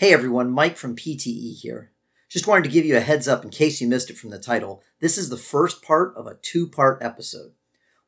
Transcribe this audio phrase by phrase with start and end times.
[0.00, 1.92] Hey everyone, Mike from PTE here.
[2.30, 4.38] Just wanted to give you a heads up in case you missed it from the
[4.38, 4.82] title.
[4.98, 7.52] This is the first part of a two part episode.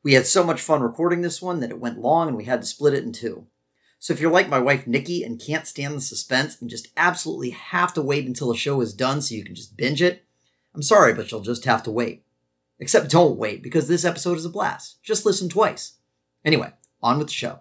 [0.01, 2.61] We had so much fun recording this one that it went long and we had
[2.61, 3.45] to split it in two.
[3.99, 7.51] So if you're like my wife Nikki and can't stand the suspense and just absolutely
[7.51, 10.25] have to wait until the show is done so you can just binge it,
[10.73, 12.25] I'm sorry, but you'll just have to wait.
[12.79, 14.97] Except don't wait because this episode is a blast.
[15.03, 15.97] Just listen twice.
[16.43, 16.73] Anyway,
[17.03, 17.59] on with the show.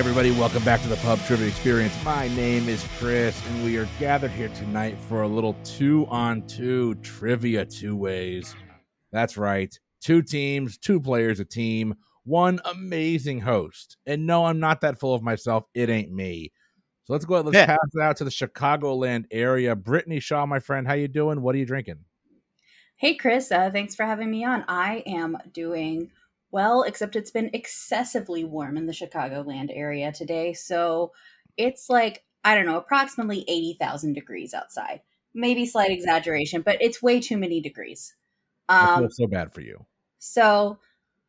[0.00, 1.92] Everybody, welcome back to the Pub Trivia Experience.
[2.02, 6.46] My name is Chris, and we are gathered here tonight for a little two on
[6.46, 8.56] two trivia two ways.
[9.12, 13.98] That's right, two teams, two players a team, one amazing host.
[14.06, 15.64] And no, I'm not that full of myself.
[15.74, 16.50] It ain't me.
[17.04, 17.66] So let's go ahead, let's Yeah.
[17.66, 19.76] pass it out to the Chicagoland area.
[19.76, 21.42] Brittany Shaw, my friend, how you doing?
[21.42, 21.98] What are you drinking?
[22.96, 23.52] Hey, Chris.
[23.52, 24.64] Uh, thanks for having me on.
[24.66, 26.10] I am doing
[26.50, 30.52] well, except it's been excessively warm in the Chicagoland area today.
[30.52, 31.12] So
[31.56, 35.02] it's like, I don't know, approximately 80,000 degrees outside.
[35.34, 38.14] Maybe slight exaggeration, but it's way too many degrees.
[38.80, 39.86] I Um, feel so bad for you.
[40.18, 40.78] so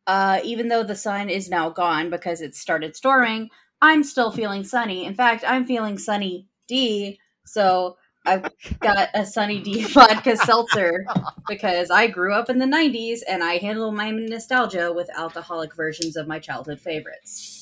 [0.06, 3.50] uh, even though the sun is now gone because it started storming,
[3.82, 5.04] I'm still feeling sunny.
[5.04, 7.20] In fact, I'm feeling sunny D.
[7.46, 8.48] So I've
[8.80, 11.04] got a sunny D vodka seltzer
[11.48, 16.16] because I grew up in the 90s and I handle my nostalgia with alcoholic versions
[16.16, 17.58] of my childhood favorites.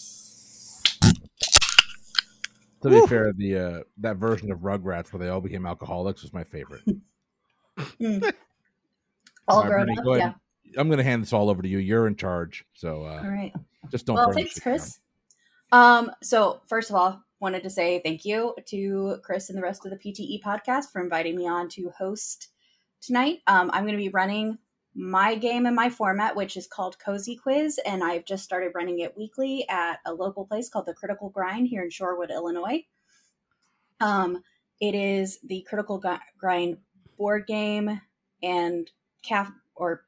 [2.83, 6.33] To be fair, the uh, that version of Rugrats where they all became alcoholics was
[6.33, 6.83] my favorite.
[7.99, 8.23] Mm.
[9.49, 10.33] All All right, grown Brittany, up, go yeah.
[10.77, 11.79] I'm going to hand this all over to you.
[11.79, 13.55] You're in charge, so uh, All right.
[13.91, 14.17] just don't.
[14.17, 14.73] well, thanks, shit down.
[14.75, 15.01] Chris.
[15.73, 19.85] Um, so first of all, wanted to say thank you to Chris and the rest
[19.87, 22.49] of the PTE podcast for inviting me on to host
[23.01, 23.39] tonight.
[23.47, 24.59] Um, I'm going to be running
[24.95, 29.01] my game and my format, which is called Cozy Quiz, and I've just started running
[29.01, 32.85] it weekly at a local place called the Critical Grind here in Shorewood, Illinois.
[34.01, 34.43] Um,
[34.81, 36.03] it is the Critical
[36.39, 36.79] Grind
[37.17, 38.01] board game
[38.43, 38.91] and
[39.23, 40.05] caf or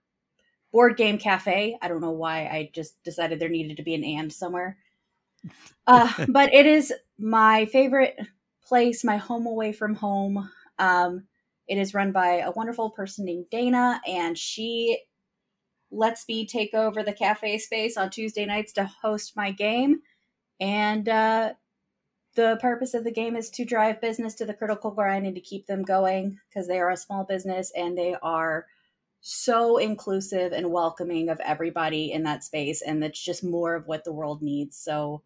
[0.73, 1.79] board game cafe.
[1.81, 4.79] I don't know why I just decided there needed to be an and somewhere.
[5.87, 6.93] Uh, but it is
[7.23, 8.19] my favorite
[8.67, 10.51] place, my home away from home.
[10.79, 11.25] Um,
[11.69, 14.99] it is run by a wonderful person named Dana, and she
[15.91, 20.01] lets me take over the cafe space on Tuesday nights to host my game.
[20.59, 21.53] And uh,
[22.35, 25.41] the purpose of the game is to drive business to the critical grind and to
[25.41, 28.67] keep them going because they are a small business and they are
[29.21, 32.83] so inclusive and welcoming of everybody in that space.
[32.83, 34.77] And that's just more of what the world needs.
[34.77, 35.23] So,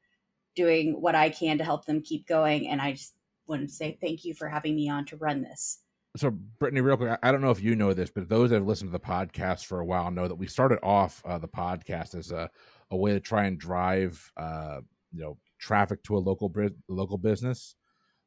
[0.56, 2.68] doing what I can to help them keep going.
[2.68, 3.14] And I just
[3.46, 5.78] want to say thank you for having me on to run this.
[6.16, 8.66] So, Brittany, real quick, I don't know if you know this, but those that have
[8.66, 12.14] listened to the podcast for a while know that we started off uh, the podcast
[12.14, 12.50] as a,
[12.90, 14.80] a way to try and drive, uh,
[15.12, 16.52] you know, traffic to a local
[16.88, 17.76] local business.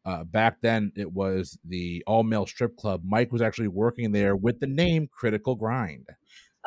[0.05, 3.01] Uh, back then, it was the all male strip club.
[3.03, 6.07] Mike was actually working there with the name Critical Grind.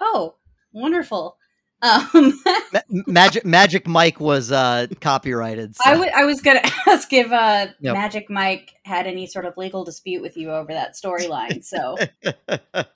[0.00, 0.34] Oh,
[0.72, 1.36] wonderful.
[1.82, 2.41] Um,
[2.72, 5.75] Ma- Magic Magic Mike was uh copyrighted.
[5.75, 7.94] so- I was gonna ask if uh, Yep.
[7.94, 11.65] Magic Mike had any sort of legal dispute with you over that storyline.
[11.65, 11.97] So,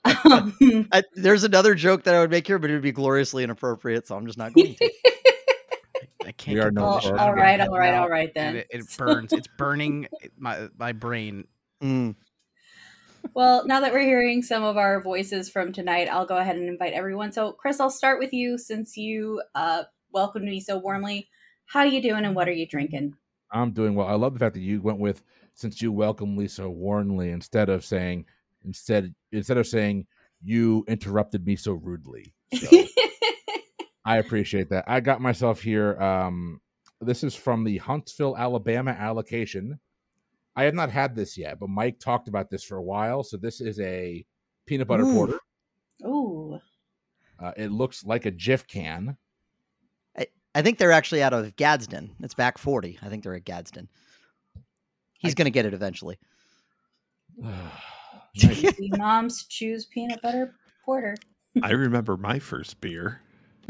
[0.05, 3.43] um, I- there's another joke that I would make here, but it would be gloriously
[3.43, 4.91] inappropriate, so I'm just not going to.
[6.25, 6.55] I can't.
[6.55, 7.07] We are get no the all, further.
[7.07, 8.55] shit all out of right, my all head right, now, all right then.
[8.57, 9.33] It, it burns.
[9.33, 11.45] It's burning my my brain.
[11.81, 12.15] Mm.
[13.33, 16.67] Well, now that we're hearing some of our voices from tonight, I'll go ahead and
[16.67, 17.31] invite everyone.
[17.31, 21.29] So, Chris, I'll start with you since you uh, welcomed me so warmly.
[21.65, 23.15] How are you doing, and what are you drinking?
[23.51, 24.07] I'm doing well.
[24.07, 25.23] I love the fact that you went with
[25.53, 28.25] since you welcomed me so warmly instead of saying
[28.63, 30.05] instead instead of saying
[30.43, 32.33] you interrupted me so rudely.
[32.53, 32.67] So
[34.05, 34.85] I appreciate that.
[34.87, 35.99] I got myself here.
[36.01, 36.61] Um,
[37.01, 39.79] this is from the Huntsville, Alabama allocation.
[40.57, 43.23] I have not had this yet, but Mike talked about this for a while.
[43.23, 44.25] So this is a
[44.65, 45.13] peanut butter Ooh.
[45.13, 45.39] porter.
[46.03, 46.59] Ooh,
[47.39, 49.15] Uh, it looks like a Jif can.
[50.55, 52.15] I think they're actually out of Gadsden.
[52.23, 52.97] It's back 40.
[53.03, 53.87] I think they're at Gadsden.
[55.19, 56.17] He's going to get it eventually.
[58.97, 61.15] Moms choose peanut butter porter.
[61.61, 63.21] I remember my first beer.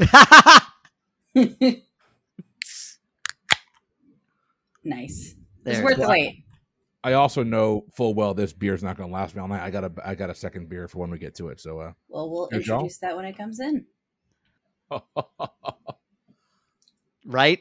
[4.82, 5.34] nice.
[5.66, 6.44] It's worth the wait.
[7.04, 9.62] I also know full well this beer's not going to last me all night.
[9.62, 11.60] I got a I got a second beer for when we get to it.
[11.60, 12.80] So, uh, Well, we'll Good job.
[12.80, 13.84] introduce that when it comes in.
[17.26, 17.60] Right?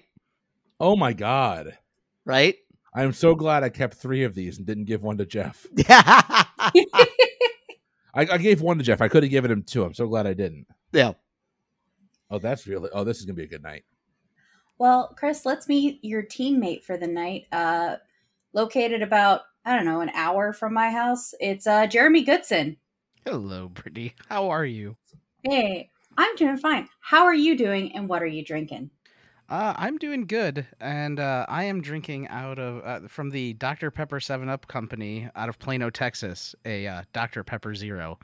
[0.80, 1.78] oh my god,
[2.24, 2.56] Right?
[2.94, 5.68] I am so glad I kept three of these and didn't give one to Jeff.
[5.76, 6.22] yeah.
[8.14, 9.02] I, I gave one to Jeff.
[9.02, 9.84] I could have given him two.
[9.84, 10.66] I'm so glad I didn't.
[10.94, 11.14] Yeah.
[12.32, 12.90] Oh, that's really.
[12.94, 13.84] Oh, this is gonna be a good night.
[14.80, 17.46] Well, Chris, let's meet your teammate for the night.
[17.52, 17.98] Uh,
[18.58, 21.34] located about I don't know an hour from my house.
[21.40, 22.78] It's uh, Jeremy Goodson.
[23.26, 24.16] Hello, Brittany.
[24.30, 24.98] How are you?
[25.44, 26.90] Hey, I'm doing fine.
[27.00, 27.94] How are you doing?
[27.96, 28.90] And what are you drinking?
[29.50, 33.92] Uh, I'm doing good, and uh, I am drinking out of uh, from the Dr
[33.92, 38.20] Pepper Seven Up company out of Plano, Texas, a uh, Dr Pepper Zero.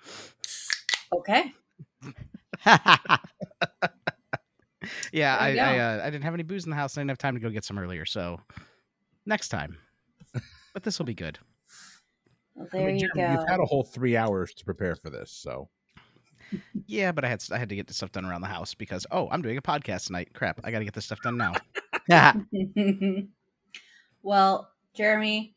[1.13, 1.53] Okay.
[5.13, 6.97] Yeah, I I, uh, I didn't have any booze in the house.
[6.97, 8.41] I didn't have time to go get some earlier, so
[9.25, 9.77] next time.
[10.73, 11.39] But this will be good.
[12.55, 13.41] Well, I there mean, you Jeremy, go.
[13.41, 15.69] You've had a whole three hours to prepare for this, so
[16.87, 19.05] Yeah, but I had I had to get the stuff done around the house because
[19.11, 20.29] oh, I'm doing a podcast tonight.
[20.33, 21.53] Crap, I got to get this stuff done now.
[24.23, 25.55] well, Jeremy,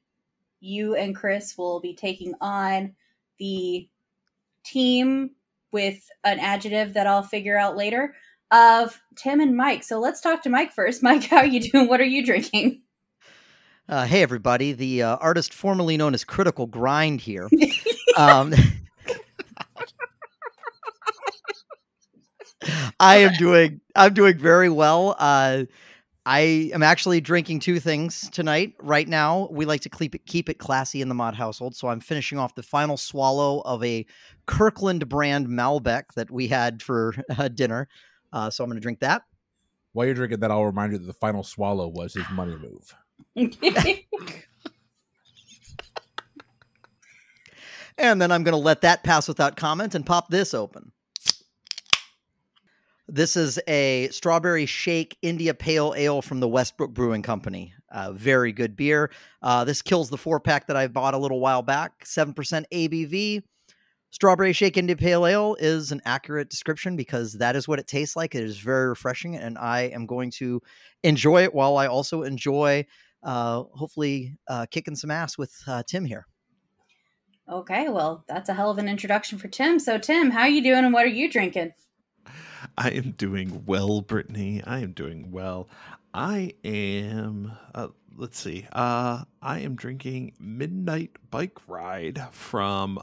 [0.61, 2.95] you and Chris will be taking on
[3.39, 3.89] the
[4.65, 5.31] team
[5.73, 8.15] with an adjective that I'll figure out later
[8.51, 9.83] of Tim and Mike.
[9.83, 11.03] So let's talk to Mike first.
[11.03, 11.89] Mike, how are you doing?
[11.89, 12.83] What are you drinking?
[13.89, 14.73] Uh, hey, everybody.
[14.73, 17.49] The uh, artist formerly known as Critical Grind here.
[18.17, 18.53] um,
[22.99, 23.81] I am doing.
[23.95, 25.15] I'm doing very well.
[25.19, 25.65] Uh,
[26.25, 28.75] I am actually drinking two things tonight.
[28.81, 31.77] Right now, we like to keep it keep it classy in the Mod household.
[31.77, 34.05] So I'm finishing off the final swallow of a
[34.47, 37.89] Kirkland brand Malbec that we had for uh, dinner.
[38.33, 39.23] Uh, so I'm going to drink that.
[39.93, 42.93] while you're drinking that, I'll remind you that the final swallow was his money move.
[47.99, 50.93] And then I'm going to let that pass without comment and pop this open.
[53.09, 57.73] This is a strawberry shake India Pale Ale from the Westbrook Brewing Company.
[57.91, 59.11] Uh, very good beer.
[59.43, 62.05] Uh, this kills the four pack that I bought a little while back.
[62.05, 62.35] 7%
[62.73, 63.43] ABV.
[64.11, 68.17] Strawberry Shake India Pale Ale is an accurate description because that is what it tastes
[68.17, 68.35] like.
[68.35, 70.61] It is very refreshing, and I am going to
[71.05, 72.87] enjoy it while I also enjoy,
[73.27, 76.27] uh, hopefully, uh, kicking some ass with uh, Tim here.
[77.51, 79.79] okay, well, that's a hell of an introduction for Tim.
[79.79, 81.73] So, Tim, how are you doing and what are you drinking?
[82.79, 84.63] I am doing well, Brittany.
[84.67, 85.69] I am doing well.
[86.15, 87.53] I am.
[87.75, 88.67] Uh, let's see.
[88.73, 93.01] Uh, I am drinking Midnight Bike Ride from.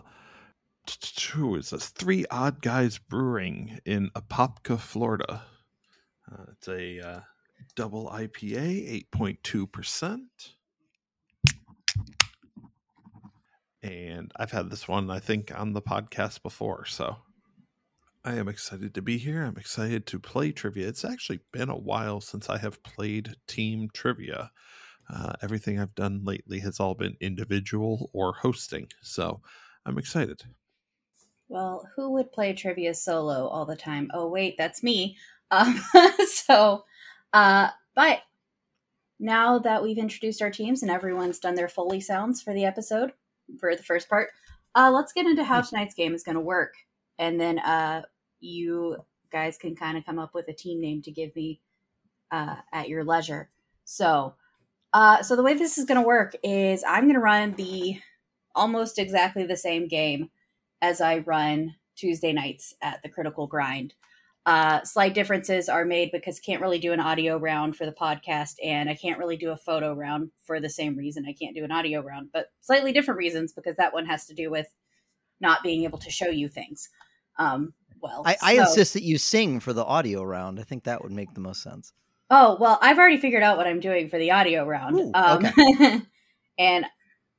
[1.34, 1.88] Who is this?
[1.90, 5.44] Three Odd Guys Brewing in Apopka, Florida.
[6.30, 7.20] Uh, it's a uh,
[7.76, 10.56] double IPA, eight point two percent.
[13.82, 16.86] And I've had this one, I think, on the podcast before.
[16.86, 17.18] So
[18.24, 19.44] I am excited to be here.
[19.44, 20.88] I'm excited to play trivia.
[20.88, 24.52] It's actually been a while since I have played team trivia.
[25.14, 28.88] Uh, everything I've done lately has all been individual or hosting.
[29.02, 29.42] So
[29.86, 30.44] I'm excited.
[31.50, 34.10] Well, who would play trivia solo all the time?
[34.14, 35.18] Oh, wait, that's me.
[35.52, 35.84] Um,
[36.28, 36.86] so,
[37.34, 38.20] uh, but
[39.20, 43.14] now that we've introduced our teams and everyone's done their Foley sounds for the episode,
[43.60, 44.30] for the first part,
[44.76, 46.74] uh, let's get into how tonight's game is going to work.
[47.20, 48.04] And then uh,
[48.40, 48.98] you
[49.32, 51.62] guys can kind of come up with a team name to give me
[52.32, 53.50] uh, at your leisure.
[53.86, 54.36] So,
[54.94, 58.00] uh, so the way this is going to work is I'm going to run the
[58.56, 60.30] almost exactly the same game
[60.82, 63.94] as I run Tuesday nights at the Critical Grind.
[64.46, 68.56] Uh, slight differences are made because can't really do an audio round for the podcast,
[68.64, 71.64] and I can't really do a photo round for the same reason I can't do
[71.64, 74.68] an audio round, but slightly different reasons because that one has to do with
[75.40, 76.90] not being able to show you things.
[77.40, 80.60] Um, well, I, I so- insist that you sing for the audio round.
[80.60, 81.94] I think that would make the most sense.
[82.30, 85.00] Oh, well, I've already figured out what I'm doing for the audio round.
[85.00, 85.46] Ooh, um,
[86.58, 86.86] and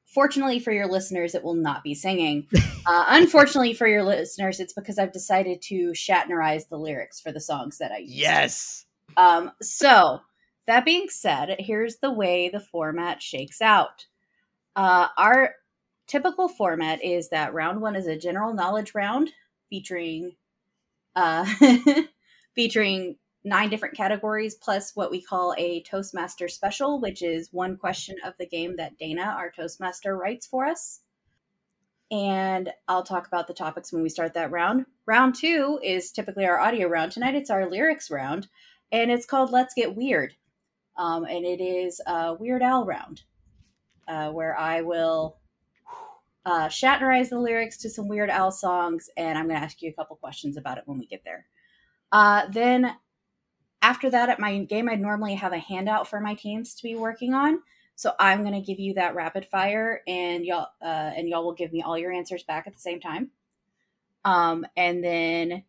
[0.06, 2.46] fortunately for your listeners, it will not be singing.
[2.86, 7.40] Uh, unfortunately for your listeners, it's because I've decided to Shatnerize the lyrics for the
[7.40, 8.10] songs that I use.
[8.10, 8.86] Yes.
[9.16, 10.20] Um, so,
[10.66, 14.06] that being said, here's the way the format shakes out.
[14.76, 15.54] Uh, our
[16.06, 19.30] typical format is that round one is a general knowledge round
[19.70, 20.32] featuring
[21.16, 21.46] uh,
[22.54, 28.16] featuring nine different categories plus what we call a Toastmaster special, which is one question
[28.24, 31.00] of the game that Dana, our Toastmaster, writes for us.
[32.10, 34.86] And I'll talk about the topics when we start that round.
[35.06, 37.12] Round two is typically our audio round.
[37.12, 38.48] Tonight it's our lyrics round,
[38.92, 40.34] and it's called Let's Get Weird.
[40.96, 43.22] Um, and it is a Weird Al round.
[44.08, 45.36] uh, where I will
[46.44, 49.94] uh, the lyrics to some Weird Al songs, and I'm going to ask you a
[49.94, 51.46] couple questions about it when we get there.
[52.12, 52.94] Uh, then
[53.84, 56.96] after that, at my game, I'd normally have a handout for my teams to be
[56.96, 57.60] working on.
[57.96, 61.52] So I'm going to give you that rapid fire, and y'all uh, and y'all will
[61.52, 63.30] give me all your answers back at the same time.
[64.24, 65.64] Um, and then,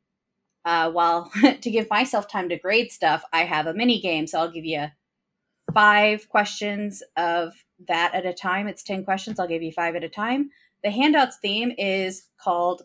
[0.63, 1.29] uh, while
[1.61, 4.27] to give myself time to grade stuff, I have a mini game.
[4.27, 4.87] So I'll give you
[5.73, 8.67] five questions of that at a time.
[8.67, 9.41] It's ten questions.
[9.41, 10.51] I'll give you five at a time.
[10.85, 12.83] The handouts theme is called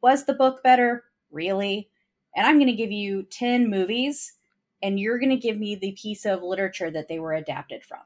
[0.00, 1.02] "Was the book better?
[1.32, 1.90] Really?"
[2.36, 4.34] And I'm going to give you ten movies,
[4.82, 8.00] and you're going to give me the piece of literature that they were adapted from.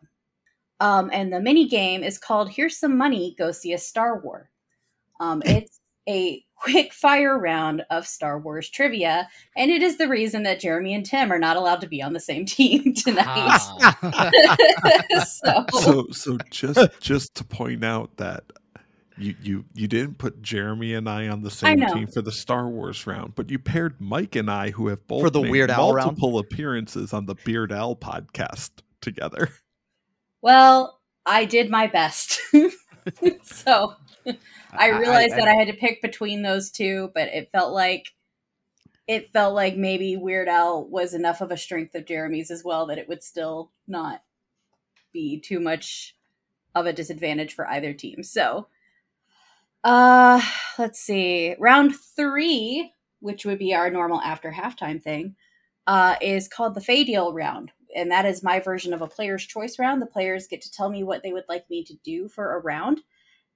[0.80, 4.50] Um, and the mini game is called "Here's Some Money, Go See a Star War."
[5.20, 10.42] Um, it's a quick fire round of Star Wars trivia, and it is the reason
[10.42, 13.26] that Jeremy and Tim are not allowed to be on the same team tonight.
[13.26, 14.30] Ah.
[15.26, 18.44] so, So so just just to point out that
[19.16, 22.68] you you you didn't put Jeremy and I on the same team for the Star
[22.68, 25.70] Wars round, but you paired Mike and I, who have both For the made Weird
[25.70, 26.06] Al round?
[26.06, 29.50] multiple appearances on the Beard Al podcast together.
[30.42, 32.40] well, I did my best.
[33.42, 33.94] so
[34.72, 38.12] I realized that I had to pick between those two, but it felt like
[39.06, 42.86] it felt like maybe Weird Al was enough of a strength of Jeremy's as well
[42.86, 44.22] that it would still not
[45.12, 46.16] be too much
[46.74, 48.22] of a disadvantage for either team.
[48.22, 48.66] So,
[49.84, 50.40] uh,
[50.78, 51.56] let's see.
[51.58, 55.36] Round three, which would be our normal after halftime thing,
[55.86, 57.72] uh, is called the Fadial round.
[57.96, 60.02] And that is my version of a player's choice round.
[60.02, 62.60] The players get to tell me what they would like me to do for a
[62.60, 63.02] round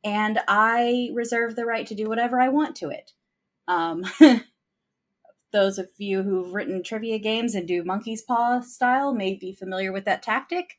[0.04, 3.12] and I reserve the right to do whatever I want to it.
[3.66, 4.04] Um,
[5.52, 9.92] those of you who've written trivia games and do monkey's paw style may be familiar
[9.92, 10.76] with that tactic.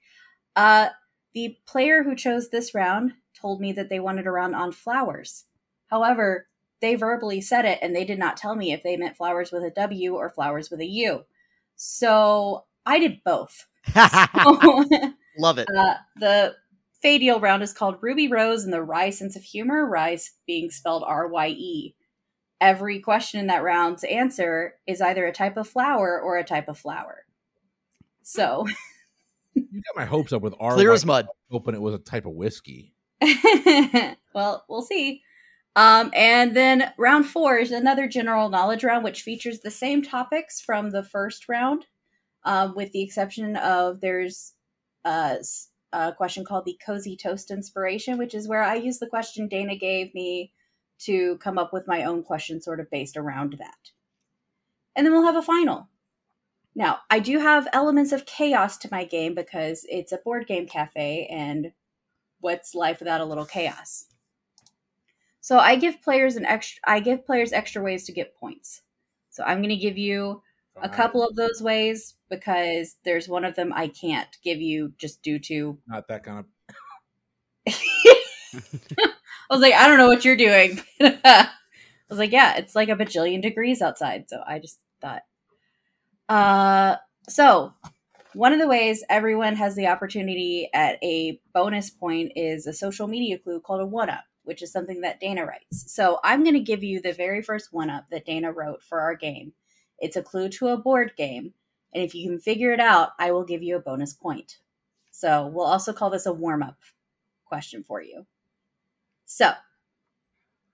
[0.55, 0.89] Uh,
[1.33, 5.45] the player who chose this round told me that they wanted a round on flowers.
[5.87, 6.47] However,
[6.81, 9.63] they verbally said it and they did not tell me if they meant flowers with
[9.63, 11.25] a W or flowers with a U.
[11.75, 13.67] So I did both.
[15.37, 15.67] Love it.
[15.75, 16.55] Uh, the
[17.03, 21.03] Fadial round is called Ruby Rose and the Rye Sense of Humor, Rye being spelled
[21.05, 21.95] R Y E.
[22.61, 26.67] Every question in that round's answer is either a type of flower or a type
[26.67, 27.25] of flower.
[28.21, 28.65] So,
[29.71, 30.73] You got my hopes up with R.
[30.73, 31.27] Clear as mud.
[31.51, 32.93] Hoping it was a type of whiskey.
[34.33, 35.21] well, we'll see.
[35.75, 40.59] Um, and then round four is another general knowledge round, which features the same topics
[40.59, 41.85] from the first round,
[42.43, 44.53] um, with the exception of there's
[45.05, 49.07] a, s- a question called the Cozy Toast Inspiration, which is where I use the
[49.07, 50.51] question Dana gave me
[50.99, 53.91] to come up with my own question, sort of based around that.
[54.95, 55.87] And then we'll have a final.
[56.75, 60.67] Now, I do have elements of chaos to my game because it's a board game
[60.67, 61.71] cafe, and
[62.39, 64.05] what's life without a little chaos?
[65.41, 66.81] So I give players an extra.
[66.85, 68.81] I give players extra ways to get points.
[69.29, 70.41] So I'm going to give you
[70.81, 75.21] a couple of those ways because there's one of them I can't give you just
[75.21, 75.77] due to.
[75.87, 76.45] Not that kind of.
[79.51, 80.81] I was like, I don't know what you're doing.
[81.01, 81.49] I
[82.09, 84.29] was like, yeah, it's like a bajillion degrees outside.
[84.29, 85.23] So I just thought.
[86.27, 87.73] Uh, so
[88.33, 93.07] one of the ways everyone has the opportunity at a bonus point is a social
[93.07, 95.91] media clue called a one up, which is something that Dana writes.
[95.91, 98.99] So I'm going to give you the very first one up that Dana wrote for
[98.99, 99.53] our game.
[99.97, 101.53] It's a clue to a board game.
[101.93, 104.57] And if you can figure it out, I will give you a bonus point.
[105.11, 106.77] So we'll also call this a warm up
[107.45, 108.25] question for you.
[109.25, 109.51] So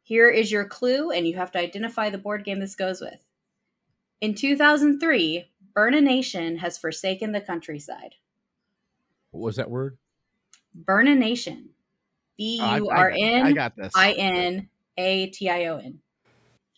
[0.03, 3.25] here is your clue, and you have to identify the board game this goes with.
[4.21, 5.45] In 2003,
[5.75, 8.15] Burn a Nation has forsaken the countryside.
[9.31, 9.97] What was that word?
[10.73, 11.69] Burn a Nation.
[12.37, 13.93] B Oh, I- U I- R I N got this.
[13.95, 15.99] I N A T I O N.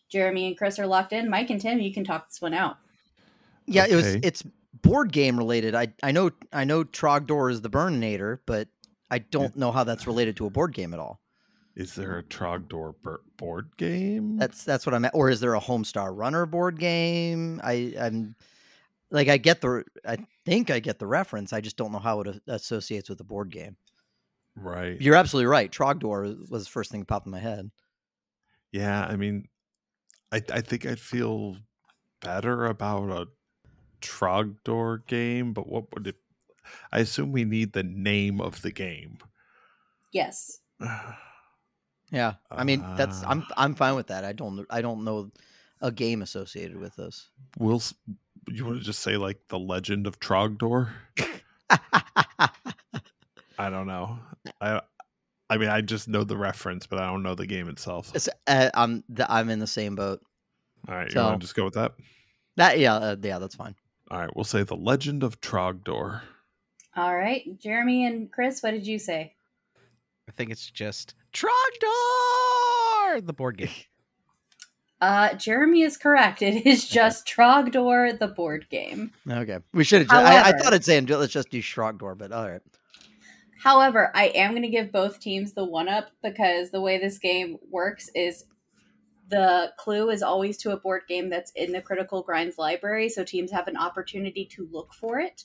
[0.10, 1.30] Jeremy and Chris are locked in.
[1.30, 2.78] Mike and Tim, you can talk this one out.
[3.66, 4.06] Yeah, it was.
[4.16, 4.44] It's
[4.82, 5.76] board game related.
[5.76, 8.68] I I know I know Trogdor is the Burninator, but
[9.12, 11.20] I don't know how that's related to a board game at all.
[11.76, 14.38] Is there a Trogdor bir- board game?
[14.38, 15.14] That's that's what I'm at.
[15.14, 17.60] Or is there a Homestar Runner board game?
[17.64, 18.36] I I'm
[19.12, 21.54] like I get the I think I get the reference.
[21.54, 23.78] I just don't know how it associates with a board game.
[24.56, 25.00] right.
[25.00, 25.72] You're absolutely right.
[25.72, 27.70] Trogdor was the first thing that popped in my head.
[28.72, 29.48] Yeah, I mean,
[30.32, 31.58] I I think I'd feel
[32.22, 33.28] better about a
[34.02, 36.16] Trogdor game, but what would it?
[36.92, 39.20] I assume we need the name of the game.
[40.12, 40.60] Yes.
[42.12, 43.54] Yeah, I mean that's I'm Uh.
[43.58, 44.24] I'm fine with that.
[44.24, 45.30] I don't I don't know
[45.82, 47.30] a game associated with this.
[47.58, 47.94] Will s-
[48.48, 50.90] you want to just say like the Legend of Trogdor?
[53.60, 54.20] I don't know.
[54.62, 54.82] I
[55.50, 58.12] I mean, I just know the reference, but I don't know the game itself.
[58.14, 60.20] It's, uh, I'm the, I'm in the same boat.
[60.90, 61.94] All right, you So- want to just go with that?
[62.58, 63.76] That yeah uh, yeah that's fine.
[64.10, 66.22] All right, we'll say the Legend of Trogdor.
[66.96, 69.34] All right, Jeremy and Chris, what did you say?
[70.28, 73.70] I think it's just Trogdor, the board game.
[75.00, 76.42] Uh, Jeremy is correct.
[76.42, 79.12] It is just Trogdor, the board game.
[79.30, 80.12] Okay, we should have.
[80.12, 82.62] I, I thought I'd say let's just do Shrogdor, but all right.
[83.60, 87.18] However, I am going to give both teams the one up because the way this
[87.18, 88.46] game works is
[89.30, 93.24] the clue is always to a board game that's in the Critical Grinds library, so
[93.24, 95.44] teams have an opportunity to look for it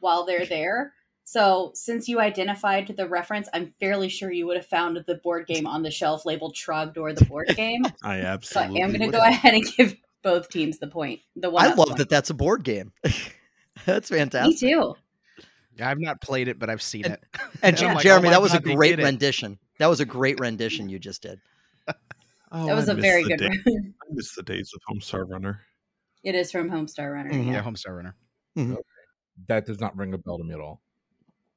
[0.00, 0.94] while they're there.
[1.24, 5.46] So, since you identified the reference, I'm fairly sure you would have found the board
[5.46, 7.82] game on the shelf labeled Trogdor, the board game.
[8.02, 8.82] I so, I absolutely.
[8.82, 11.20] am going to go ahead and give both teams the point.
[11.36, 11.64] The one.
[11.64, 11.98] I love point.
[11.98, 12.92] that that's a board game.
[13.86, 14.62] that's fantastic.
[14.62, 14.94] Me too.
[15.76, 17.24] Yeah, I've not played it, but I've seen And- it.
[17.62, 19.04] And I'm like, Jeremy, oh that was a God, they great did it.
[19.04, 19.58] rendition.
[19.78, 21.40] That was a great rendition you just did.
[22.54, 23.94] Oh, That was I a very good day- one.
[24.02, 25.60] I miss the days of Homestar Runner.
[26.24, 27.30] it is from Homestar Runner.
[27.32, 27.46] Mhm.
[27.46, 27.52] yeah.
[27.52, 28.76] Yeah, Homestar Runner.
[29.48, 30.82] That does not ring a bell to me at all.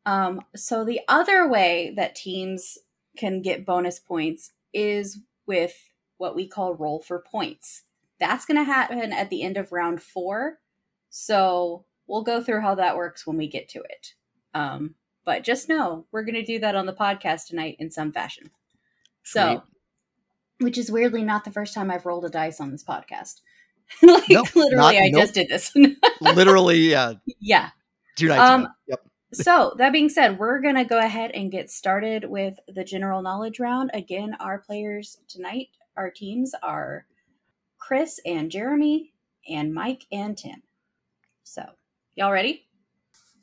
[0.05, 2.77] Um, so the other way that teams
[3.17, 5.75] can get bonus points is with
[6.17, 7.83] what we call roll for points.
[8.19, 10.59] That's going to happen at the end of round four.
[11.09, 14.13] So we'll go through how that works when we get to it.
[14.53, 14.95] Um,
[15.25, 18.51] but just know we're going to do that on the podcast tonight in some fashion.
[19.23, 19.63] So,
[20.59, 23.41] which is weirdly not the first time I've rolled a dice on this podcast.
[24.03, 25.21] like Nope, literally, not- I nope.
[25.21, 25.73] just did this.
[26.21, 27.69] Literally, uh, yeah.
[28.15, 28.67] two nights Um.
[28.87, 28.99] Yep.
[29.35, 33.59] So that being said, we're gonna go ahead and get started with the general knowledge
[33.59, 33.91] round.
[33.93, 37.05] Again, our players tonight, our teams are
[37.77, 39.13] Chris and Jeremy,
[39.47, 40.63] and Mike and Tim.
[41.43, 41.63] So,
[42.15, 42.65] y'all ready?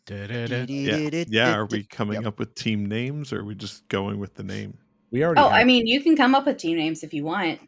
[0.08, 1.54] Yeah, yeah.
[1.54, 4.76] Are we coming up with team names, or are we just going with the name?
[5.12, 5.40] We already.
[5.40, 7.60] Oh, have- I mean, you can come up with team names if you want.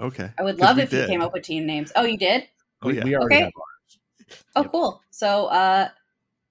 [0.00, 0.30] Okay.
[0.38, 1.92] I would love we if you came up with team names.
[1.94, 2.48] Oh, you did?
[2.80, 3.04] Oh we, yeah.
[3.04, 3.44] we already Okay.
[3.44, 4.38] have ours.
[4.56, 4.72] Oh, Yep.
[4.72, 5.02] cool.
[5.10, 5.88] So, uh,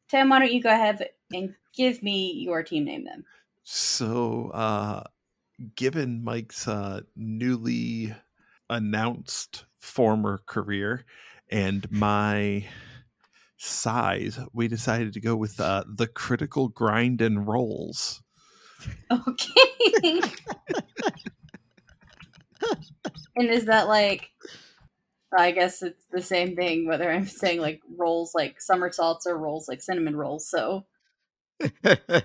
[0.10, 3.24] Tim, why don't you go ahead and give me your team name then?
[3.64, 5.04] So, uh,
[5.76, 8.16] given Mike's uh, newly
[8.70, 11.06] announced former career
[11.50, 12.66] and my
[13.58, 18.24] size, we decided to go with uh, the critical grind and rolls.
[19.12, 20.22] Okay.
[23.36, 24.30] and is that like
[25.38, 29.68] I guess it's the same thing whether I'm saying like rolls like somersaults or rolls
[29.68, 30.50] like cinnamon rolls.
[30.50, 30.86] So
[31.86, 32.22] all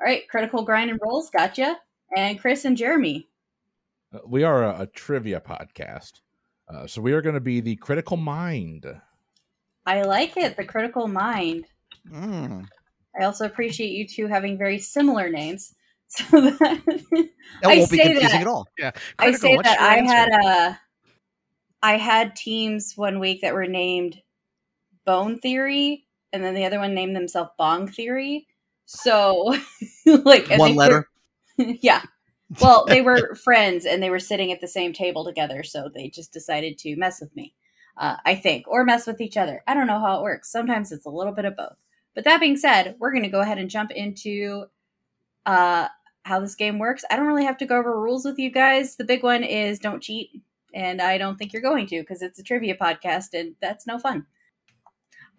[0.00, 1.78] right, critical grind and rolls, gotcha.
[2.16, 3.28] And Chris and Jeremy.
[4.12, 6.20] Uh, we are a, a trivia podcast,
[6.72, 8.86] uh, so we are going to be the critical mind.
[9.86, 11.66] I like it, the critical mind.
[12.10, 12.66] Mm.
[13.20, 15.74] I also appreciate you two having very similar names.
[16.12, 16.82] So that
[17.62, 18.40] That I won't be say confusing that.
[18.40, 18.66] at all.
[18.76, 18.90] Yeah,
[19.20, 20.12] I say that I answer?
[20.12, 20.74] had uh
[21.82, 24.20] I had teams one week that were named
[25.06, 28.46] Bone Theory, and then the other one named themselves Bong Theory.
[28.86, 29.56] So,
[30.06, 31.08] like One letter.
[31.58, 32.02] were- yeah.
[32.60, 36.08] Well, they were friends and they were sitting at the same table together, so they
[36.08, 37.54] just decided to mess with me.
[37.96, 39.62] Uh, I think, or mess with each other.
[39.66, 40.50] I don't know how it works.
[40.50, 41.76] Sometimes it's a little bit of both.
[42.14, 44.64] But that being said, we're going to go ahead and jump into
[45.46, 45.88] uh,
[46.24, 47.04] how this game works.
[47.10, 48.96] I don't really have to go over rules with you guys.
[48.96, 50.30] The big one is don't cheat,
[50.74, 53.98] and I don't think you're going to because it's a trivia podcast, and that's no
[53.98, 54.26] fun.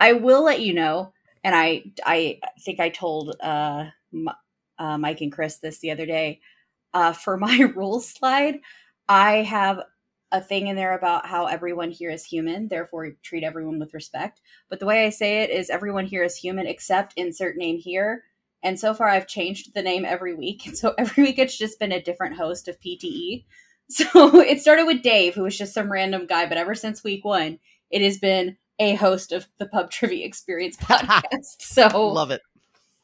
[0.01, 3.85] I will let you know, and I I think I told uh,
[4.79, 6.41] uh, Mike and Chris this the other day.
[6.93, 8.59] Uh, for my rules slide,
[9.07, 9.83] I have
[10.31, 14.41] a thing in there about how everyone here is human, therefore treat everyone with respect.
[14.69, 18.23] But the way I say it is everyone here is human except insert name here.
[18.63, 20.63] And so far, I've changed the name every week.
[20.75, 23.45] So every week, it's just been a different host of PTE.
[23.89, 26.45] So it started with Dave, who was just some random guy.
[26.47, 27.59] But ever since week one,
[27.89, 31.61] it has been a host of the Pub Trivia Experience podcast.
[31.61, 32.41] So Love it.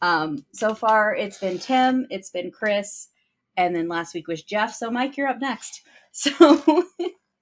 [0.02, 3.10] um, so far, it's been Tim, it's been Chris,
[3.56, 4.74] and then last week was Jeff.
[4.74, 5.82] So Mike, you're up next.
[6.20, 6.84] So,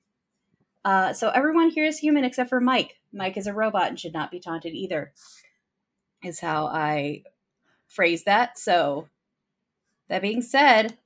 [0.84, 3.00] uh, so everyone here is human except for Mike.
[3.14, 5.14] Mike is a robot and should not be taunted either.
[6.22, 7.24] Is how I
[7.88, 8.58] phrase that.
[8.60, 9.08] So,
[10.10, 10.98] that being said,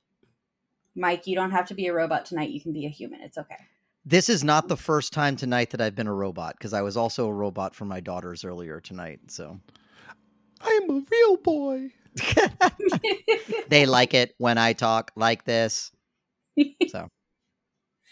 [0.96, 2.50] Mike, you don't have to be a robot tonight.
[2.50, 3.20] You can be a human.
[3.20, 3.56] It's okay.
[4.04, 6.96] This is not the first time tonight that I've been a robot because I was
[6.96, 9.20] also a robot for my daughters earlier tonight.
[9.28, 9.60] So
[10.60, 11.90] I am a real boy.
[13.68, 15.92] they like it when I talk like this.
[16.88, 17.08] So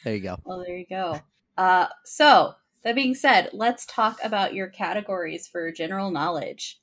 [0.04, 0.36] there you go.
[0.44, 1.20] Well, there you go.
[1.56, 6.80] Uh, so that being said, let's talk about your categories for general knowledge.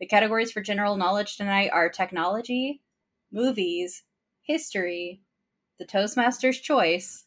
[0.00, 2.82] The categories for general knowledge tonight are technology,
[3.30, 4.02] movies,
[4.42, 5.20] history,
[5.78, 7.25] the Toastmaster's choice,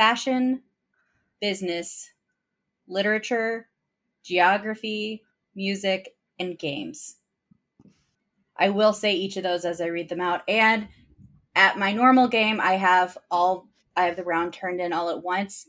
[0.00, 0.62] fashion,
[1.42, 2.10] business,
[2.88, 3.68] literature,
[4.24, 5.22] geography,
[5.54, 7.16] music, and games.
[8.56, 10.40] I will say each of those as I read them out.
[10.48, 10.88] And
[11.54, 15.22] at my normal game, I have all I have the round turned in all at
[15.22, 15.68] once.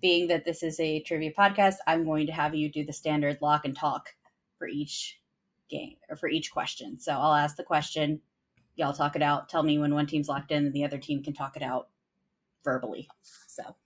[0.00, 3.36] Being that this is a trivia podcast, I'm going to have you do the standard
[3.42, 4.08] lock and talk
[4.58, 5.20] for each
[5.68, 6.98] game or for each question.
[6.98, 8.22] So I'll ask the question,
[8.76, 9.50] y'all talk it out.
[9.50, 11.88] Tell me when one team's locked in, and the other team can talk it out
[12.66, 13.08] verbally.
[13.46, 13.76] So,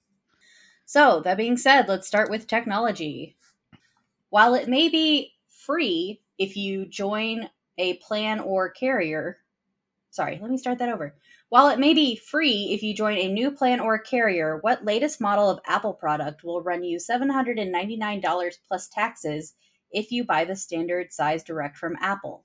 [0.87, 3.37] so that being said, let's start with technology.
[4.31, 9.39] While it may be free if you join a plan or carrier,
[10.11, 11.15] sorry, let me start that over.
[11.51, 15.21] While it may be free if you join a new plan or carrier, what latest
[15.21, 19.55] model of Apple product will run you $799 plus taxes
[19.91, 22.45] if you buy the standard size direct from Apple?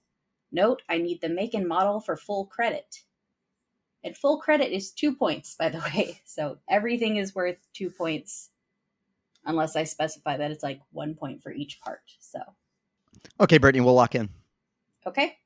[0.51, 3.04] Note, I need the make and model for full credit.
[4.05, 6.21] And full credit is two points, by the way.
[6.25, 8.51] So everything is worth two points
[9.45, 12.01] unless I specify that it's like one point for each part.
[12.19, 12.39] So,
[13.39, 14.29] Okay, Brittany, we'll lock in.
[15.05, 15.37] okay.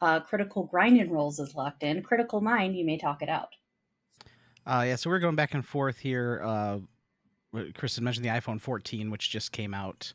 [0.00, 2.02] Uh, critical grind and rolls is locked in.
[2.02, 3.50] Critical mind, you may talk it out.
[4.66, 6.40] Uh, yeah, so we're going back and forth here.
[6.44, 6.78] Uh,
[7.74, 10.12] Kristen mentioned the iPhone 14, which just came out,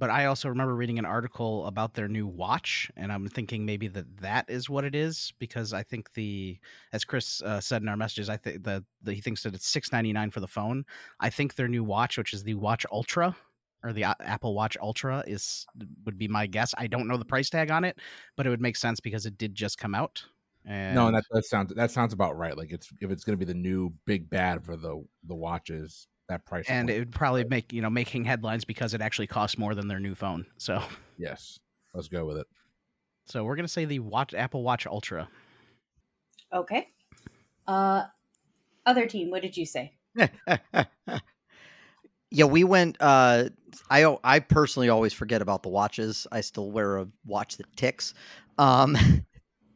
[0.00, 3.86] but I also remember reading an article about their new watch, and I'm thinking maybe
[3.88, 6.58] that that is what it is because I think the,
[6.94, 9.70] as Chris uh, said in our messages, I think the, the he thinks that it's
[9.70, 10.86] 6.99 for the phone.
[11.20, 13.36] I think their new watch, which is the Watch Ultra,
[13.84, 15.66] or the A- Apple Watch Ultra, is
[16.06, 16.74] would be my guess.
[16.78, 17.98] I don't know the price tag on it,
[18.38, 20.24] but it would make sense because it did just come out.
[20.64, 22.56] And No, and that, that sounds that sounds about right.
[22.56, 26.08] Like it's if it's going to be the new big bad for the the watches,
[26.30, 26.64] that price.
[26.68, 26.96] and point.
[26.96, 30.00] it would probably make you know making headlines because it actually costs more than their
[30.00, 30.46] new phone.
[30.56, 30.82] So
[31.18, 31.58] yes,
[31.94, 32.46] let's go with it.
[33.26, 35.28] so we're gonna say the watch Apple Watch Ultra.
[36.52, 36.88] Okay.
[37.68, 38.04] Uh,
[38.86, 39.92] other team, what did you say?
[42.30, 42.96] yeah, we went.
[42.98, 43.50] Uh,
[43.88, 46.26] I I personally always forget about the watches.
[46.32, 48.14] I still wear a watch that ticks.
[48.58, 48.96] Um,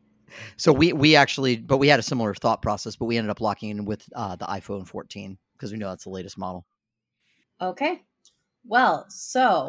[0.56, 3.40] so we we actually, but we had a similar thought process, but we ended up
[3.40, 6.66] locking in with uh, the iPhone 14 because we know that's the latest model.
[7.58, 8.02] Okay.
[8.66, 9.66] Well, so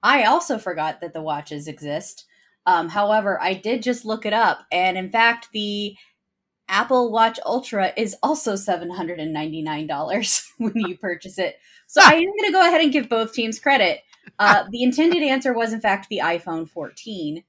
[0.00, 2.24] I also forgot that the watches exist.
[2.66, 5.96] Um, however, I did just look it up, and in fact, the
[6.68, 11.56] Apple Watch Ultra is also $799 when you purchase it.
[11.88, 14.02] So I am going to go ahead and give both teams credit.
[14.38, 17.42] Uh, the intended answer was, in fact, the iPhone 14.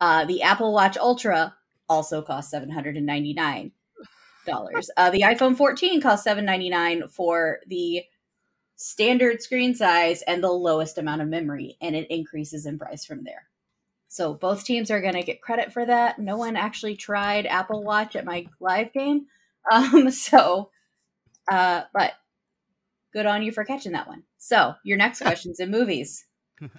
[0.00, 1.56] Uh, the Apple Watch Ultra
[1.88, 3.72] also costs $799
[4.50, 4.90] dollars.
[4.96, 8.02] Uh, the iPhone 14 costs seven ninety nine for the
[8.76, 13.24] standard screen size and the lowest amount of memory, and it increases in price from
[13.24, 13.46] there.
[14.08, 16.18] So both teams are going to get credit for that.
[16.18, 19.26] No one actually tried Apple Watch at my live game,
[19.72, 20.70] um, so
[21.50, 22.12] uh, but
[23.12, 24.22] good on you for catching that one.
[24.38, 26.26] So your next question's in movies.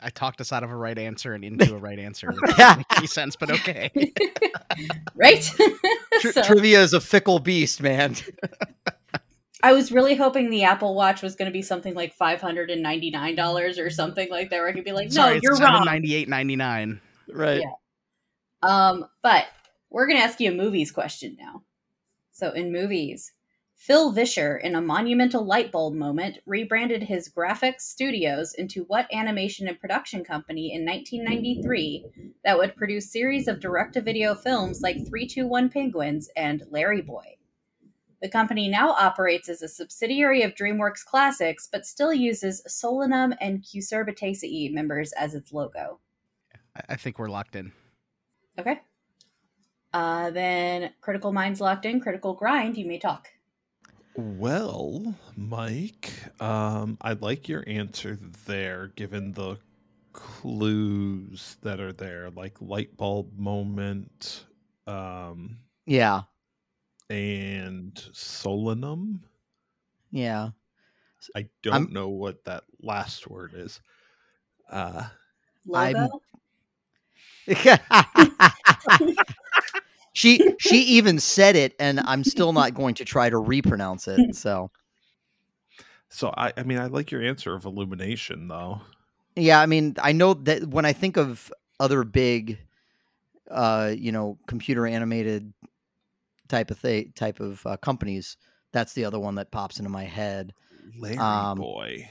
[0.01, 2.27] I talked us out of a right answer and into a right answer.
[2.31, 2.75] That doesn't Yeah.
[2.77, 3.91] make any sense, but okay.
[5.15, 5.41] right?
[6.21, 8.15] Tri- So- trivia is a fickle beast, man.
[9.63, 12.71] I was really hoping the Apple Watch was going to be something like five hundred
[12.71, 14.57] and ninety nine dollars or something like that.
[14.57, 15.85] Where I could be like, no, Sorry, you're it's wrong.
[15.85, 16.99] Ninety eight ninety nine.
[17.31, 17.61] right.
[17.61, 17.71] Yeah.
[18.63, 19.45] Um, but
[19.91, 21.61] we're going to ask you a movies question now.
[22.31, 23.33] So, in movies,
[23.81, 29.67] Phil Vischer, in a monumental light bulb moment, rebranded his graphics studios into what animation
[29.67, 32.05] and production company in 1993
[32.45, 37.37] that would produce series of direct to video films like 321 Penguins and Larry Boy?
[38.21, 43.63] The company now operates as a subsidiary of DreamWorks Classics, but still uses Solanum and
[43.63, 45.99] Cucurbitaceae members as its logo.
[46.75, 47.71] I, I think we're locked in.
[48.59, 48.79] Okay.
[49.91, 51.99] Uh, then Critical Minds locked in.
[51.99, 53.27] Critical Grind, you may talk.
[54.15, 59.58] Well, Mike, um, I like your answer there, given the
[60.13, 64.45] clues that are there, like light bulb moment,
[64.88, 66.24] um, Yeah.
[67.10, 69.21] and solanum.
[70.12, 70.52] Yeah.
[71.36, 73.82] I don't I'm- know what that last word is.
[74.69, 75.10] Uh,
[75.74, 76.21] I'm- Logo.
[80.13, 84.19] she she even said it, and I'm still not going to try to repronounce it.
[84.36, 84.71] So
[86.10, 88.82] so I, I mean, I like your answer of illumination, though.
[89.36, 92.58] yeah, I mean, I know that when I think of other big,
[93.50, 95.54] uh, you know, computer animated
[96.50, 98.36] type of thing, type of uh, companies,
[98.74, 100.54] that's the other one that pops into my head.
[101.00, 102.10] Larry Um, boy.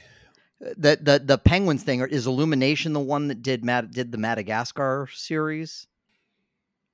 [0.60, 5.08] the the the penguins thing is Illumination the one that did Mad did the Madagascar
[5.12, 5.86] series.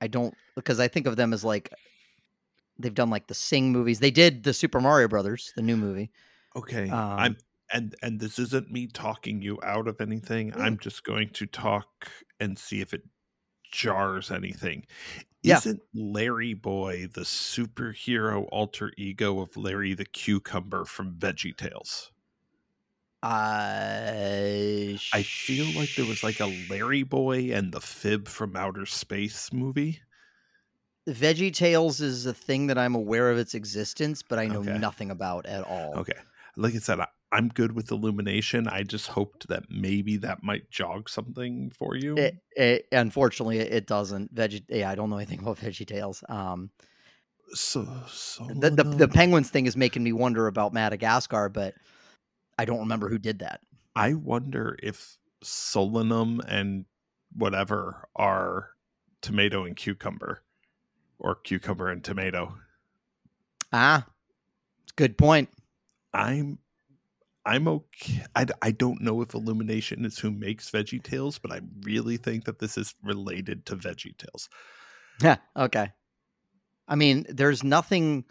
[0.01, 1.71] I don't because I think of them as like
[2.79, 3.99] they've done like the Sing movies.
[3.99, 6.11] They did the Super Mario Brothers, the new movie.
[6.55, 6.89] Okay.
[6.89, 7.37] Um, I'm
[7.73, 10.51] and and this isn't me talking you out of anything.
[10.51, 10.61] Mm.
[10.61, 13.03] I'm just going to talk and see if it
[13.71, 14.85] jars anything.
[15.43, 15.57] Yeah.
[15.57, 22.11] Isn't Larry Boy the superhero alter ego of Larry the Cucumber from Veggie Tales?
[23.23, 24.76] I
[25.13, 29.51] I feel like there was like a Larry Boy and the Fib from Outer Space
[29.53, 30.01] movie.
[31.07, 34.73] Veggie Tales is a thing that I'm aware of its existence, but I know Okay.
[34.79, 35.95] nothing about at all.
[35.95, 36.19] Okay.
[36.57, 38.67] Like I said, I, I'm good with Illumination.
[38.67, 42.15] I just hoped that maybe that might jog something for you.
[42.17, 44.33] It, it, unfortunately, it doesn't.
[44.33, 46.23] Veggie, yeah, I don't know anything about Veggie Tales.
[46.27, 46.71] Um,
[47.53, 51.75] so, so the, the the penguins thing is making me wonder about Madagascar, but
[52.57, 53.61] I don't remember who did that.
[53.97, 56.85] I wonder if solanum and
[57.35, 58.69] whatever are
[59.21, 60.43] tomato and cucumber,
[61.17, 62.53] or cucumber and tomato.
[63.73, 64.05] Ah,
[64.95, 65.49] good point.
[66.13, 66.59] I'm
[67.43, 68.23] I'm okay.
[68.35, 72.45] I, I don't know if Illumination is who makes Veggie Tales, but I really think
[72.45, 74.47] that this is related to Veggie Tales.
[75.21, 75.37] Yeah.
[75.57, 75.91] Okay.
[76.87, 78.25] I mean, there's nothing.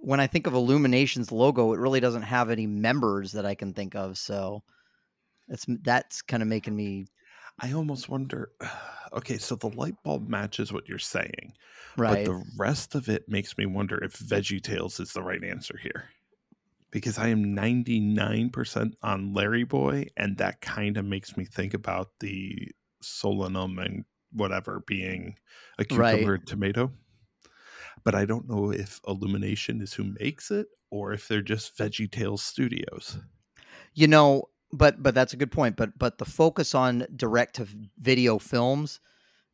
[0.00, 3.72] When I think of Illumination's logo, it really doesn't have any members that I can
[3.72, 4.16] think of.
[4.16, 4.62] So
[5.48, 7.06] that's that's kind of making me
[7.60, 8.50] I almost wonder.
[9.10, 11.54] Okay, so the light bulb matches what you're saying,
[11.96, 12.26] right.
[12.26, 15.78] but the rest of it makes me wonder if Veggie Tales is the right answer
[15.82, 16.10] here.
[16.90, 22.10] Because I am 99% on Larry Boy, and that kind of makes me think about
[22.20, 22.68] the
[23.02, 25.36] solanum and whatever being
[25.78, 26.92] a cucumber and tomato.
[28.08, 32.10] But I don't know if Illumination is who makes it or if they're just Veggie
[32.10, 33.18] Tales Studios.
[33.92, 37.66] you know but but that's a good point but but the focus on direct to
[37.98, 38.98] video films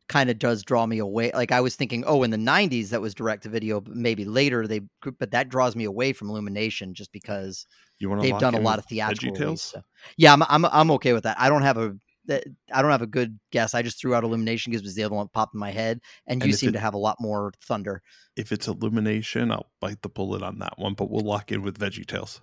[0.07, 3.01] kind of does draw me away like i was thinking oh in the 90s that
[3.01, 4.79] was direct to video but maybe later they
[5.19, 7.67] but that draws me away from illumination just because
[7.99, 9.61] You they've done a lot of theatrical Tales?
[9.63, 9.83] stuff.
[10.15, 11.93] yeah I'm, I'm i'm okay with that i don't have a
[12.27, 13.73] that- I don't have a good guess.
[13.73, 15.71] I just threw out Illumination because it was the other one that popped in my
[15.71, 18.01] head, and, And you if seem it- to have a lot more thunder.
[18.35, 21.77] If it's Illumination, I'll bite the bullet on that one, but we'll lock in with
[21.79, 22.41] Veggie Tales.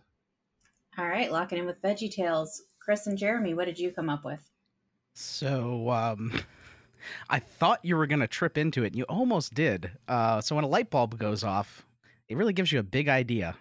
[0.98, 2.62] All right, locking in with Veggie Tales.
[2.80, 4.40] Chris and Jeremy, what did you come up with?
[5.14, 6.32] So um
[7.30, 9.90] I thought you were gonna trip into it, and you almost did.
[10.08, 11.84] Uh so when a light bulb goes off,
[12.28, 13.56] it really gives you a big idea.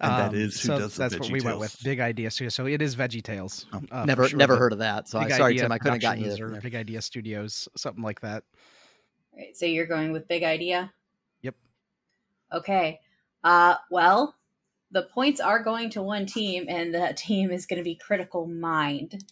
[0.00, 1.76] And that is who so does the that's what we went with.
[1.84, 2.30] Big idea.
[2.30, 3.66] So, so it is Veggie Tales.
[3.72, 5.08] Oh, uh, never sure, never heard of that.
[5.08, 5.70] So I Big sorry, Tim.
[5.70, 6.54] I couldn't have gotten you there.
[6.54, 6.60] or.
[6.60, 8.42] Big Idea Studios, something like that.
[9.32, 10.92] All right, so you're going with Big Idea?
[11.42, 11.54] Yep.
[12.52, 13.00] Okay.
[13.44, 14.34] Uh, well,
[14.90, 18.46] the points are going to one team, and the team is going to be Critical
[18.46, 19.24] Mind.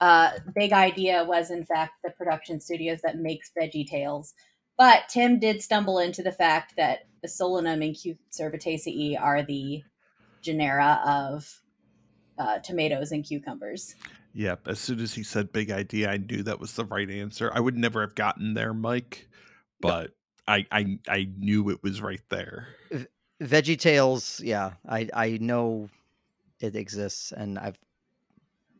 [0.00, 4.34] Uh, Big Idea was, in fact, the production studios that makes Veggie Tales.
[4.76, 9.82] But Tim did stumble into the fact that the Solanum and Cucurbitaceae are the
[10.42, 11.60] genera of
[12.38, 13.94] uh, tomatoes and cucumbers.
[14.34, 14.68] Yep.
[14.68, 17.50] As soon as he said big idea, I knew that was the right answer.
[17.52, 19.28] I would never have gotten there, Mike,
[19.80, 20.12] but
[20.46, 22.68] I, I I knew it was right there.
[23.42, 25.88] Veggie Tales, yeah, I I know
[26.60, 27.78] it exists, and I've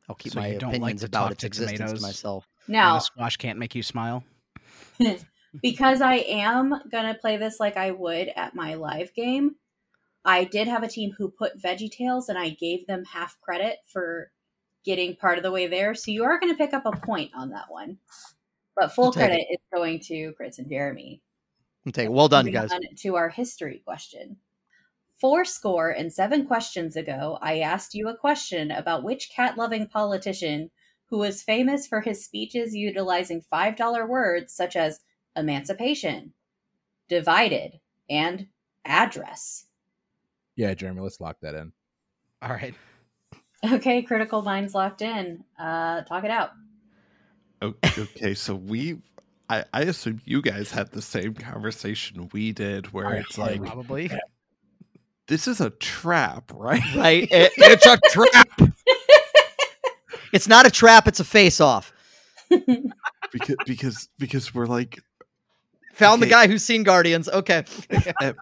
[0.09, 2.01] I'll keep So my you don't like opinions about talk its to existence tomatoes?
[2.01, 2.49] to myself.
[2.67, 4.25] And Now, the squash can't make you smile.
[5.63, 9.57] because I am gonna play this like I would at my live game,
[10.25, 13.79] I did have a team who put Veggie Tales, and I gave them half credit
[13.87, 14.31] for
[14.85, 15.95] getting part of the way there.
[15.95, 17.99] So you are gonna pick up a point on that one,
[18.77, 21.23] but full credit is going to Chris and Jeremy.
[21.87, 22.71] I'm taking well done, guys.
[22.71, 24.37] on to our history question.
[25.21, 29.89] Four score and seven questions ago, I asked you a question about which cat loving
[29.89, 30.71] politician
[31.07, 35.01] who was famous for his speeches utilizing $5 words such as
[35.39, 36.33] emancipation,
[37.09, 38.47] divided, and
[38.85, 39.67] address.
[40.57, 41.73] Yeah, Jeremy, let's lock that in.
[42.43, 42.75] All right.
[43.65, 45.45] Okay, critical minds locked in.
[45.59, 46.51] Uh, talk it out.
[47.63, 48.99] O- Okay, so we,
[49.49, 53.43] I, I assume you guys had the same conversation we did, where I it's had
[53.45, 54.11] like, Probably.
[55.27, 56.83] this is a trap, right?
[56.95, 57.29] Right?
[57.33, 58.75] It- it's a trap.
[60.33, 61.09] it's not a trap.
[61.09, 61.93] It's a face off.
[63.33, 64.99] because because because we're like
[65.99, 67.29] Found the guy who's seen Guardians.
[67.29, 67.65] Okay.
[68.21, 68.37] ev-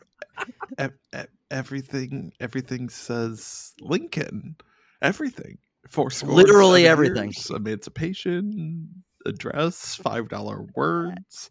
[0.78, 4.56] ev- ev- everything everything says Lincoln.
[5.02, 5.58] Everything.
[5.90, 7.26] Four scores, Literally everything.
[7.30, 11.50] years, emancipation, address, five dollar words.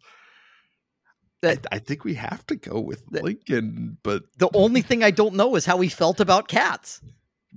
[1.44, 5.04] I, That- I think we have to go with that- Lincoln, but The only thing
[5.04, 7.02] I don't know is how he felt about cats.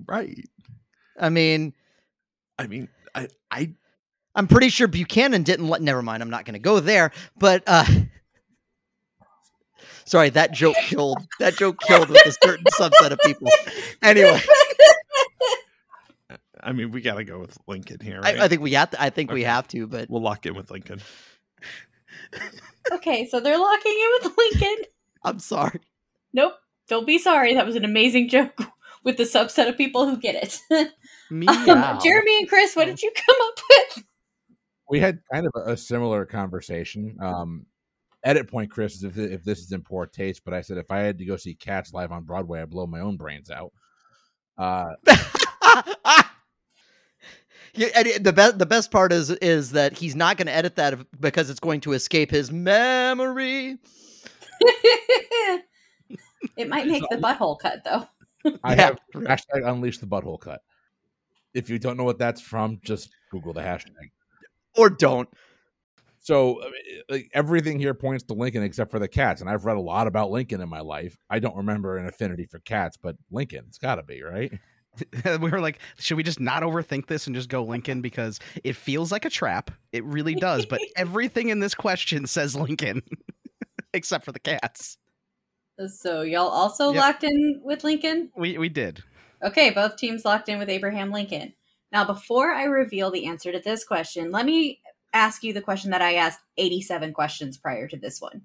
[0.06, 0.48] right.
[1.20, 1.74] I mean,
[2.60, 3.74] I mean, I, I
[4.36, 5.82] I'm pretty sure Buchanan didn't let.
[5.82, 6.22] Never mind.
[6.22, 7.10] I'm not going to go there.
[7.36, 7.84] But uh,
[10.08, 11.18] sorry, that joke killed.
[11.38, 13.48] That joke killed with a certain subset of people.
[14.02, 14.40] Anyway,
[16.60, 18.20] I mean, we got to go with Lincoln here.
[18.22, 18.40] I, Right?
[18.40, 19.02] I think we have to.
[19.02, 19.86] I think we have to.
[19.86, 21.00] But we'll lock in with Lincoln.
[22.90, 24.84] Okay, so they're locking in with Lincoln.
[25.22, 25.80] I'm sorry.
[26.32, 26.54] Nope.
[26.88, 27.54] Don't be sorry.
[27.54, 28.58] That was an amazing joke
[29.04, 30.34] with the subset of people who get
[30.70, 30.90] it.
[31.30, 31.52] Meow.
[31.68, 34.04] um, Jeremy and Chris, what did you come up with?
[34.88, 37.16] we had kind of a, a similar conversation.
[37.20, 37.66] Um,
[38.24, 40.90] edit point, Chris, is if if this is in poor taste, but I said if
[40.90, 43.72] I had to go see Cats live on Broadway, I'd blow my own brains out.
[44.56, 44.94] Uh,
[47.74, 50.74] Yeah, and the best the best part is is that he's not going to edit
[50.76, 53.78] that because it's going to escape his memory.
[56.56, 58.08] it might make the butthole cut though.
[58.64, 60.60] I Yeah, have hashtag unleash the butthole cut.
[61.54, 64.10] If you don't know what that's from, just Google the hashtag.
[64.76, 65.28] Or don't.
[66.28, 66.60] So
[67.08, 70.06] like everything here points to Lincoln except for the cats, and I've read a lot
[70.06, 71.16] about Lincoln in my life.
[71.30, 74.52] I don't remember an affinity for cats, but Lincoln, it's got to be right.
[75.40, 78.76] we were like, should we just not overthink this and just go Lincoln because it
[78.76, 79.70] feels like a trap.
[79.90, 80.66] It really does.
[80.66, 83.00] But everything in this question says Lincoln,
[83.94, 84.98] except for the cats.
[85.86, 87.00] So y'all also Yep.
[87.00, 88.32] locked in with Lincoln?
[88.36, 89.02] We we did.
[89.42, 91.54] Okay, both teams locked in with Abraham Lincoln.
[91.90, 95.90] Now, before I reveal the answer to this question, let me ask you the question
[95.90, 98.42] that I asked 87 questions prior to this one.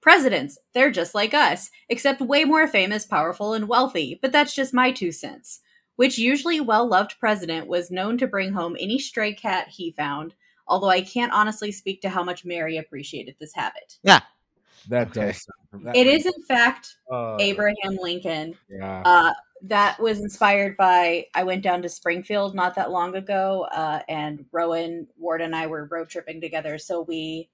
[0.00, 4.72] Presidents, they're just like us, except way more famous, powerful, and wealthy, but that's just
[4.72, 5.60] my two cents.
[5.96, 10.34] Which usually well loved president was known to bring home any stray cat he found,
[10.68, 13.98] although I can't honestly speak to how much Mary appreciated this habit.
[14.04, 14.20] Yeah.
[14.88, 15.26] That Okay.
[15.26, 15.44] does.
[15.72, 18.56] sound- That, It is, in fact, uh, Abraham Lincoln.
[18.70, 19.02] Yeah.
[19.04, 24.00] Uh, that was inspired by I went down to Springfield not that long ago, uh,
[24.08, 26.78] and Rowan Ward and I were road tripping together.
[26.78, 27.50] So we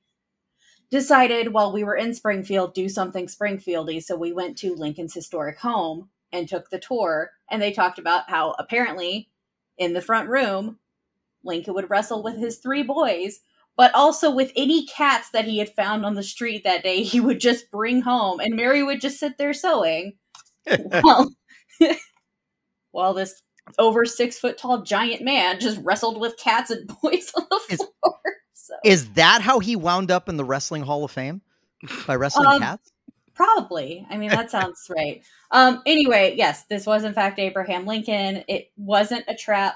[0.91, 4.03] decided while we were in Springfield, do something Springfieldy.
[4.03, 7.31] So we went to Lincoln's historic home and took the tour.
[7.51, 9.31] And they talked about how apparently
[9.79, 10.79] in the front room,
[11.43, 13.41] Lincoln would wrestle with his three boys,
[13.77, 17.21] but also with any cats that he had found on the street that day, he
[17.21, 20.15] would just bring home, and Mary would just sit there sewing
[21.03, 21.31] while,
[22.93, 23.43] while this
[23.79, 27.79] over six foot tall giant man just wrestled with cats and boys on the Is-
[27.79, 28.19] floor.
[28.57, 31.43] So Is that how he wound up in the Wrestling Hall of Fame?
[32.07, 32.91] By wrestling Um, cats?
[33.35, 35.23] probably, I mean, that sounds right.
[35.51, 38.43] Um, anyway, yes, this was in fact Abraham Lincoln.
[38.49, 39.75] It wasn't a trap.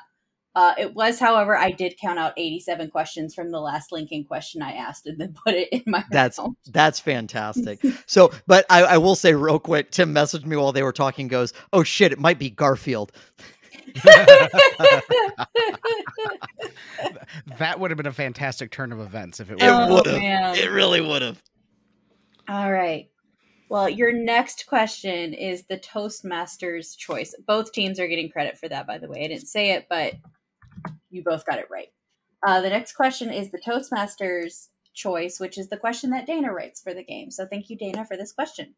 [0.59, 4.61] Uh, it was, however, I did count out 87 questions from the last Lincoln question
[4.61, 6.59] I asked and then put it in my That's account.
[6.67, 7.79] that's fantastic.
[8.07, 11.29] So, but I, I will say real quick, Tim messaged me while they were talking.
[11.29, 13.13] Goes, oh shit, it might be Garfield.
[17.59, 19.71] That would have been a fantastic turn of events if it It were.
[19.71, 20.15] Oh, would've.
[20.17, 21.41] It really would have.
[22.49, 23.09] All right.
[23.69, 27.35] Well, your next question is the Toastmasters choice.
[27.47, 29.25] Both teams are getting credit for that, by the way.
[29.25, 30.15] I didn't say it, but
[31.11, 31.89] you both got it right.
[32.47, 36.81] Uh, the next question is the Toastmasters choice, which is the question that Dana writes
[36.81, 37.31] for the game.
[37.31, 38.75] So thank you, Dana, for this question.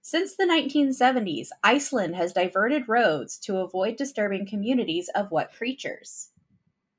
[0.00, 6.30] Since the 1970s, Iceland has diverted roads to avoid disturbing communities of what creatures?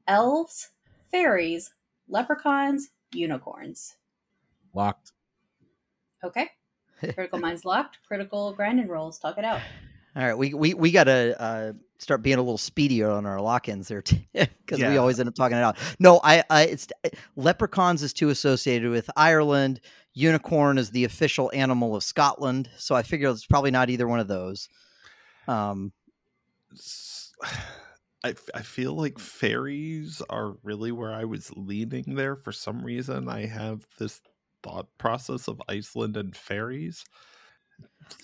[0.07, 0.71] Elves,
[1.11, 1.73] fairies,
[2.07, 3.95] leprechauns, unicorns.
[4.73, 5.13] Locked.
[6.23, 6.49] Okay.
[6.99, 7.99] Critical minds locked.
[8.07, 9.17] Critical grinding rolls.
[9.17, 9.61] Talk it out.
[10.15, 13.39] All right, we we we got a, uh, start being a little speedier on our
[13.39, 14.01] lock-ins there
[14.33, 15.77] because we always end up talking it out.
[15.99, 16.87] No, I, I it's
[17.35, 19.81] leprechauns is too associated with Ireland.
[20.13, 24.19] Unicorn is the official animal of Scotland, so I figure it's probably not either one
[24.19, 24.69] of those.
[25.47, 25.91] Um,
[28.23, 32.35] I I feel like fairies are really where I was leaning there.
[32.35, 34.19] For some reason, I have this
[34.61, 37.05] thought process of Iceland and fairies.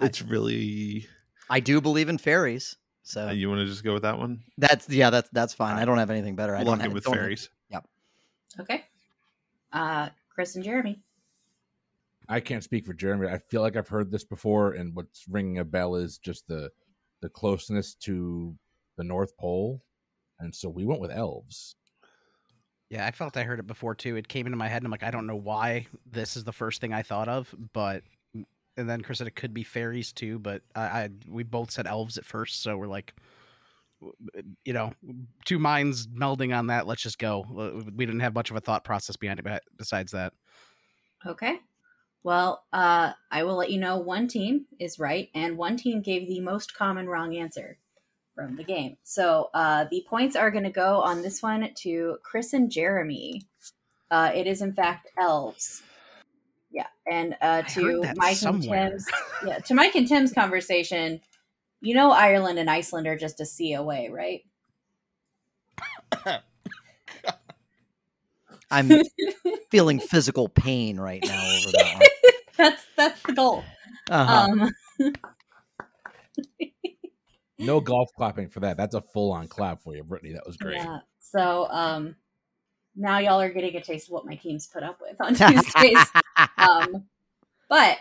[0.02, 1.08] It's really.
[1.50, 2.76] I do believe in fairies,
[3.06, 4.44] so Uh, you want to just go with that one?
[4.58, 5.78] that's yeah, that's that's fine.
[5.78, 6.54] I don't have anything better.
[6.56, 7.50] I don't Lock have with don't have- fairies.
[8.60, 8.86] Okay.
[9.74, 11.02] Uh, Chris and Jeremy.
[12.30, 13.28] I can't speak for Jeremy.
[13.28, 16.72] I feel like I've heard this before, and what's ringing a bell is just the
[17.22, 18.56] the closeness to
[18.98, 19.84] the North Pole,
[20.40, 21.76] and so we went with elves.
[22.90, 24.16] Yeah, I felt I heard it before too.
[24.16, 26.54] It came into my head, and I'm like, I don't know why this is the
[26.54, 28.04] first thing I thought of, but
[28.78, 31.88] and then Chris said it could be fairies too, but I, I we both said
[31.88, 33.14] elves at first, so we're like,
[34.64, 34.92] you know,
[35.46, 36.86] two minds melding on that.
[36.88, 37.46] Let's just go.
[37.58, 40.34] Uh, We didn't have much of a thought process behind it, besides that.
[41.26, 41.60] Okay.
[42.24, 46.28] Well, uh, I will let you know one team is right, and one team gave
[46.28, 47.78] the most common wrong answer.
[48.36, 48.98] from the game.
[49.04, 53.44] So uh, the points are going to go on this one to Chris and Jeremy.
[54.12, 55.82] Uh, it is in fact elves.
[56.76, 58.88] Yeah, and uh, to Mike somewhere.
[58.88, 59.08] and Tim's
[59.48, 61.22] yeah to Mike and Tim's conversation.
[61.80, 64.42] You know, Ireland and Iceland are just a sea away, right?
[68.72, 68.92] I'm
[69.72, 72.02] feeling physical pain right now over that one.
[72.58, 73.64] that's that's the goal.
[74.10, 74.48] Uh-huh.
[74.52, 74.72] Um,
[77.58, 78.76] No golf clapping for that.
[78.76, 80.34] That's a full on clap for you, Brittany.
[80.34, 80.76] That was great.
[80.76, 81.00] Yeah.
[81.20, 82.16] So um,
[82.96, 86.06] now y'all are getting a taste of what my team's put up with on Tuesdays.
[86.58, 87.06] um,
[87.70, 87.98] but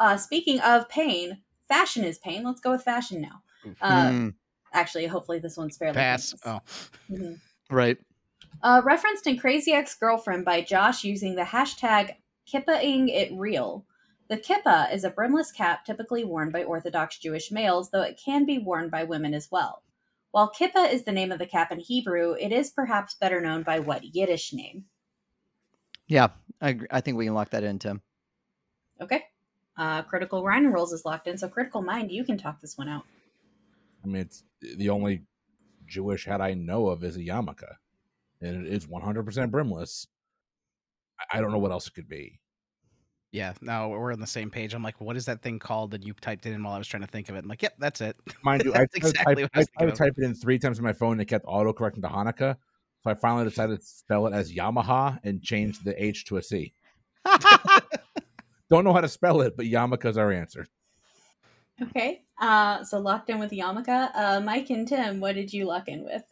[0.00, 1.38] uh, speaking of pain,
[1.68, 2.42] fashion is pain.
[2.44, 3.42] Let's go with fashion now.
[3.80, 4.34] Uh, Mm,
[4.72, 6.34] Actually, hopefully this one's fairly Pass.
[6.44, 6.58] Oh,
[7.08, 7.38] Mhm.
[7.70, 7.96] right.
[8.60, 12.16] Uh, referenced in Crazy Ex Girlfriend by Josh using the hashtag
[12.52, 13.86] kippaing it real.
[14.28, 18.44] The kippa is a brimless cap typically worn by Orthodox Jewish males, though it can
[18.44, 19.83] be worn by women as well.
[20.34, 23.62] While kippa is the name of the cap in Hebrew, it is perhaps better known
[23.62, 24.86] by what Yiddish name?
[26.08, 26.30] Yeah,
[26.60, 28.02] I, I think we can lock that in, Tim.
[29.00, 29.22] Okay.
[29.78, 32.88] Uh, Critical Grind Rolls is locked in, so Critical Mind, you can talk this one
[32.88, 33.04] out.
[34.02, 35.22] I mean, it's the only
[35.86, 37.72] Jewish hat I know of is a yarmulke,
[38.40, 40.08] and it is 100% brimless.
[41.20, 42.40] I- I don't know what else it could be.
[43.34, 43.52] Yeah.
[43.60, 44.74] No, we're on the same page.
[44.74, 45.92] I'm like, what is that thing called?
[45.92, 47.40] And you typed it in while I was trying to think of it.
[47.40, 48.16] I'm like, yep, that's it.
[48.44, 49.98] Mind you, I That's tried, exactly to type, I I tried to thinking of.
[49.98, 52.56] type it in three times on my phone and it kept autocorrecting to Hanukkah.
[53.02, 56.42] So I finally decided to spell it as Yamaha and change the H to a
[56.42, 56.74] C.
[58.70, 60.66] Don't know how to spell it, but yarmulke is our answer.
[61.82, 62.22] Okay.
[62.40, 64.10] Uh, so locked in with Yamaka.
[64.14, 66.22] Uh, Mike and Tim, what did you lock in with?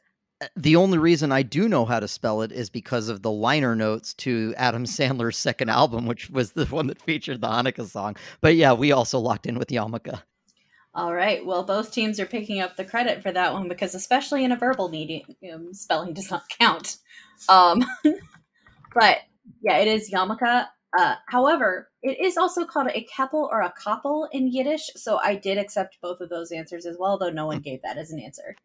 [0.56, 3.76] The only reason I do know how to spell it is because of the liner
[3.76, 8.16] notes to Adam Sandler's second album, which was the one that featured the Hanukkah song.
[8.40, 10.22] But yeah, we also locked in with Yarmulke.
[10.94, 11.44] All right.
[11.44, 14.56] Well, both teams are picking up the credit for that one because, especially in a
[14.56, 16.98] verbal medium, spelling does not count.
[17.48, 17.82] Um,
[18.94, 19.20] but
[19.62, 20.66] yeah, it is yarmulke.
[20.98, 24.90] Uh, however, it is also called a keppel or a koppel in Yiddish.
[24.96, 27.96] So I did accept both of those answers as well, though no one gave that
[27.96, 28.56] as an answer.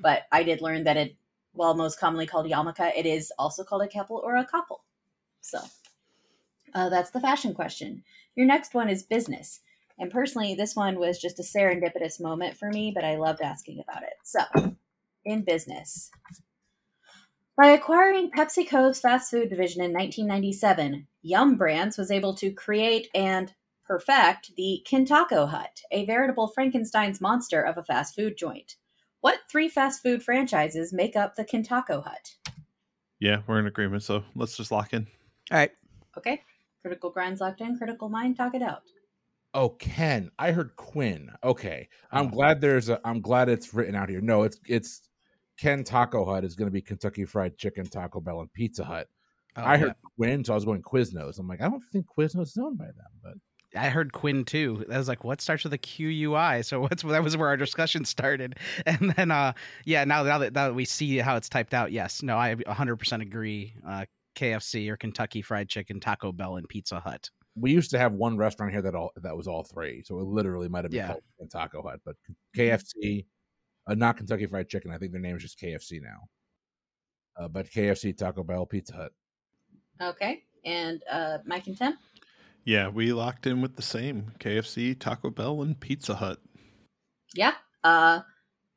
[0.00, 1.16] But I did learn that it,
[1.54, 4.80] while most commonly called yarmulke, it is also called a keppel or a koppel.
[5.40, 5.58] So
[6.74, 8.02] uh, that's the fashion question.
[8.34, 9.60] Your next one is business.
[9.98, 13.80] And personally, this one was just a serendipitous moment for me, but I loved asking
[13.80, 14.14] about it.
[14.24, 14.40] So,
[15.24, 16.10] in business.
[17.56, 23.54] By acquiring PepsiCo's fast food division in 1997, Yum Brands was able to create and
[23.86, 28.74] perfect the Kintaco Hut, a veritable Frankenstein's monster of a fast food joint.
[29.24, 32.34] What three fast food franchises make up the Kintaco Hut?
[33.20, 34.02] Yeah, we're in agreement.
[34.02, 35.06] So let's just lock in.
[35.50, 35.70] All right.
[36.18, 36.42] Okay,
[36.82, 38.82] Critical Grinds locked in, Critical Mind, talk it out.
[39.54, 40.30] Oh, Ken.
[40.38, 41.30] I heard Quinn.
[41.42, 41.88] Okay.
[42.10, 42.28] I'm Oh.
[42.28, 44.20] glad there's a I'm glad it's written out here.
[44.20, 45.08] No, it's it's
[45.56, 49.08] Ken Taco Hut is gonna be Kentucky Fried Chicken, Taco Bell, and Pizza Hut.
[49.56, 50.08] Oh, I heard yeah.
[50.18, 51.38] Quinn, so I was going Quiznos.
[51.38, 53.34] I'm like, I don't think Quiznos is owned by them, but
[53.76, 54.84] I heard Quinn too.
[54.92, 56.60] I was like, what starts with a Q U I?
[56.60, 58.56] So what's that was where our discussion started.
[58.86, 59.52] And then uh
[59.84, 62.22] yeah, now, now that now that we see how it's typed out, yes.
[62.22, 63.74] No, I 100% agree.
[63.86, 64.04] Uh
[64.36, 67.30] KFC or Kentucky Fried Chicken, Taco Bell and Pizza Hut.
[67.56, 70.02] we used to have one restaurant here that all that was all three.
[70.04, 71.08] So it literally might have been Yeah.
[71.38, 72.16] called Taco Hut, but
[72.56, 73.26] KFC,
[73.86, 74.90] uh, not Kentucky Fried Chicken.
[74.90, 76.28] I think their name is just KFC now.
[77.36, 79.12] Uh, but KFC, Taco Bell, Pizza Hut.
[80.02, 81.94] Okay, and uh, Mike and Tim?
[82.64, 86.40] Yeah, we locked in with the same KFC, Taco Bell, and Pizza Hut.
[87.34, 87.54] Yeah.
[87.82, 88.20] Uh,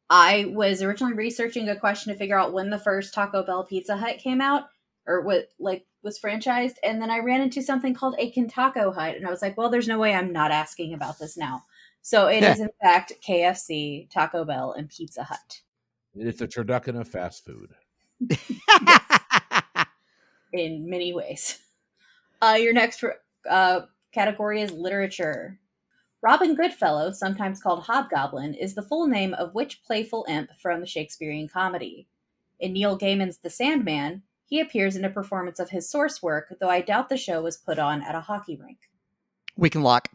[0.10, 3.96] I was originally researching a question to figure out when the first Taco Bell Pizza
[3.98, 4.66] Hut came out,
[5.06, 9.16] or what like was franchised, and then I ran into something called a Kintaco Hut,
[9.16, 11.64] and I was like, well, there's no way I'm not asking about this now.
[12.02, 15.62] So it is in fact KFC, Taco Bell, and Pizza Hut
[16.16, 17.74] It's a turducken of fast food.
[20.54, 21.60] in many ways.
[22.42, 23.04] Uh, your next
[23.50, 23.82] uh,
[24.14, 25.60] category is literature.
[26.22, 30.88] Robin Goodfellow, sometimes called Hobgoblin, is the full name of which playful imp from the
[30.88, 32.08] Shakespearean comedy?
[32.60, 36.70] In Neil Gaiman's The Sandman, he appears in a performance of his source work, though
[36.70, 38.80] I doubt the show was put on at a hockey rink.
[39.56, 40.08] we can lock.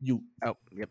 [0.00, 0.90] You Oh, yep.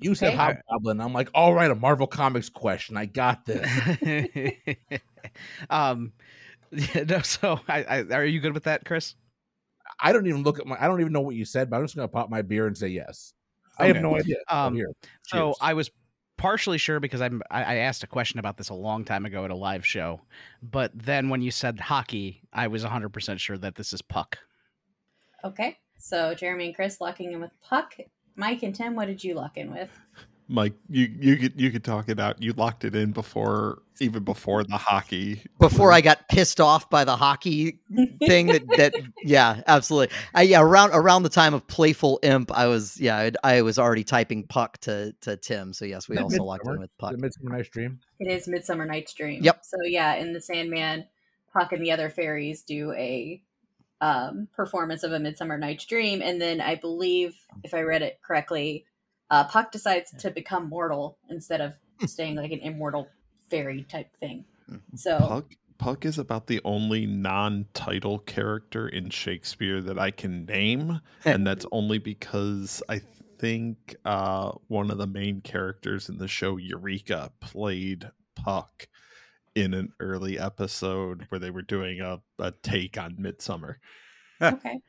[0.00, 0.36] you said Okay.
[0.36, 1.00] Hobgoblin.
[1.00, 2.96] I'm like, all right, a Marvel Comics question.
[2.96, 3.68] I got this.
[5.70, 6.12] um
[6.72, 9.14] yeah, no, so I, I are you good with that, Chris?
[10.00, 10.76] I don't even look at my.
[10.78, 12.76] I don't even know what you said, but I'm just gonna pop my beer and
[12.76, 13.32] say yes.
[13.78, 14.36] I have no idea.
[14.48, 14.90] Oh, Um, here.
[15.22, 15.90] So I was
[16.38, 19.44] partially sure because I'm I, I asked a question about this a long time ago
[19.44, 20.20] at a live show,
[20.62, 24.38] but then when you said hockey, I was 100 percent sure that this is puck.
[25.44, 27.94] Okay, so Jeremy and Chris locking in with Puck.
[28.36, 29.90] Mike and Tim, what did you lock in with?
[30.48, 32.40] Mike, you you could you could talk it out.
[32.40, 35.42] You locked it in before even before the hockey.
[35.58, 37.80] Before I got pissed off by the hockey
[38.26, 38.94] thing that that
[39.24, 40.14] yeah, absolutely.
[40.34, 43.78] I, yeah, around around the time of Playful Imp, I was yeah, I'd, I was
[43.78, 45.72] already typing puck to to Tim.
[45.72, 46.80] So yes, we Is that also locked in Midsummer?
[46.80, 47.18] with The puck.
[47.18, 47.98] Midsummer Night's Dream.
[48.20, 49.42] It is Midsummer Night's Dream.
[49.42, 49.64] Yep.
[49.64, 51.06] So yeah, in the Sandman,
[51.52, 53.42] Puck and the other fairies do a
[54.00, 57.34] um, performance of a Midsummer Night's Dream, and then I believe,
[57.64, 58.84] if I read it correctly,
[59.30, 61.74] uh, Puck decides to become mortal instead of
[62.06, 63.08] staying like an immortal
[63.50, 64.44] fairy type thing.
[64.94, 71.00] So Puck Puck is about the only non-title character in Shakespeare that I can name,
[71.24, 73.02] and that's only because I
[73.38, 78.88] think uh, one of the main characters in the show Eureka played Puck
[79.54, 83.78] in an early episode where they were doing a, a take on Midsummer.
[84.40, 84.80] okay,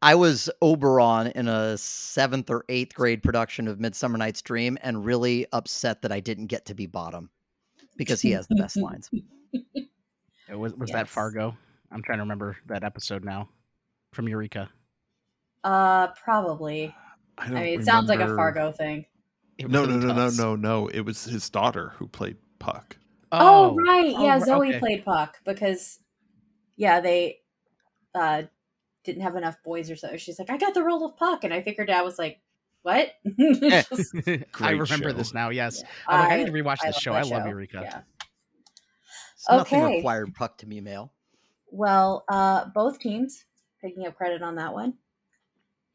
[0.00, 5.04] I was Oberon in a seventh or eighth grade production of Midsummer Night's Dream, and
[5.04, 7.30] really upset that I didn't get to be bottom
[7.96, 9.10] because he has the best lines.
[9.74, 9.88] It
[10.56, 11.56] was was that Fargo?
[11.90, 13.48] I'm trying to remember that episode now
[14.12, 14.68] from Eureka.
[15.64, 16.94] uh, probably.
[17.36, 17.54] I I don't.
[17.62, 19.04] mean, it sounds like a Fargo thing.
[19.58, 20.86] It No, no, no, no, no, no.
[20.88, 22.96] It was his daughter who played Puck.
[23.32, 24.78] Oh, right, Oh, yeah, ri- Zoe okay.
[24.78, 25.98] played Puck because,
[26.76, 27.38] yeah, they
[28.14, 28.42] uh
[29.08, 30.16] didn't have enough boys or so.
[30.18, 32.40] She's like, I got the role of Puck, and I think her dad was like,
[32.82, 34.14] "What?" Just-
[34.60, 35.12] I remember show.
[35.12, 35.48] this now.
[35.50, 35.88] Yes, Yeah.
[36.08, 37.12] I'm like, I need to rewatch this love show.
[37.14, 37.80] I love Eureka.
[37.82, 38.00] Yeah.
[39.36, 39.96] So Nothing Okay.
[39.96, 41.12] required puck to me mail.
[41.70, 43.44] Well, uh, both teams
[43.80, 44.94] picking up credit on that one,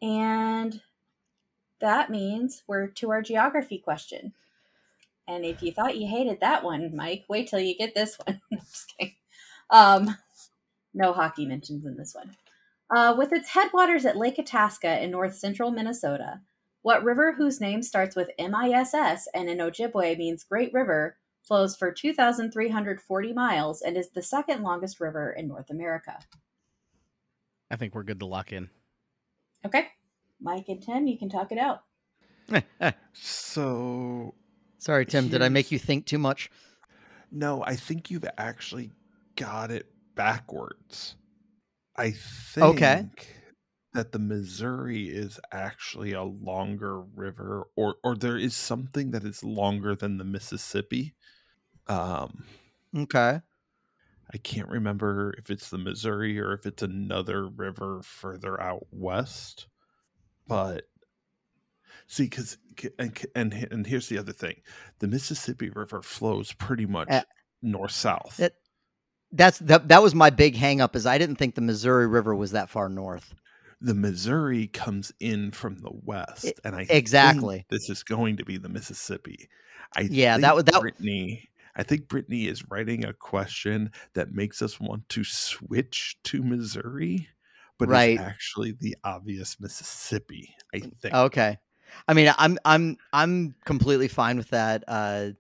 [0.02, 0.82] and
[1.82, 4.34] that means we're to our geography question.
[5.28, 8.42] And if you thought you hated that one, Mike, wait till you get this one.
[8.52, 9.16] I'm just kidding.
[9.70, 10.18] Um,
[10.94, 12.36] no hockey mentions in this one.
[12.90, 16.42] Uh, with its headwaters at Lake Itasca in north central Minnesota,
[16.82, 21.92] what river whose name starts with MISS and in Ojibwe means Great River flows for
[21.92, 26.20] 2,340 miles and is the second longest river in North America?
[27.72, 28.70] I think we're good to lock in.
[29.66, 29.88] Okay.
[30.42, 31.84] Mike and Tim, you can talk it out.
[33.16, 34.34] So
[34.84, 35.30] Sorry, Tim.
[35.30, 36.52] Did I make you think too much?
[37.32, 38.92] No, I think you've actually
[39.38, 41.16] got it backwards.
[41.96, 43.10] I think Okay.
[43.94, 49.44] that the Missouri is actually a longer river or or there is something that is
[49.44, 51.16] longer than the Mississippi.
[51.88, 52.46] Um
[52.96, 53.42] Okay.
[54.34, 59.68] I can't remember if it's the Missouri or if it's another river further out west.
[60.48, 60.90] But
[62.08, 62.58] see, because
[63.00, 64.62] and and and here's the other thing:
[65.00, 67.24] the Mississippi River flows pretty much Uh,
[67.62, 68.46] north south.
[68.46, 68.63] it-
[69.34, 69.88] That's that.
[69.90, 70.96] That was my big hang up.
[70.96, 73.34] Is I didn't think the Missouri River was that far north.
[73.82, 77.58] the Missouri comes in from the west, E- and I exactly.
[77.58, 79.50] think this is going to be the Mississippi.
[79.98, 81.50] I Yeah, that think would- that- Brittany.
[81.76, 87.28] I think Brittany is writing a question that makes us want to switch to Missouri,
[87.80, 88.14] but Right.
[88.20, 90.56] is actually the obvious Mississippi.
[90.74, 91.14] I think.
[91.14, 91.58] Okay.
[92.08, 94.84] I mean, I'm I'm I'm completely fine with that.
[94.88, 95.32] Uh,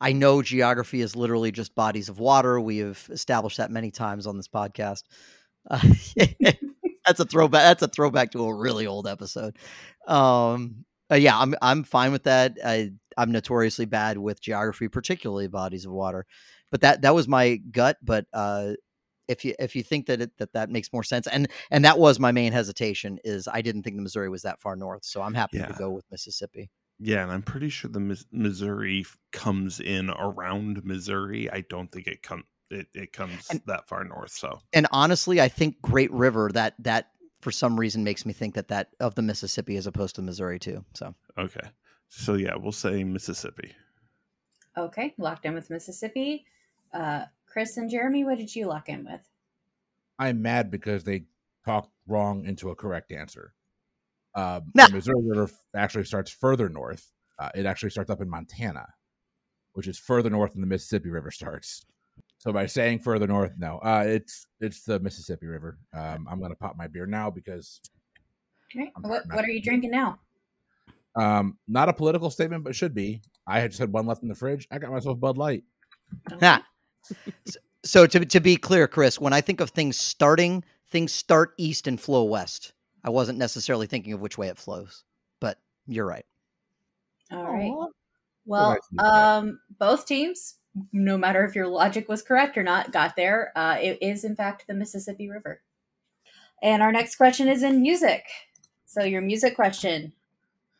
[0.00, 2.60] I know geography is literally just bodies of water.
[2.60, 5.02] We have established that many times on this podcast.
[5.68, 5.80] Uh,
[7.06, 7.62] that's a throwback.
[7.62, 9.56] That's a throwback to a really old episode.
[10.06, 12.58] Um, uh, yeah, I'm I'm fine with that.
[12.64, 16.26] I, I'm notoriously bad with geography, particularly bodies of water.
[16.70, 17.96] But that that was my gut.
[18.02, 18.74] But uh,
[19.26, 21.98] if you if you think that it, that that makes more sense, and and that
[21.98, 25.22] was my main hesitation is I didn't think the Missouri was that far north, so
[25.22, 26.70] I'm happy to go with Mississippi.
[27.00, 31.50] Yeah, and I'm pretty sure the Mis- Missouri comes in around Missouri.
[31.50, 32.44] I don't think it comes.
[32.70, 34.30] It, it comes And- that far north.
[34.32, 38.54] So And honestly, I think Great River that that for some reason makes me think
[38.56, 40.84] that that of the Mississippi as opposed to Missouri too.
[40.94, 41.66] So okay.
[42.08, 43.72] So yeah, we'll say Mississippi.
[44.76, 46.44] Okay, locked in with Mississippi.
[46.92, 49.20] Uh, Chris and Jeremy, what did you lock in with?
[50.18, 51.24] I'm mad because they
[51.64, 53.54] talked wrong into a correct answer.
[54.74, 54.86] Nah.
[54.86, 57.10] The Missouri River actually starts further north.
[57.38, 58.86] Uh, it actually starts up in Montana,
[59.74, 61.84] which is further north than the Mississippi River starts.
[62.38, 65.78] So by saying further north, no, uh, it's it's the Mississippi River.
[65.92, 67.80] Um, I'm gonna pop my beer now because
[68.76, 70.18] Okay, what what are you drinking now?
[71.16, 73.20] um, not a political statement, but should be.
[73.46, 74.68] I had just had one left in the fridge.
[74.70, 75.64] I got myself Bud Light.
[76.40, 76.64] Ha.
[77.46, 81.54] So- so to to be clear, Chris, when I think of things starting, things start
[81.58, 82.72] east and flow west.
[83.04, 85.04] I wasn't necessarily thinking of which way it flows,
[85.40, 86.26] but you're right.
[87.30, 87.72] All right.
[88.46, 89.10] Well, nice to meet you.
[89.10, 90.54] um, both teams,
[90.92, 93.52] no matter if your logic was correct or not, got there.
[93.54, 95.60] Uh, it is in fact the Mississippi River.
[96.62, 98.24] And our next question is in music.
[98.86, 100.12] So your music question: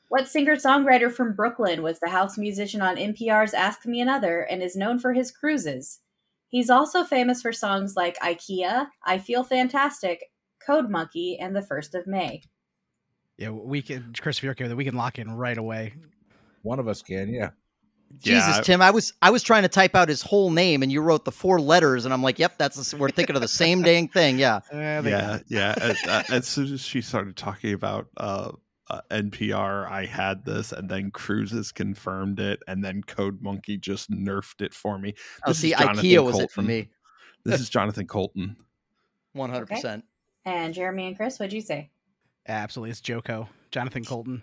[0.09, 4.63] What singer songwriter from Brooklyn was the house musician on NPR's Ask Me Another and
[4.63, 6.01] is known for his cruises?
[6.49, 10.25] He's also famous for songs like IKEA, I Feel Fantastic,
[10.65, 12.43] Code Monkey, and The First of May.
[13.37, 15.95] Yeah, we can, Chris, if you're okay with it, we can lock in right away.
[16.63, 17.51] One of us can, yeah.
[18.17, 18.61] Jesus, Yeah.
[18.63, 21.25] Tim, I was I was trying to type out his whole name, and you wrote
[21.27, 24.09] the four letters, and I'm like, "Yep, that's the we're thinking of the same dang
[24.09, 25.75] thing." Yeah, yeah, yeah.
[25.79, 28.53] As, uh, as soon as she started talking about uh,
[28.89, 34.11] uh, NPR, I had this, and then Cruises confirmed it, and then Code Monkey just
[34.11, 35.13] nerfed it for me.
[35.45, 36.89] oh, This is see, Jonathan IKEA was it for me,
[37.45, 38.57] This is Jonathan Coulton.
[39.35, 40.05] one hundred percent.
[40.49, 41.91] And Jeremy and Chris, what'd you say?
[42.49, 42.91] absolutely.
[42.93, 44.43] It's JoCo, Jonathan Coulton.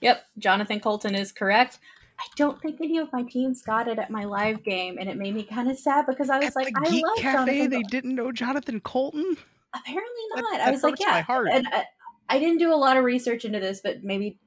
[0.00, 1.78] Yep, Jonathan Coulton is correct.
[2.18, 5.16] I don't think any of my teams got it at my live game, and it
[5.16, 7.70] made me kind of sad because I was At like, I Geek love Cafe, Jonathan.
[7.70, 9.36] they didn't know Jonathan Coulton.
[9.72, 10.44] Apparently not.
[10.52, 11.24] that I was like, yeah.
[11.28, 11.84] And I,
[12.28, 14.38] I didn't do a lot of research into this, but maybe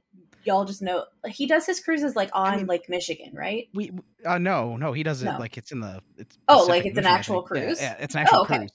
[0.43, 3.68] y'all just know he does his cruises like on mean- Lake Michigan, right?
[3.74, 3.91] We
[4.26, 5.38] uh, no, no, he does it No.
[5.39, 6.01] like it's in the.
[6.18, 7.55] It's Oh, Pacific like it's an actual think.
[7.61, 7.82] Yeah, cruise?
[7.82, 8.57] Yeah, it's an actual Oh, okay.
[8.57, 8.72] cruise.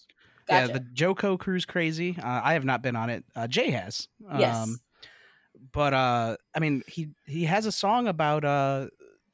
[0.49, 0.66] Gotcha.
[0.68, 2.16] Yeah, the JoCo cruise crazy.
[2.22, 3.24] Uh, I have not been on it.
[3.36, 4.09] Uh, Jay has.
[4.38, 4.76] yes.
[5.72, 8.88] but uh, I mean, he he has a song about uh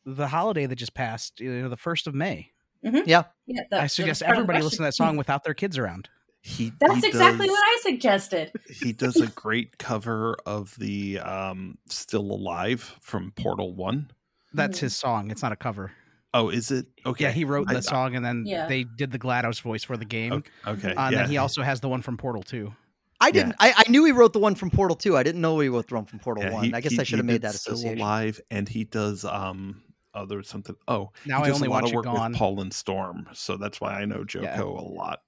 [0.04, 1.40] the holiday that just passed.
[1.40, 2.50] You know, the first of May.
[2.82, 3.24] yeah,
[3.70, 5.76] that- I suggest was part of the everybody listen to that song without their kids
[5.78, 6.08] around.
[6.40, 8.52] He That's he exactly does- what I suggested.
[8.70, 14.10] he does a great cover of the um, "Still Alive" from Portal One.
[14.54, 14.82] That's Mhm.
[14.82, 15.30] his song.
[15.30, 15.92] It's not a cover.
[16.34, 16.86] Oh, is it?
[17.06, 18.66] Okay, Yeah, he wrote I- the song, and then Yeah.
[18.66, 20.32] they did the GLaDOS voice for the game.
[20.34, 20.94] Okay, okay.
[20.94, 21.22] Uh, and yeah.
[21.22, 22.74] then he also has the one from Portal Two.
[23.20, 23.56] I didn't.
[23.58, 25.16] I, I knew he wrote the one from Portal Two.
[25.16, 26.64] I didn't know he wrote the one from Portal Yeah, One.
[26.64, 27.98] he- I guess he- I should have made did that Still association.
[28.00, 29.82] Alive, and he does um.
[30.14, 30.74] Oh, there was something.
[30.88, 32.30] Oh, Now he I only a lot watch of it work gone.
[32.32, 35.20] with Paul and Storm, so that's why I know JoCo a lot.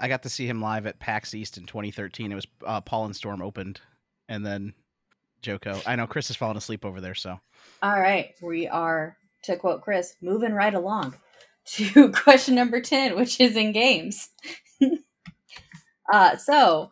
[0.00, 2.30] I got to see him live at PAX East in 2013.
[2.32, 3.80] It was uh, Paul and Storm opened,
[4.28, 4.72] and then
[5.42, 5.82] JoCo.
[5.86, 7.38] I know Chris is falling asleep over there, so
[7.82, 11.14] All right, we are, to quote Chris, moving right along
[11.66, 14.30] to question number 10, which is in games.
[16.12, 16.90] uh, so,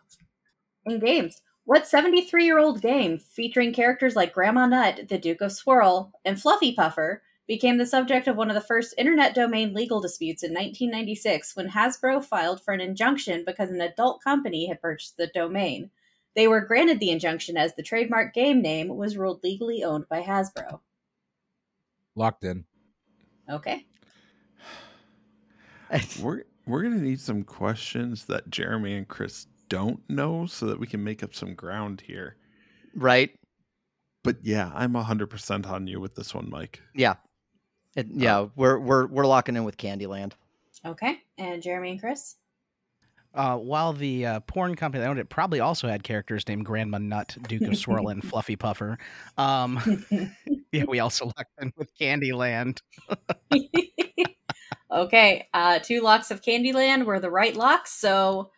[0.86, 5.52] in games, what 73 year old game featuring characters like Grandma Nut, the Duke of
[5.52, 10.00] Swirl, and Fluffy Puffer became the subject of one of the first internet domain legal
[10.00, 15.16] disputes in 1996 when Hasbro filed for an injunction because an adult company had purchased
[15.16, 15.90] the domain?
[16.34, 20.22] They were granted the injunction as the trademark game name was ruled legally owned by
[20.22, 20.80] Hasbro.
[22.14, 22.64] Locked in.
[23.50, 23.86] Okay.
[26.20, 30.86] We're we're gonna need some questions that Jeremy and Chris don't know, so that we
[30.86, 32.36] can make up some ground here.
[32.94, 33.30] right?
[34.24, 36.80] But yeah, I'm hundred percent on you with this one, Mike.
[36.94, 37.14] Yeah.
[37.96, 40.32] It, yeah, uh, we're we're we're locking in with Candyland.
[40.84, 41.18] Okay.
[41.38, 42.36] And Jeremy and Chris?
[43.34, 46.98] Uh, while the uh, porn company that owned it probably also had characters named Grandma
[46.98, 48.98] Nut, Duke of Swirl, and Fluffy Puffer.
[49.38, 50.04] Um,
[50.72, 52.80] yeah, we also locked in with Candyland.
[54.92, 55.48] okay.
[55.54, 57.98] Uh, two locks of Candyland were the right locks.
[57.98, 58.50] So,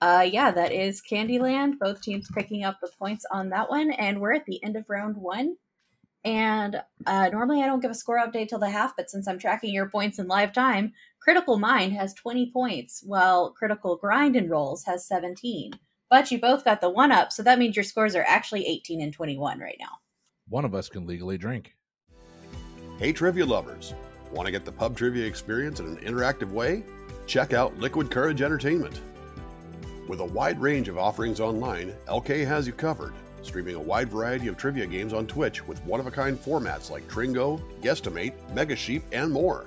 [0.00, 1.78] uh, yeah, that is Candyland.
[1.78, 3.90] Both teams picking up the points on that one.
[3.92, 5.56] And we're at the end of round one.
[6.24, 9.38] And uh, normally I don't give a score update till the half, but since I'm
[9.38, 14.48] tracking your points in live time, Critical Mind has 20 points, while Critical Grind and
[14.48, 15.72] Rolls has 17.
[16.08, 19.00] But you both got the one up, so that means your scores are actually 18
[19.00, 19.98] and 21 right now.
[20.48, 21.74] One of us can legally drink.
[22.98, 23.94] Hey, trivia lovers!
[24.32, 26.84] Want to get the pub trivia experience in an interactive way?
[27.26, 29.00] Check out Liquid Kourage Entertainment.
[30.08, 34.48] With a wide range of offerings online, LK has you covered, streaming a wide variety
[34.48, 38.76] of trivia games on Twitch with one of a kind formats like Tringo, Guesstimate, Mega
[38.76, 39.66] Sheep, and more.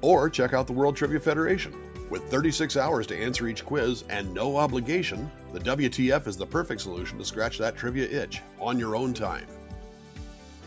[0.00, 1.74] Or check out the World Trivia Federation.
[2.10, 6.80] With 36 hours to answer each quiz and no obligation, the WTF is the perfect
[6.80, 9.46] solution to scratch that trivia itch on your own time.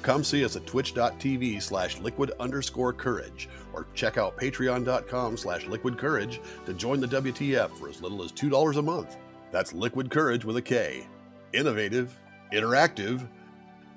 [0.01, 5.97] Come see us at twitch.tv slash liquid underscore courage or check out patreon.com slash liquid
[5.97, 9.17] courage to join the WTF for as little as $2 a month.
[9.51, 11.07] That's liquid courage with a K.
[11.53, 12.17] Innovative,
[12.53, 13.27] interactive,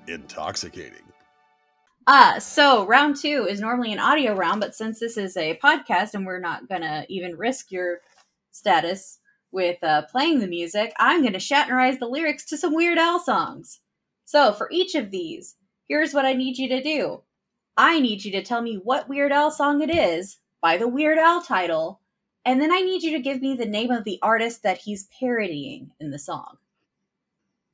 [0.07, 1.01] intoxicating.
[2.07, 6.13] Uh, so round two is normally an audio round, but since this is a podcast
[6.13, 8.01] and we're not gonna even risk your
[8.51, 9.19] status
[9.51, 13.79] with uh, playing the music, I'm gonna Shatnerize the lyrics to some Weird Al songs.
[14.25, 15.55] So for each of these,
[15.87, 17.21] here's what I need you to do.
[17.77, 21.17] I need you to tell me what Weird Al song it is by the Weird
[21.17, 22.01] Al title,
[22.43, 25.09] and then I need you to give me the name of the artist that he's
[25.19, 26.57] parodying in the song.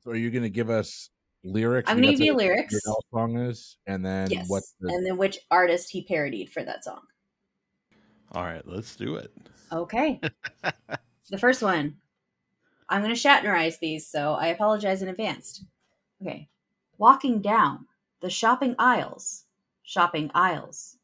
[0.02, 1.10] So are you going to give us
[1.44, 1.90] lyrics?
[1.90, 2.72] I'm gonna give you lyrics.
[2.72, 4.62] Weird Al song is, and then Yes, what?
[4.80, 7.02] The, and then which artist he parodied for that song.
[8.32, 9.32] All right, let's do it.
[9.70, 10.20] Okay.
[11.30, 11.96] the first one.
[12.88, 15.64] I'm going to Shatnerize these, so I apologize in advance.
[16.20, 16.48] Okay.
[16.98, 17.86] walking down
[18.20, 19.44] the shopping aisles,
[19.82, 20.98] shopping aisles,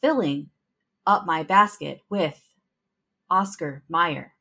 [0.00, 0.50] filling
[1.06, 2.40] up my basket with
[3.28, 4.34] Oscar Mayer.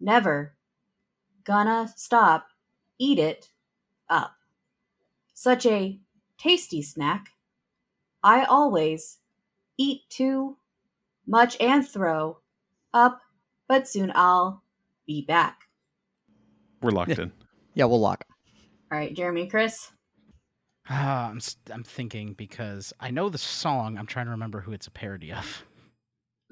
[0.00, 0.55] Never
[1.46, 2.48] gonna stop,
[2.98, 3.48] eat it
[4.10, 4.34] up.
[5.34, 5.98] Such a
[6.38, 7.28] tasty snack.
[8.22, 9.18] I always
[9.78, 10.56] eat too
[11.26, 12.38] much and throw
[12.92, 13.20] up,
[13.68, 14.62] but soon I'll
[15.06, 15.60] be back.
[16.82, 17.32] We're locked in.
[17.74, 18.24] Yeah, we'll lock.
[18.90, 19.90] All right, Jeremy Chris.
[20.88, 23.98] Ah, I'm s- I'm thinking because I know the song.
[23.98, 25.64] I'm trying to remember who it's a parody of.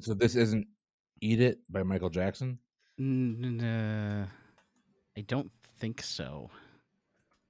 [0.00, 0.66] So this isn't
[1.20, 2.58] "Eat It" by Michael Jackson.
[2.98, 4.28] N- n- uh,
[5.16, 6.50] I don't think so.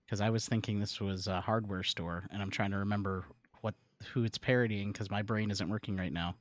[0.04, 3.24] Because I was thinking this was a hardware store, and I'm trying to remember
[3.62, 3.74] what
[4.12, 6.34] who it's parodying because my brain isn't working right now.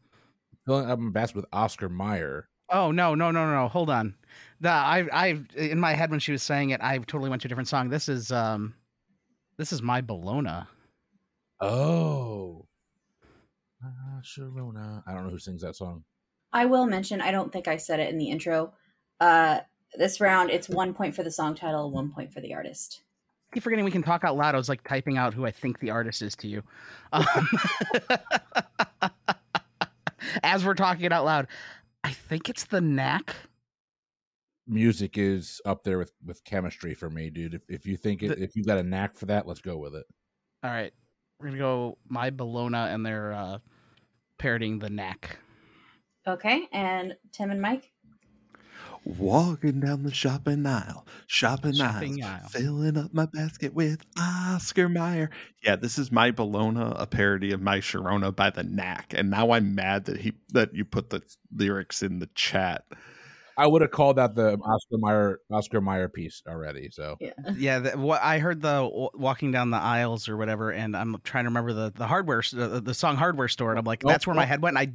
[0.65, 2.49] Filling up my basket with Oscar Mayer.
[2.69, 3.67] Oh no no no no!
[3.69, 4.15] Hold on.
[4.59, 7.47] The I I in my head when she was saying it, I totally went to
[7.47, 7.89] a different song.
[7.89, 8.74] This is um,
[9.57, 10.63] this is my Bologna.
[11.61, 12.65] Oh,
[13.84, 15.03] Ah, Sharona.
[15.05, 16.03] I don't know who sings that song.
[16.51, 18.74] I will mention, I don't think I said it in the intro.
[19.19, 19.59] Uh,
[19.98, 23.02] this round, it's one point for the song title, one point for the artist.
[23.52, 24.56] I keep forgetting we can talk out loud.
[24.56, 26.64] I was like typing out who I think the artist is to you.
[27.12, 27.26] Um,
[30.44, 31.48] as we're talking it out loud,
[32.04, 33.36] I think it's the Knack.
[34.66, 37.54] Music is up there with with chemistry for me, dude.
[37.54, 39.78] If if you think it, The- if you've got a knack for that, let's go
[39.78, 40.06] with it.
[40.64, 40.94] All right,
[41.39, 43.58] we're gonna go my Bologna, and they're uh,
[44.39, 45.38] parodying the Knack.
[46.26, 47.91] Okay, and Tim and Mike.
[49.06, 52.49] Walking down the shopping aisle, shopping, Shopping aisle, aisle.
[52.49, 55.30] filling up my basket with Oscar Mayer.
[55.62, 59.51] Yeah, this is my Bologna, a parody of my Sharona by the Knack, and now
[59.51, 61.22] I'm mad that he that you put the
[61.54, 62.86] lyrics in the chat.
[63.56, 66.89] I would have called that the Oscar Mayer Oscar Mayer piece already.
[66.91, 67.32] So Yeah.
[67.58, 71.43] Yeah, the, what I heard the walking down the aisles or whatever, and I'm trying
[71.43, 74.12] to remember the the hardware s- uh, the song hardware store, and I'm like, Nope,
[74.14, 74.78] that's where my head went.
[74.78, 74.91] And I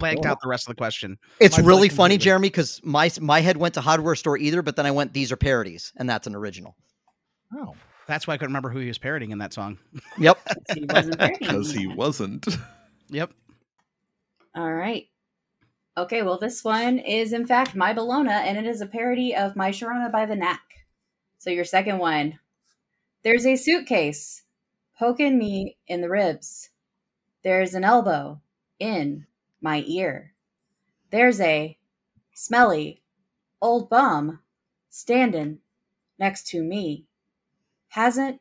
[0.00, 0.32] blanked Nope.
[0.32, 1.16] out the rest of the question.
[1.38, 4.62] It's My really funny, completely- Jeremy, because my my head went to hardware store either,
[4.62, 6.74] but then I went these are parodies, and that's an original.
[7.54, 7.74] oh,
[8.08, 9.78] That's why I couldn't remember who he was parodying in that song.
[10.18, 10.38] Yep.
[10.74, 10.80] He.
[10.86, 12.46] Because he wasn't.
[13.10, 13.30] Yep.
[14.56, 15.06] All right.
[15.96, 19.54] Okay, well, this one is in fact My Bologna, and it is a parody of
[19.56, 20.60] My Sharona by the Knack.
[21.38, 22.38] So, your second one
[23.22, 24.42] there's a suitcase
[24.98, 26.70] poking me in the ribs.
[27.44, 28.40] There's an elbow
[28.78, 29.26] in
[29.60, 30.32] my ear.
[31.10, 31.76] There's a
[32.32, 33.02] smelly
[33.60, 34.40] old bum
[34.88, 35.58] standing
[36.18, 37.06] next to me.
[37.88, 38.40] Hasn't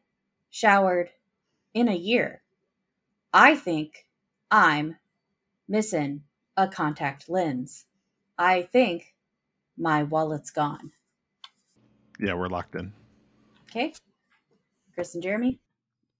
[0.50, 1.10] showered
[1.74, 2.42] in a year.
[3.34, 4.06] I think
[4.52, 4.98] I'm
[5.68, 6.24] missing
[6.58, 7.86] a contact lens.
[8.38, 9.14] I think
[9.78, 10.92] my wallet's gone.
[12.20, 12.92] yeah, we're locked in.
[13.70, 13.94] Okay.
[14.94, 15.60] Chris and Jeremy.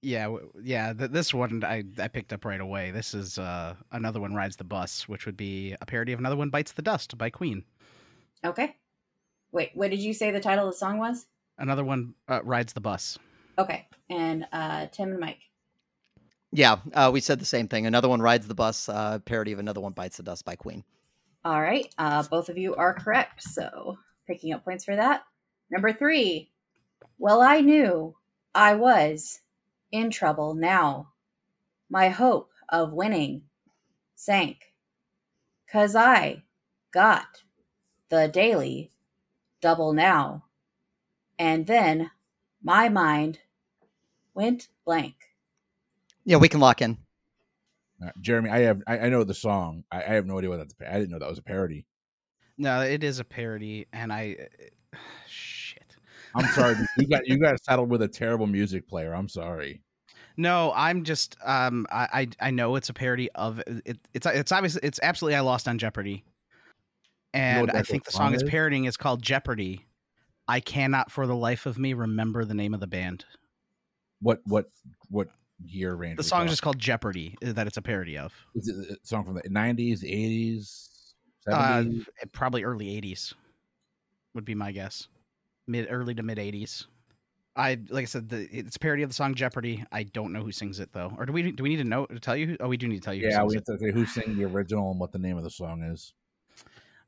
[0.02, 0.94] Yeah, yeah.
[0.94, 2.92] Th- this one I, I picked up right away.
[2.92, 6.38] This is uh, another one rides the bus, which would be a parody of another
[6.38, 7.64] one bites the dust by Queen.
[8.46, 8.76] Okay.
[9.52, 11.26] Wait, what did you say the title of the song was?
[11.58, 13.18] Another one uh, rides the bus.
[13.58, 13.88] Okay.
[14.10, 15.42] And uh, Tim and Mike.
[16.52, 17.86] Yeah, uh, we said the same thing.
[17.86, 18.90] Another one rides the bus.
[18.90, 20.84] Uh, parody of another one bites the dust by Queen.
[21.44, 21.94] All right.
[21.98, 23.44] Uh, both of you are correct.
[23.44, 23.98] So
[24.28, 25.24] picking up points for that.
[25.70, 26.52] Number three.
[27.18, 28.16] Well, I knew
[28.56, 29.42] I was
[29.92, 31.10] in trouble now.
[31.90, 33.44] My hope of winning
[34.16, 34.74] sank.
[35.72, 36.44] Cause I
[36.92, 37.44] got
[38.10, 38.92] the daily
[39.62, 40.46] double now.
[41.38, 42.12] And then
[42.64, 43.40] my mind
[44.34, 45.16] went blank.
[46.26, 46.98] Yeah, we can lock in.
[48.02, 49.84] All right, Jeremy, I have I, I know the song.
[49.92, 50.76] I, I have no idea what that's.
[50.88, 51.86] I didn't know that was a parody.
[52.58, 54.74] No, it is a parody, and I shit.
[56.36, 59.14] I'm sorry, you got you got saddled with a terrible music player.
[59.14, 59.82] I'm sorry.
[60.38, 64.52] No, I'm just um I I, I know it's a parody of it, it's it's
[64.52, 66.24] obviously it's absolutely I lost on Jeopardy.
[67.34, 68.44] And what I think the song is?
[68.44, 69.86] parodying is called Jeopardy.
[70.48, 73.26] I cannot for the life of me remember the name of the band.
[74.22, 74.72] What what
[75.10, 75.28] what
[75.64, 76.18] year range?
[76.18, 78.34] The song is just called Jeopardy uh, that it's a parody of.
[78.56, 80.90] Is it a song from the 90s, 80s,
[81.48, 81.84] Uh,
[82.32, 83.34] probably early 80s
[84.34, 85.08] would be my guess.
[85.70, 86.88] Mid early to mid 80s.
[87.56, 89.84] I like I said the, it's a parody of the song Jeopardy.
[89.92, 91.14] I don't know who sings it though.
[91.18, 92.48] Or do we do we need to know to tell you?
[92.48, 93.24] Who, oh, we do need to tell you.
[93.24, 93.64] who yeah, sings we it.
[93.68, 96.14] have to say who sang the original and what the name of the song is.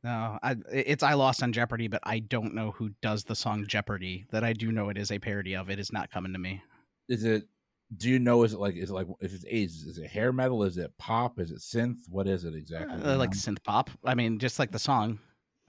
[0.04, 3.66] No, I, it's I lost on Jeopardy, but I don't know who does the song
[3.68, 4.26] Jeopardy.
[4.32, 5.70] That I do know it is a parody of.
[5.70, 6.62] It is not coming to me.
[7.08, 7.48] Is it?
[7.96, 8.44] Do you know?
[8.44, 8.76] Is it like?
[8.76, 9.08] Is it like?
[9.20, 10.64] If it's is, is it hair metal?
[10.64, 11.40] Is it pop?
[11.40, 11.98] Is it synth?
[12.10, 13.02] What is it exactly?
[13.04, 13.90] Uh, like synth pop.
[14.04, 15.20] I mean, just like the song.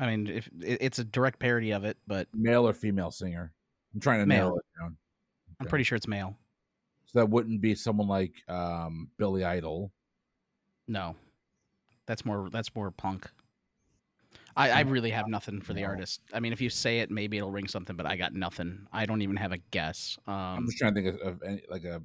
[0.03, 3.53] I mean, if it's a direct parody of it, but male or female singer?
[3.95, 4.47] I'm trying to Male.
[4.47, 4.97] narrow it down.
[5.61, 6.37] I'm pretty sure it's male.
[7.07, 9.93] So that wouldn't be someone like um, Billy Idol.
[10.89, 11.15] No,
[12.07, 13.31] that's more that's more punk.
[14.57, 15.89] I, I really have nothing for the No.
[15.89, 16.21] artist.
[16.33, 18.87] I mean, if you say it, maybe it'll ring something, but I got nothing.
[18.93, 20.19] I don't even have a guess.
[20.27, 22.03] I'm Um, just trying to think of, of any, like a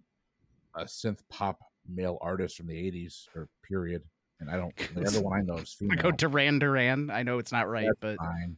[0.75, 4.03] a synth pop male artist from the '80s or period.
[4.39, 4.75] And I don't.
[4.93, 7.09] The other one I know is I go Duran Duran.
[7.09, 8.57] I know it's not right, That's but fine.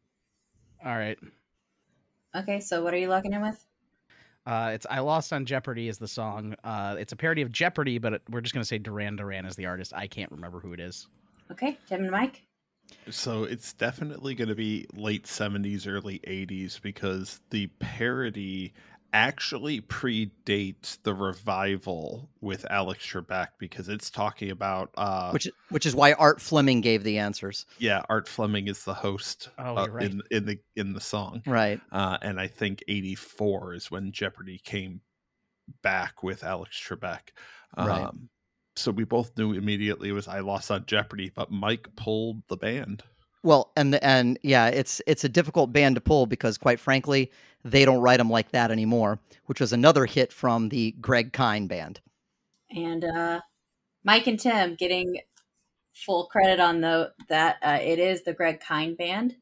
[0.86, 1.18] all right.
[2.36, 3.66] Okay, so what are you locking in with?
[4.46, 6.56] Uh, it's I Lost on Jeopardy is the song.
[6.64, 9.56] Uh, it's a parody of Jeopardy, but it, we're just gonna say Duran Duran is
[9.56, 9.94] the artist.
[9.96, 11.08] I can't remember who it is.
[11.52, 12.44] Okay, Tim and Mike.
[13.10, 18.74] So it's definitely going to be late 70s, early 80s because the parody
[19.14, 25.96] actually predates the revival with Alex Trebek because it's talking about uh which which is
[25.96, 27.66] why Art Fleming gave the answers.
[27.80, 30.06] yeah, Art Fleming is the host Oh, uh, right.
[30.12, 31.42] in in the in the song.
[31.46, 31.82] Right.
[31.92, 35.02] Uh and I think 84 is when Jeopardy came
[35.82, 37.30] back with Alex Trebek.
[37.78, 38.04] Right.
[38.04, 38.30] Um
[38.76, 42.58] so we both knew immediately it was I lost on Jeopardy, but Mike pulled the
[42.58, 43.04] band.
[43.42, 47.32] Well, and the, and yeah, it's it's a difficult band to pull because quite frankly,
[47.64, 51.68] they don't write them like that anymore, which was another hit from the Greg Kihn
[51.68, 52.00] band.
[52.76, 53.42] and uh,
[54.04, 55.20] Mike and Tim getting
[55.94, 59.36] full credit on the that uh, it is the Greg Kihn band,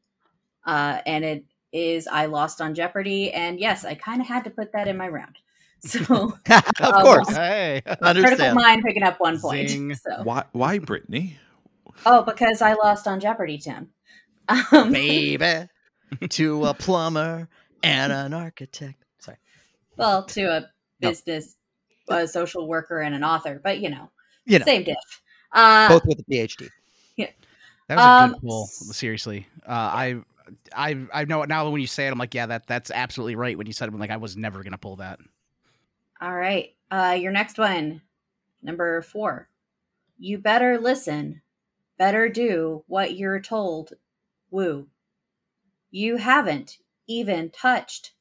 [0.66, 4.50] uh, and it is I lost on Jeopardy, and yes, I kind of had to
[4.50, 5.38] put that in my round.
[5.80, 6.00] So
[6.50, 8.56] of Oh, course, Hey, critical understand.
[8.56, 9.70] mind picking up one point.
[9.70, 9.94] Zing.
[9.96, 11.38] So Why why Brittany?
[12.06, 13.90] oh, because I lost on Jeopardy, Tim.
[14.50, 15.68] Um, Baby,
[16.30, 17.48] to a plumber
[17.84, 19.04] and an architect.
[19.20, 19.38] Sorry.
[19.96, 20.62] well, to a
[21.02, 21.10] No.
[21.10, 21.56] business,
[22.10, 24.10] a social worker, and an author, but you know,
[24.46, 24.96] You know, same diff.
[25.52, 26.70] Uh, both with a PhD.
[27.18, 27.30] Yeah.
[27.88, 28.66] That was a Um, good pull.
[28.68, 30.22] Seriously, uh, I.
[30.74, 32.12] I I know it now when you say it.
[32.12, 33.58] I'm like, yeah, that that's absolutely right.
[33.58, 35.20] When you said it, I'm like, I was never gonna pull that.
[36.22, 36.74] All right.
[36.90, 38.02] Uh, your next one,
[38.64, 39.50] number four.
[40.18, 41.42] You better listen.
[41.98, 43.92] Better do what you're told.
[44.50, 44.88] Woo.
[45.92, 46.78] You haven't
[47.08, 48.14] even touched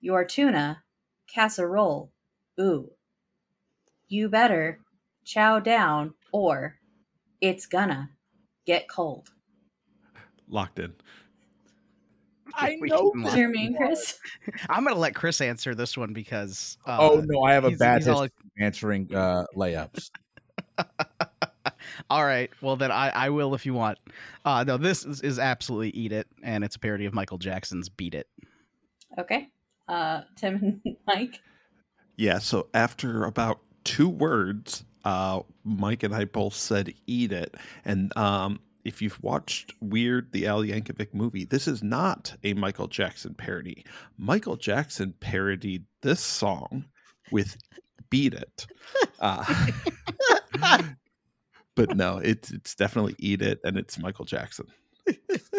[0.00, 0.82] your tuna
[1.32, 2.12] casserole.
[2.60, 2.90] Ooh.
[4.08, 4.80] You better
[5.24, 6.76] chow down or
[7.40, 8.10] it's gonna
[8.66, 9.30] get cold.
[10.48, 10.94] Locked in.
[12.56, 13.36] I know can this laugh.
[13.36, 14.18] Jeremy and Chris.
[14.68, 16.78] I'm gonna let Chris answer this one because.
[16.86, 20.10] Uh, oh no, I have a he's- bad he's all history of answering uh, layups.
[22.10, 22.50] All right.
[22.60, 23.98] Well, then I, I will if you want.
[24.44, 27.88] Uh, no, this is, is absolutely Eat It, and it's a parody of Michael Jackson's
[27.88, 28.28] Beat It.
[29.18, 29.48] Okay.
[29.88, 31.40] Uh, Tim and Mike.
[32.16, 37.54] Yeah, so after about two words, uh, Mike and I both said eat it.
[37.84, 42.86] And um, if you've watched Weird, the Al Yankovic movie, this is not a Michael
[42.86, 43.84] Jackson parody.
[44.16, 46.84] Michael Jackson parodied this song
[47.32, 47.56] with
[48.10, 48.66] Beat It.
[49.18, 49.44] Uh,
[51.74, 54.66] but no, it's it's definitely Eat It, and it's Michael Jackson.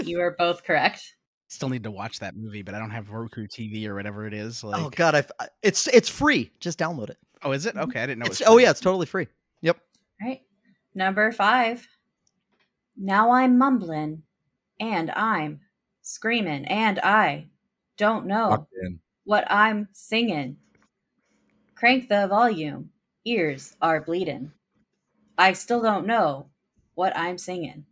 [0.04, 1.16] You are both correct.
[1.48, 4.34] Still need to watch that movie, but I don't have Roku TV or whatever it
[4.34, 4.64] is.
[4.64, 6.52] Oh, like, oh God, I it's it's free.
[6.60, 7.18] Just download it.
[7.44, 7.76] oh, is it?
[7.76, 7.90] Mm-hmm.
[7.90, 8.26] Okay, I didn't know.
[8.26, 9.28] It's, it was oh yeah, it's totally free.
[9.62, 9.78] Yep.
[10.22, 10.42] Right.
[10.96, 11.88] Number five.
[12.98, 14.24] Now I'm mumbling
[14.80, 15.60] and I'm
[16.02, 17.48] screaming and I
[17.98, 18.68] don't know
[19.26, 20.58] what I'm singing.
[21.76, 22.92] Crank the volume.
[23.26, 24.52] Ears are bleeding.
[25.38, 26.48] I still don't know
[26.94, 27.86] what I'm singing.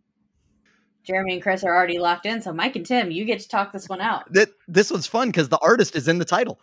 [1.03, 3.71] Jeremy and Chris are already locked in, so Mike and Tim, you get to talk
[3.71, 4.31] this one out.
[4.31, 6.59] That this one's fun because the artist is in the title.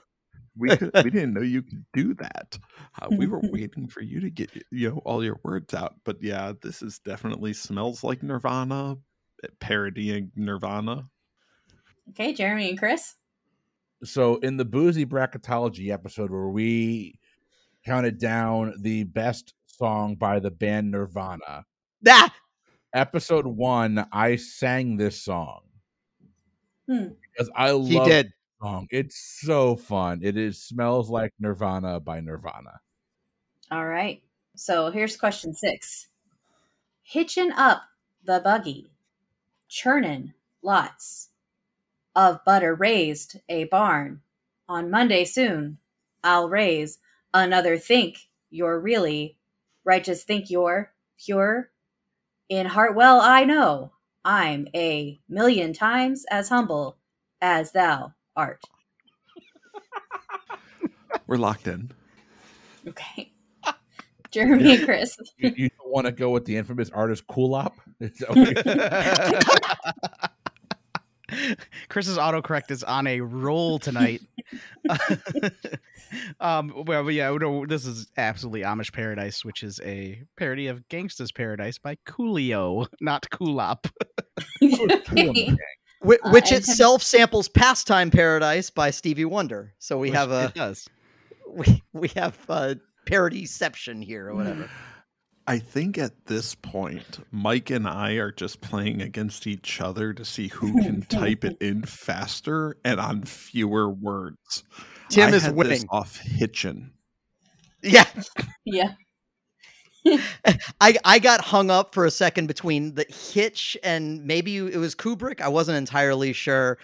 [0.56, 0.76] We we
[1.10, 2.58] didn't know you could do that.
[3.00, 5.94] Uh, we were waiting for you to get you know all your words out.
[6.04, 8.96] But yeah, this is definitely smells like Nirvana,
[9.44, 11.08] eh, parodying Nirvana.
[12.10, 13.14] Okay, Jeremy and Chris.
[14.02, 17.18] So in the boozy bracketology episode where we
[17.84, 21.66] counted down the best song by the band Nirvana,
[22.08, 22.34] Ah,
[22.92, 25.62] episode one, I sang this song
[26.86, 27.08] Hmm.
[27.22, 28.26] because I love he did.
[28.26, 28.88] the song.
[28.90, 30.20] It's so fun.
[30.22, 32.80] It is smells like Nirvana by Nirvana.
[33.70, 34.22] All right.
[34.56, 36.08] So here's question six
[37.02, 37.82] Hitching up
[38.24, 38.90] the buggy,
[39.68, 41.28] churning lots
[42.14, 44.20] of butter raised a barn.
[44.68, 45.78] On Monday soon,
[46.22, 46.98] I'll raise
[47.34, 48.18] another think
[48.50, 49.36] you're really
[49.84, 51.70] righteous, think you're pure.
[52.50, 53.92] In Hartwell, I know
[54.24, 56.98] I'm a million times as humble
[57.40, 58.60] as thou art.
[61.28, 61.92] We're locked in.
[62.88, 63.32] Okay.
[64.32, 65.16] Jeremy and Chris.
[65.38, 67.74] You, you don't want to go with the infamous artist Kulop?
[68.00, 70.30] Is that what you-
[71.88, 74.20] Chris's autocorrect is on a roll tonight.
[76.40, 81.32] um, well, yeah, no, this is absolutely Amish Paradise, which is a parody of Gangsta's
[81.32, 83.90] Paradise by Coolio, not Coolop.
[86.02, 89.74] Which, Uh, which and- itself samples "Pastime Paradise" by Stevie Wonder.
[89.78, 90.88] So we Which have a it does.
[91.52, 92.76] we we have a
[93.06, 94.70] parodyception here or whatever.
[95.50, 100.24] I think at this point, Mike and I are just playing against each other to
[100.24, 104.62] see who can type it in faster and on fewer words.
[105.08, 105.82] Tim I is had winning.
[105.90, 106.92] off Hitchin.
[107.82, 108.06] Yeah,
[108.64, 108.92] yeah.
[110.80, 114.94] I I got hung up for a second between the Hitch and maybe it was
[114.94, 115.40] Kubrick.
[115.40, 116.78] I wasn't entirely sure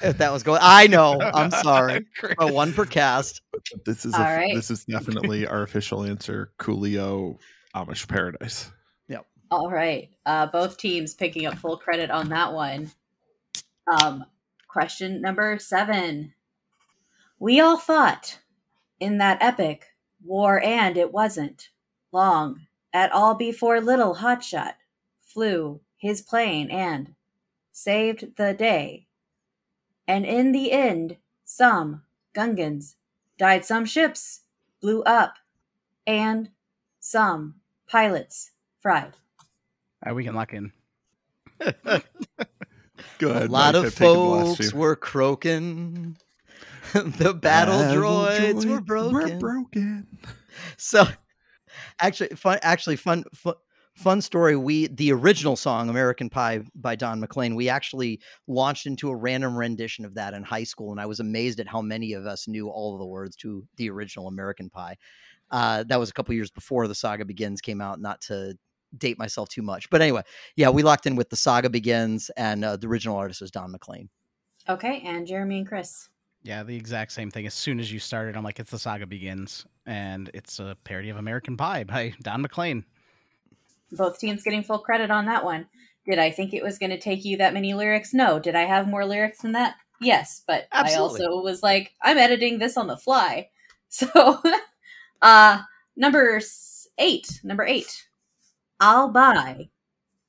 [0.00, 0.60] if that was going.
[0.62, 1.20] I know.
[1.20, 2.06] I'm sorry.
[2.38, 3.42] But one per cast.
[3.84, 4.54] This is a, right.
[4.54, 6.52] this is definitely our official answer.
[6.58, 7.36] Coolio,
[7.78, 8.70] Amish Paradise.
[9.08, 9.26] Yep.
[9.50, 10.10] All right.
[10.26, 12.90] Uh, both teams picking up full credit on that one.
[13.86, 14.24] Um,
[14.66, 16.34] question number seven.
[17.38, 18.40] We all fought
[18.98, 21.70] in that epic war, and it wasn't
[22.10, 24.72] long at all before little Hotshot
[25.20, 27.14] flew his plane and
[27.70, 29.06] saved the day.
[30.08, 32.02] And in the end, some
[32.34, 32.96] Gungans
[33.38, 34.40] died, some ships
[34.80, 35.34] blew up,
[36.06, 36.50] and
[36.98, 37.57] some
[37.88, 39.12] pilots fried.
[40.06, 40.72] Uh, we can lock in.
[43.18, 46.16] Go a lot Mike, of I've taken the last folks were croaking.
[46.92, 49.38] the battle droids were droids broken.
[49.38, 50.06] broken.
[50.76, 51.06] So,
[52.00, 52.58] actually, fun.
[52.62, 53.22] Actually, fun.
[53.32, 53.54] fun
[53.98, 54.54] Fun story.
[54.54, 57.56] We the original song "American Pie" by Don McLean.
[57.56, 61.18] We actually launched into a random rendition of that in high school, and I was
[61.18, 64.70] amazed at how many of us knew all of the words to the original "American
[64.70, 64.96] Pie."
[65.50, 68.00] Uh, that was a couple years before the Saga Begins came out.
[68.00, 68.54] Not to
[68.96, 70.22] date myself too much, but anyway,
[70.56, 73.70] yeah, we locked in with the Saga Begins, and uh, the original artist was Don
[73.70, 74.08] McLean.
[74.68, 76.08] Okay, and Jeremy and Chris.
[76.42, 77.46] Yeah, the exact same thing.
[77.46, 81.10] As soon as you started, I'm like, it's the saga begins, and it's a parody
[81.10, 82.84] of American Pie by Don McLean.
[83.92, 85.66] Both teams getting full credit on that one.
[86.06, 88.14] Did I think it was going to take you that many lyrics?
[88.14, 88.38] No.
[88.38, 89.74] Did I have more lyrics than that?
[90.00, 91.20] Yes, but Absolutely.
[91.22, 93.48] I also was like, I'm editing this on the fly.
[93.90, 94.06] So,
[95.22, 95.60] uh,
[95.96, 96.40] number
[96.98, 98.06] eight, number eight.
[98.80, 99.68] I'll buy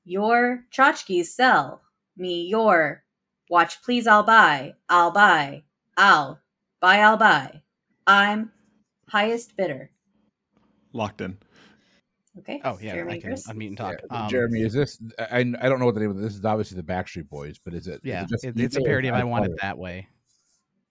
[0.05, 1.81] your tchotchkes sell
[2.17, 3.03] me your
[3.49, 4.07] watch, please.
[4.07, 5.63] I'll buy, I'll buy,
[5.97, 6.39] I'll
[6.81, 7.61] buy, I'll buy.
[8.07, 8.51] I'm
[9.07, 9.91] highest bidder.
[10.93, 11.37] Locked in.
[12.39, 12.61] Okay.
[12.63, 13.47] Oh yeah, Jeremy I and can Chris?
[13.47, 13.95] unmute and talk.
[14.11, 14.97] Yeah, Um, Jeremy, is this?
[15.19, 16.45] I I don't know what the name of this is.
[16.45, 17.99] Obviously, the Backstreet Boys, but is it?
[18.03, 20.07] Yeah, it just it- it's a parody of "I Want It That Way."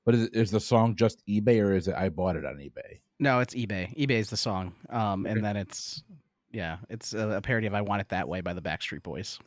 [0.09, 2.54] But is, it, is the song just eBay or is it I bought it on
[2.54, 3.00] eBay?
[3.20, 3.94] No, it's eBay.
[3.94, 6.02] eBay is the song, um, and then it's
[6.50, 9.38] yeah, it's a, a parody of "I Want It That Way" by the Backstreet Boys.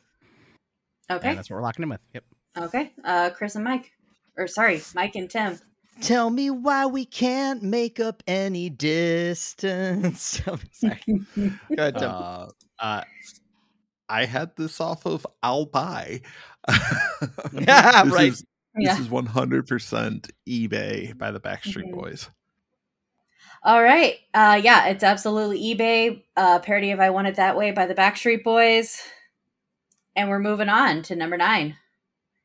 [1.09, 1.29] Okay.
[1.29, 2.01] and that's what we're locking in with.
[2.13, 2.23] Yep.
[2.59, 2.91] Okay.
[3.03, 3.91] Uh, Chris and Mike.
[4.37, 5.57] Or sorry, Mike and Tim.
[5.99, 10.21] Tell me why we can't make up any distance.
[10.73, 10.99] Sorry.
[11.35, 12.11] Go ahead, Tim.
[12.11, 12.47] Uh,
[12.77, 13.03] uh,
[14.07, 16.21] I had this off of I'll buy.
[17.51, 18.31] Yeah, this right.
[18.31, 18.45] Is,
[18.77, 18.93] Yeah.
[18.95, 21.93] This is 100% eBay by the Backstreet Mhm.
[21.93, 22.29] Boys.
[23.63, 24.17] All right.
[24.33, 26.23] Uh, yeah, it's absolutely eBay.
[26.35, 29.01] Uh, parody of I Want It That Way by the Backstreet Boys.
[30.15, 31.77] And we're moving on to number nine.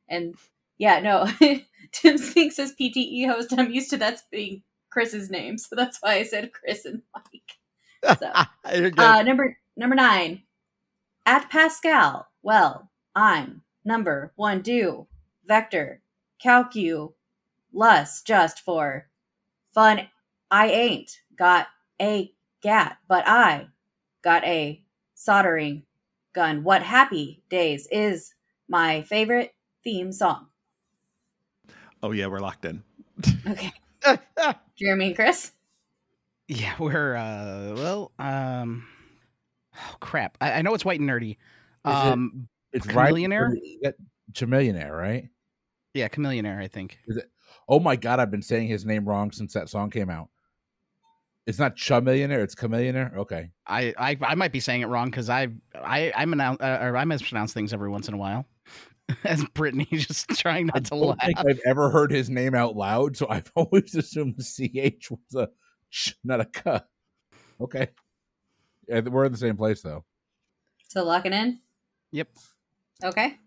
[0.09, 0.35] And
[0.79, 1.27] yeah, no,
[1.93, 3.55] Tim Spinks says PTE host.
[3.57, 5.59] I'm used to that being Chris's name.
[5.59, 8.18] So that's why I said Chris and Mike.
[8.18, 8.33] So.
[8.99, 10.43] Uh, number number nine.
[11.24, 12.27] At Pascal.
[12.43, 14.61] Well, I'm number one.
[14.61, 15.07] Do
[15.47, 16.03] vector
[16.43, 17.12] calcu
[17.72, 19.09] less just for
[19.74, 20.09] fun.
[20.51, 21.66] I ain't got
[22.01, 22.32] a
[22.62, 23.68] gat, but I
[24.22, 24.82] got a
[25.14, 25.84] soldering
[26.34, 26.62] gun.
[26.64, 28.34] What happy days is
[28.68, 30.47] my favorite theme song?
[32.03, 32.82] Oh, yeah, we're locked in.
[33.49, 33.72] Okay,
[34.76, 35.53] Jeremy and Chris.
[36.49, 38.87] Yeah, we're uh well, um
[39.76, 40.37] oh crap.
[40.41, 41.32] I, I know it's white and nerdy.
[41.32, 41.39] it-
[41.91, 43.12] Um It's right.
[43.14, 43.55] Chameleonaire?
[44.32, 45.28] Chameleonaire, right?
[45.97, 46.99] Yeah, Chameleonaire, I think.
[47.68, 50.28] Oh my god, I've been saying his name wrong since that song came out.
[51.47, 53.16] It's not Chameleonaire, it's Chameleonaire.
[53.16, 53.51] Okay.
[53.66, 56.97] I I, I might be saying it wrong because I I I announce uh, or
[56.97, 58.47] I mispronounce things every once in a while.
[59.24, 61.18] As Brittany just trying I not to don't laugh.
[61.24, 65.34] think I've ever heard his name out loud, so I've always assumed the CH was
[65.36, 65.49] a
[65.90, 66.80] ch, not a K.
[67.61, 67.88] Okay.
[68.88, 70.05] Yeah, we're in the same place though.
[70.88, 71.61] So locking in.
[72.11, 72.28] Yep.
[73.05, 73.38] Okay.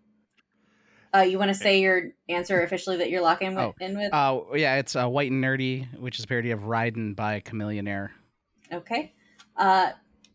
[1.14, 4.12] Uh, you want to say your answer officially that you're locking with, Oh, in with?
[4.14, 8.10] Uh, yeah, it's uh, White and Nerdy, which is a parody of Riding by Chameleonaire.
[8.72, 9.12] Okay.
[9.56, 9.90] Uh,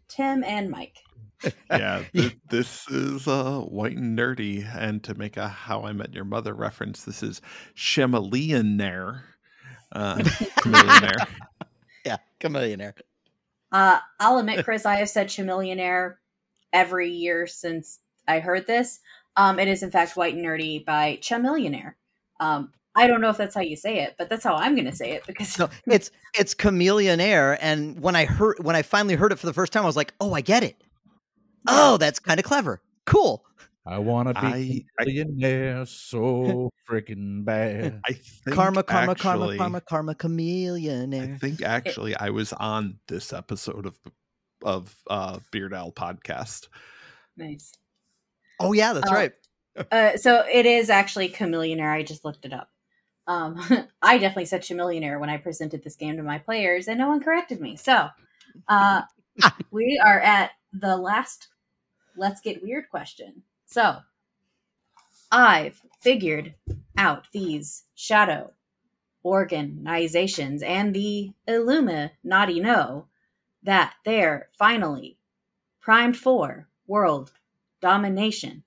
[0.10, 0.98] Tim and Mike.
[1.70, 4.66] Yeah, th- this is uh, white and nerdy.
[4.76, 7.40] And to make a How I Met Your Mother reference, this is
[7.76, 9.22] Chameleonaire.
[9.92, 10.16] Uh,
[10.60, 11.28] Chameleonaire.
[12.06, 12.94] Yeah, chameleonaire.
[13.72, 16.16] Uh, I'll admit, Chris, I have said chameleonaire
[16.74, 19.00] every year since I heard this.
[19.38, 21.94] Um, it is in fact white and nerdy by chameleonaire.
[22.40, 24.86] Um, I don't know if that's how you say it, but that's how I'm going
[24.90, 27.58] to say it because No, it's it's chameleonaire.
[27.60, 29.98] And when I heard when I finally heard it for the first time, I was
[29.98, 30.82] like, oh, I get it.
[31.68, 32.82] Oh, that's kind of clever.
[33.06, 33.44] Cool.
[33.86, 38.02] I want to I- be I- a millionaire so freaking bad.
[38.06, 43.34] I think Karma, karma, actually, karma, karma, karma, I think actually I was on this
[43.34, 44.00] episode of
[44.64, 46.70] of uh, Beard Owl podcast.
[47.38, 47.74] nice.
[48.60, 49.32] Oh yeah, that's Uh, right.
[49.92, 51.92] Uh, so it is actually chameleonaire.
[51.92, 52.70] I just looked it up.
[53.28, 53.60] Um,
[54.02, 57.22] I definitely said chameleonaire when I presented this game to my players, and no one
[57.22, 57.76] corrected me.
[57.76, 58.08] So
[58.70, 59.02] uh,
[59.72, 61.50] we are at the last
[62.16, 63.44] let's get weird question.
[63.66, 63.98] So
[65.32, 66.56] I've figured
[66.98, 68.54] out these shadow
[69.24, 73.08] organizations and the Illuminati know
[73.64, 75.18] that they're finally
[75.82, 77.34] primed for world
[77.86, 78.64] domination.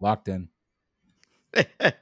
[0.00, 0.48] Locked in.
[1.54, 1.94] I,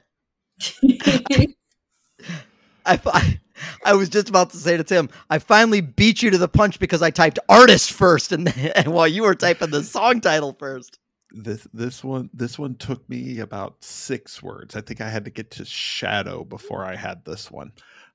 [2.85, 3.39] I
[3.85, 6.79] I was just about to say to Tim, I finally beat you to the punch
[6.79, 10.97] because I typed artist first, and, and while you were typing the song title first.
[11.31, 14.75] This this one this one took me about six words.
[14.75, 17.73] I think I had to get to shadow before I had this one.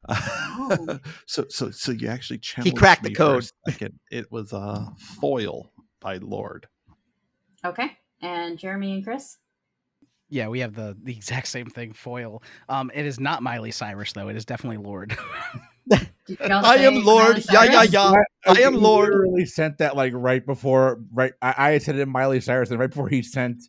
[0.09, 0.99] Oh.
[1.27, 3.47] so so so you actually challenged he cracked the me code.
[3.69, 4.01] second.
[4.11, 4.87] It was uh,
[5.21, 6.67] foil by Lord.
[7.65, 7.97] Okay.
[8.21, 9.39] And Jeremy and Chris?
[10.29, 11.93] Yeah, we have the the exact same thing.
[11.93, 12.43] Foil.
[12.69, 14.29] Um, it is not Miley Cyrus though.
[14.29, 15.17] It is definitely Lord.
[15.93, 17.45] I am Lord.
[17.53, 18.13] Yeah, yeah, yeah.
[18.47, 19.11] I am Lord.
[19.11, 21.01] Literally sent that like right before.
[21.13, 23.63] Right, I, I had sent him Miley Cyrus, and right before he sent,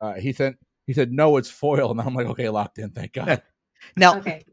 [0.00, 0.56] uh, he sent.
[0.86, 2.90] He said no, it's foil, and I'm like, okay, locked in.
[2.90, 3.42] Thank God.
[3.96, 4.44] Now, Okay.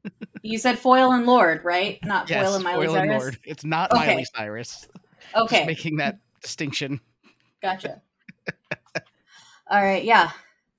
[0.42, 2.00] You said Foil and Lord, right?
[2.04, 3.40] Not yes, Foil and Miley Foil and Lord.
[3.44, 4.08] It's not Okay.
[4.08, 4.88] Miley Cyrus.
[5.36, 5.58] Okay.
[5.58, 7.00] Just making that distinction.
[7.62, 8.02] Gotcha.
[9.72, 10.32] All right, yeah.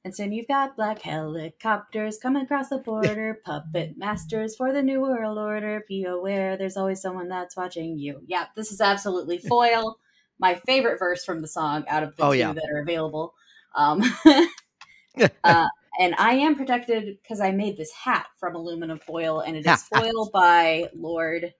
[0.04, 5.00] And so you've got black helicopters coming across the border, puppet masters for the new
[5.00, 5.84] world order.
[5.88, 8.22] Be aware, there's always someone that's watching you.
[8.26, 9.98] Yeah, this is absolutely foil.
[10.38, 12.52] My favorite verse from the song out of the Oh, two yeah.
[12.52, 13.34] that are available.
[13.74, 14.02] Um,
[15.44, 15.66] uh,
[15.98, 19.82] and I am protected because I made this hat from aluminum foil, and it is
[19.82, 21.52] foil by Lord.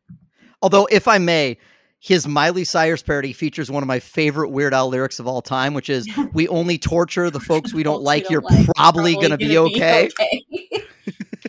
[0.63, 1.59] although if I may,
[2.01, 5.75] his Miley Cyrus parody features one of my favorite Weird Al lyrics of all time,
[5.75, 8.29] which is "We only torture the folks we don't like.
[8.29, 10.43] we You're like, probably gonna be okay." okay.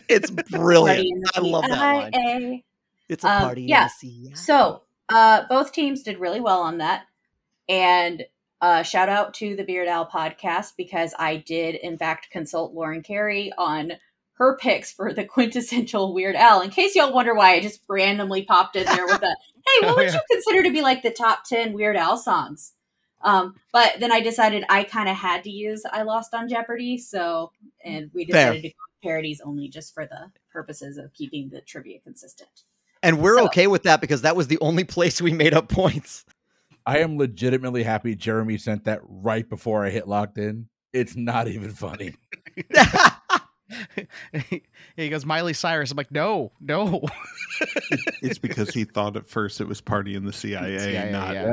[0.08, 1.26] It's brilliant.
[1.34, 2.12] I love that line.
[2.12, 2.64] CIA.
[3.08, 3.62] It's a Um, party.
[3.62, 3.88] in yeah.
[4.34, 7.04] So, uh, both teams did really well on that.
[7.68, 8.24] And
[8.60, 13.02] uh, shout out to the Beard Owl podcast because I did, in fact, consult Lauren
[13.02, 13.92] Carey on
[14.42, 16.60] her picks for the quintessential Weird Al.
[16.62, 19.26] In case y'all wonder why I just randomly popped in there with a,
[19.56, 20.14] hey, what Oh, would yeah.
[20.14, 22.72] you consider to be like the top 10 Weird Al songs?
[23.24, 26.98] Um, but then I decided I kind of had to use I Lost on Jeopardy.
[26.98, 27.52] So,
[27.84, 28.46] and we Fair.
[28.50, 32.50] decided to go with parodies only just for the purposes of keeping the trivia consistent.
[33.02, 35.68] and we're so- okay with that because that was the only place we made up
[35.68, 36.24] points.
[36.84, 40.68] I am legitimately happy Jeremy sent that right before I hit locked in.
[40.92, 42.16] It's not even funny.
[44.96, 45.90] he goes Miley Cyrus.
[45.90, 47.02] I'm like, no, no.
[48.22, 51.52] It's because he thought at first it was party in the CIA, CIA, not yeah.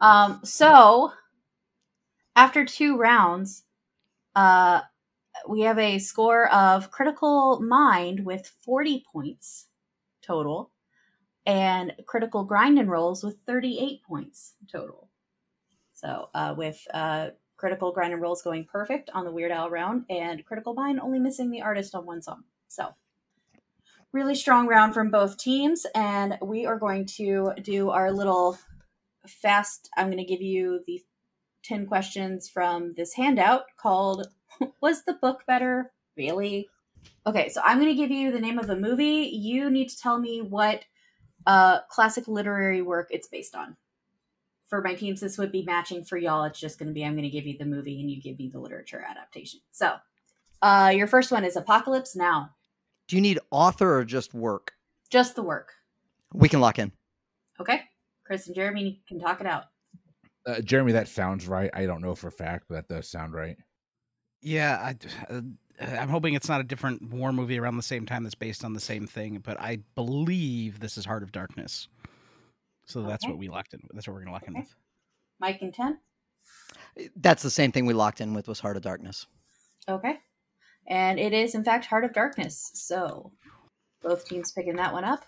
[0.00, 1.12] Um, so
[2.36, 3.64] after two rounds,
[4.34, 4.80] uh,
[5.48, 9.66] we have a score of critical mind with 40 points
[10.22, 10.70] total
[11.46, 15.08] and critical grind and rolls with 38 points total.
[15.94, 17.30] So, uh, with, uh,
[17.60, 21.18] critical grind and rolls going perfect on the Weird Al round and critical mind only
[21.18, 22.44] missing the artist on one song.
[22.68, 22.94] So,
[24.12, 28.58] really strong round from both teams and we are going to do our little
[29.26, 31.00] fast i'm going to give you the
[31.62, 34.26] 10 questions from this handout called
[34.80, 35.92] was the book better?
[36.16, 36.68] Really?
[37.26, 39.30] Okay so i'm going to give you the name of a movie.
[39.32, 40.84] You need to tell me what
[41.46, 43.76] uh classic literary work it's based on
[44.70, 47.12] for my teams this would be matching for y'all it's just going to be i'm
[47.12, 49.96] going to give you the movie and you give me the literature adaptation so
[50.62, 52.50] uh your first one is apocalypse now
[53.08, 54.72] Do you need author or just work?
[55.10, 55.72] just the work
[56.32, 56.92] We can lock in.
[57.60, 57.82] okay
[58.24, 59.64] chris and jeremy can talk it out
[60.46, 61.70] Uh, Jeremy, that sounds right.
[61.74, 63.56] I don't know for a fact, but that does sound right.
[64.40, 64.96] Yeah, I,
[65.32, 65.42] uh,
[65.98, 68.72] I'm hoping it's not a different war movie around the same time that's based on
[68.72, 69.40] the same thing.
[69.44, 71.88] But I believe this is Heart of Darkness.
[72.90, 73.80] So that's what we locked in.
[73.92, 74.74] That's what we're gonna lock in with.
[75.38, 75.98] mike and 10
[77.16, 79.26] That's the same thing we locked in with was Heart of Darkness.
[79.88, 80.18] Okay.
[80.88, 82.70] And it is, in fact, Heart of Darkness.
[82.74, 83.32] So,
[84.02, 85.24] Both teams picking that one up.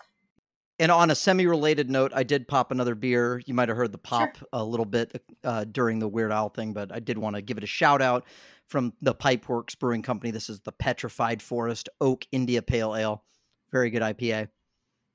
[0.79, 3.41] And on a semi-related note, I did pop another beer.
[3.45, 6.73] You might have heard the pop a little bit uh, during the Weird Owl thing,
[6.73, 8.25] but I did want to give it a shout out
[8.67, 10.31] from the Pipeworks Brewing Company.
[10.31, 13.23] This is the Petrified Forest Oak India Pale Ale.
[13.71, 14.47] Very good IPA.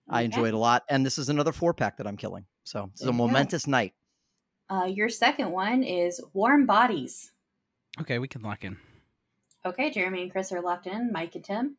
[0.09, 0.24] I Okay.
[0.26, 2.47] enjoyed a lot, and this is another four pack that I'm killing.
[2.64, 3.94] So it's a There momentous night.
[4.70, 7.32] Uh, your second one is Warm Bodies.
[8.01, 8.76] Okay, we can lock in.
[9.64, 11.10] Okay, Jeremy and Chris are locked in.
[11.12, 11.76] Mike and Tim.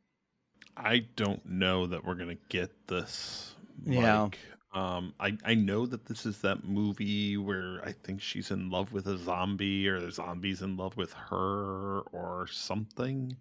[0.75, 3.55] I don't know that we're gonna get this.
[3.85, 4.29] Yeah.
[4.73, 8.91] Um, I I know that this is that movie where I think she's in love
[8.93, 13.35] with a zombie, or the zombie's in love with her, or something.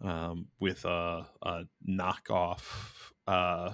[0.00, 3.72] Um, with a, a knockoff uh,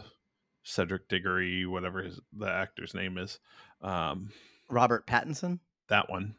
[0.68, 3.38] Cedric Diggory, whatever his the actor's name is.
[3.80, 4.30] Um,
[4.68, 5.60] Robert Pattinson.
[5.88, 6.34] that one.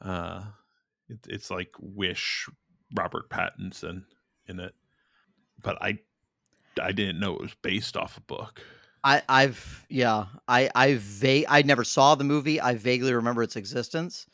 [0.00, 0.42] Uh,
[1.08, 2.48] it, it's like Wish
[2.94, 4.04] Robert Pattinson
[4.48, 4.74] in it,
[5.62, 5.98] but I
[6.82, 8.62] I didn't know it was based off a book.
[9.04, 12.60] I, I've yeah, I I va- I never saw the movie.
[12.60, 14.26] I vaguely remember its existence.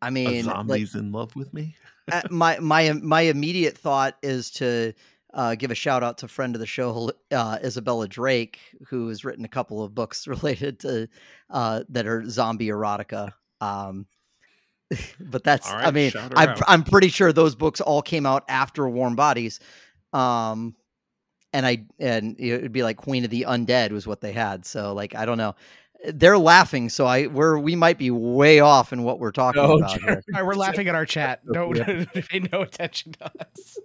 [0.00, 1.76] I mean, like, zombie's in love with me.
[2.10, 4.94] uh, my my my immediate thought is to
[5.34, 9.24] uh, give a shout out to friend of the show uh, Isabella Drake, who has
[9.24, 11.08] written a couple of books related to
[11.50, 13.32] uh, that are zombie erotica.
[13.60, 14.06] Um,
[15.20, 16.56] but that's All I mean I'm.
[16.68, 19.58] I'm pretty sure those books all came out after Warm Bodies.
[20.12, 20.76] Um,
[21.54, 24.64] and I and it would be like Queen of the Undead was what they had.
[24.66, 25.54] So like I don't know.
[26.04, 29.76] They're laughing, so I we're we might be way off in what we're talking No,
[29.76, 30.10] about here.
[30.34, 31.40] All right, we're laughing at our chat.
[31.52, 32.04] Don't Yeah.
[32.12, 33.78] pay no attention to us.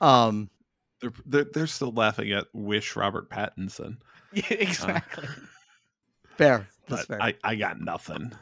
[0.00, 0.50] Um,
[1.00, 3.98] They're, they're they're still laughing at Wish Robert Pattinson,
[4.32, 5.26] Yeah, exactly.
[6.36, 6.66] fair.
[6.88, 7.22] That's but fair.
[7.22, 8.32] I I got nothing.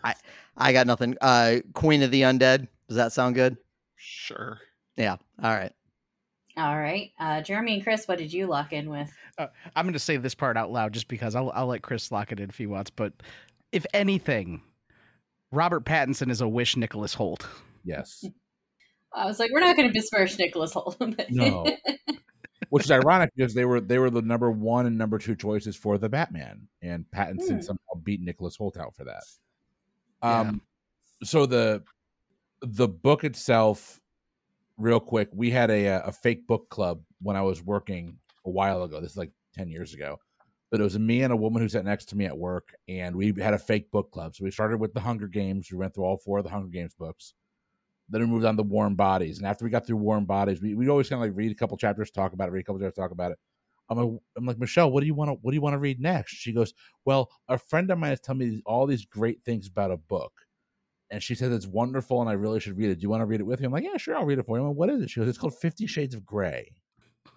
[0.56, 1.16] I got nothing.
[1.20, 2.68] Uh, Queen of the Undead.
[2.88, 3.56] Does that sound good?
[3.96, 4.58] Sure.
[4.96, 5.16] Yeah.
[5.42, 5.72] All right.
[6.56, 7.12] All right.
[7.18, 9.12] Uh, Jeremy and Chris, what did you lock in with?
[9.38, 12.32] I'm going to say this part out loud just because I'll, I'll let Chris lock
[12.32, 12.88] it in if he wants.
[12.88, 13.12] But
[13.72, 14.62] if anything,
[15.52, 17.46] Robert Pattinson is a wish Nicholas Holt.
[17.84, 18.24] Yes.
[19.16, 20.96] I was like, we're not going to besmirch Nicholas Holt.
[21.00, 21.64] but- No.
[22.70, 25.76] Which is ironic because they were they were the number one and number two choices
[25.76, 27.60] for the Batman, and Pattinson Hmm.
[27.60, 29.22] somehow beat Nicholas Holt out for that.
[30.22, 30.40] Yeah.
[30.40, 30.62] Um,
[31.22, 31.82] so the
[32.62, 34.00] the book itself,
[34.78, 38.82] real quick, we had a a fake book club when I was working a while
[38.82, 39.00] ago.
[39.00, 40.18] This is like ten years ago,
[40.70, 43.14] but it was me and a woman who sat next to me at work, and
[43.14, 44.34] we had a fake book club.
[44.34, 45.68] So we started with the Hunger Games.
[45.70, 47.34] We went through all four of the Hunger Games books.
[48.08, 50.74] Then we moved on to Warm Bodies, and after we got through Warm Bodies, we
[50.74, 52.80] we always kind of like read a couple chapters, talk about it, read a couple
[52.80, 53.38] chapters, talk about it.
[53.88, 55.78] I'm like, I'm like Michelle, what do you want to what do you want to
[55.78, 56.34] read next?
[56.34, 56.72] She goes,
[57.04, 60.32] well, a friend of mine has told me all these great things about a book,
[61.10, 62.96] and she says it's wonderful, and I really should read it.
[62.96, 63.66] Do you want to read it with me?
[63.66, 64.62] I'm like, yeah, sure, I'll read it for you.
[64.62, 65.10] I'm like, what is it?
[65.10, 66.72] She goes, it's called Fifty Shades of Grey.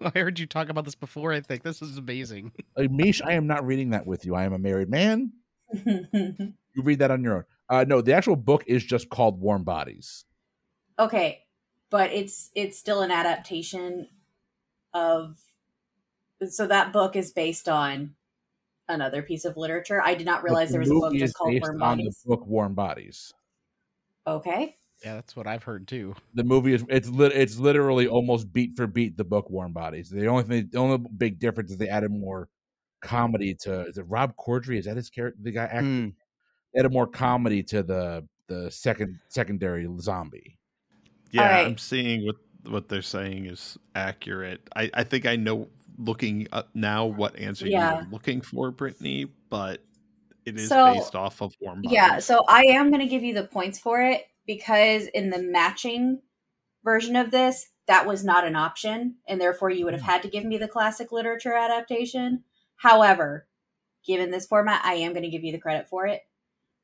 [0.00, 1.32] I heard you talk about this before.
[1.32, 2.52] I think this is amazing.
[2.76, 4.34] Like, Mish, I am not reading that with you.
[4.34, 5.32] I am a married man.
[6.72, 7.44] You read that on your own.
[7.68, 10.24] Uh, no, the actual book is just called Warm Bodies.
[11.00, 11.42] Okay,
[11.90, 14.08] but it's it's still an adaptation
[14.94, 15.38] of.
[16.48, 18.14] So that book is based on
[18.88, 20.00] another piece of literature.
[20.02, 21.98] I did not realize the there was a book movie just called based Warm on
[21.98, 22.22] the Bodies.
[22.24, 23.34] book Warm Bodies.
[24.26, 24.76] Okay.
[25.04, 26.14] Yeah, that's what I've heard too.
[26.34, 30.10] The movie is it's lit, it's literally almost beat for beat the book Warm Bodies.
[30.10, 32.48] The only thing, the only big difference is they added more
[33.00, 33.86] comedy to.
[33.86, 34.78] Is it Rob Corddry?
[34.78, 35.38] Is that his character?
[35.42, 35.80] The guy actor?
[35.80, 36.08] Hmm.
[36.74, 40.58] They added more comedy to the the second secondary zombie.
[41.32, 41.66] Yeah, right.
[41.66, 44.60] I'm seeing what what they're saying is accurate.
[44.76, 47.90] I I think I know looking up now what answer Yeah.
[48.00, 49.82] you were looking for, Brittany, but
[50.46, 51.92] it is So- based off of Warm Bodies.
[51.92, 55.42] Yeah, so I am going to give you the points for it because in the
[55.42, 56.22] matching
[56.82, 60.28] version of this, that was not an option, and therefore you would have had to
[60.28, 62.44] give me the classic literature adaptation.
[62.76, 63.46] However,
[64.06, 66.22] given this format, I am going to give you the credit for it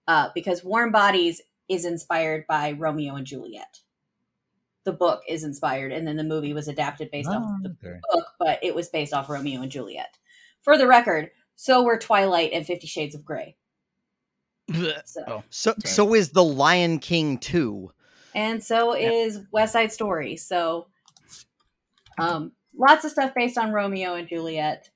[0.07, 3.81] uh, because Warm Bodies is inspired by Romeo and Juliet.
[4.87, 7.99] The book is inspired, and then the movie was adapted based off Oh, the okay.
[8.13, 10.17] book, but it was based off Romeo and Juliet.
[10.63, 13.57] For the record, so were Twilight and Fifty Shades of Grey.
[15.05, 15.23] So.
[15.27, 17.91] Oh, So so is the Lion King too,
[18.33, 19.11] and so Yeah.
[19.11, 20.37] is West Side Story.
[20.37, 20.87] So,
[22.19, 24.91] um, lots of stuff based on Romeo and Juliet.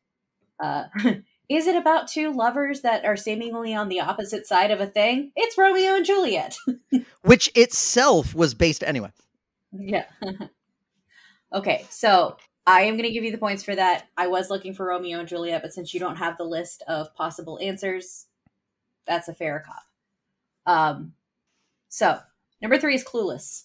[0.62, 0.84] Uh,
[1.48, 5.32] is it about two lovers that are seemingly on the opposite side of a thing?
[5.36, 6.56] It's Romeo and Juliet.
[7.22, 9.10] which itself was based anyway.
[9.72, 10.04] Yeah.
[11.54, 12.36] okay, so
[12.66, 14.08] I am going to give you the points for that.
[14.16, 17.14] I was looking for Romeo and Juliet, but since you don't have the list of
[17.14, 18.26] possible answers,
[19.06, 19.82] that's a fair cop.
[20.66, 21.14] Um,
[21.88, 22.18] so
[22.62, 23.64] number three is Clueless.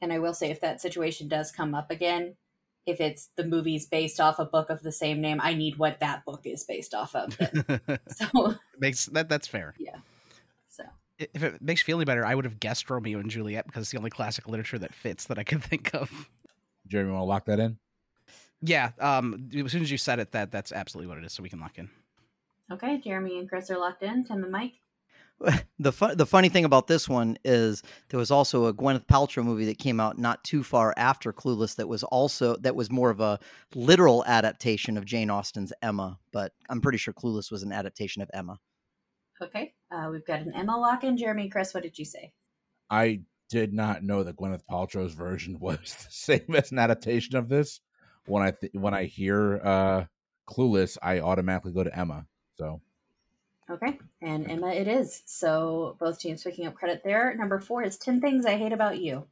[0.00, 2.36] And I will say, if that situation does come up again,
[2.86, 6.00] if it's the movie's based off a book of the same name, I need what
[6.00, 7.36] that book is based off of.
[8.08, 9.74] so makes that that's fair.
[9.78, 9.98] Yeah.
[11.20, 13.66] So if it makes you feel any better, I would have guessed Romeo and Juliet
[13.66, 16.28] because it's the only classic literature that fits that I could think of.
[16.86, 17.78] Jeremy, want to lock that in?
[18.62, 18.90] Yeah.
[18.98, 19.48] Um.
[19.54, 21.32] As soon as you said it, that that's absolutely what it is.
[21.32, 21.88] So we can lock in.
[22.72, 24.24] Okay, Jeremy and Chris are locked in.
[24.24, 24.74] Tim and Mike.
[25.78, 29.42] the fu- the funny thing about this one is there was also a Gwyneth Paltrow
[29.42, 33.08] movie that came out not too far after Clueless that was also that was more
[33.08, 33.38] of a
[33.74, 38.30] literal adaptation of Jane Austen's Emma, but I'm pretty sure Clueless was an adaptation of
[38.34, 38.58] Emma.
[39.42, 41.16] Okay, uh, we've got an Emma lock in.
[41.16, 42.32] Jeremy, Chris, what did you say?
[42.90, 47.48] I did not know that Gwyneth Paltrow's version was the same as an adaptation of
[47.48, 47.80] this.
[48.26, 50.04] When I th- when I hear uh,
[50.48, 52.26] Clueless, I automatically go to Emma.
[52.58, 52.80] So
[53.70, 55.22] Okay, and Emma it is.
[55.26, 57.36] So both teams picking up credit there.
[57.36, 59.26] Number four is 10 Things I Hate About You.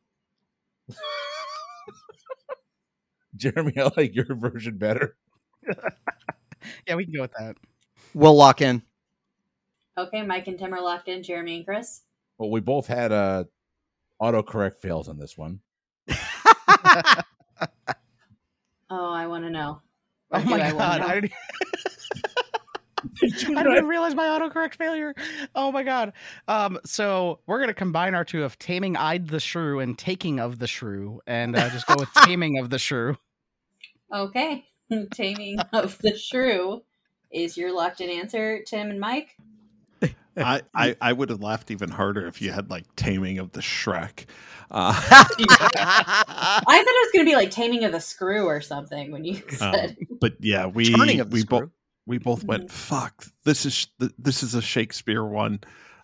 [3.36, 5.16] Jeremy, I like your version better.
[6.86, 7.56] yeah, we can go with that.
[8.14, 8.82] We'll lock in.
[9.98, 11.22] Okay, Mike and Tim are locked in.
[11.22, 12.02] Jeremy and Chris.
[12.38, 13.44] Well, we both had uh,
[14.22, 15.60] autocorrect fails on this one.
[18.90, 19.82] Oh, I want to know.
[20.32, 21.00] Oh my I god!
[21.00, 21.06] know?
[21.06, 21.32] I didn't,
[23.58, 25.14] I didn't realize my autocorrect failure.
[25.54, 26.14] Oh my god!
[26.46, 30.58] Um, so we're gonna combine our two of taming eyed the shrew and taking of
[30.58, 33.18] the shrew, and uh, just go with taming of the shrew.
[34.10, 34.64] Okay,
[35.12, 36.82] Taming of the Shrew
[37.30, 39.36] is your locked in answer, Tim and Mike.
[40.44, 43.60] I, I, I would have laughed even harder if you had like Taming of the
[43.60, 44.26] Shrek.
[44.70, 49.10] Uh, I thought it was going to be like Taming of the Screw or something
[49.10, 49.96] when you said.
[50.20, 51.70] but yeah, we Turning of the we both
[52.06, 52.70] we both went Mhm.
[52.70, 53.24] fuck.
[53.44, 55.60] This is th- this is a Shakespeare one.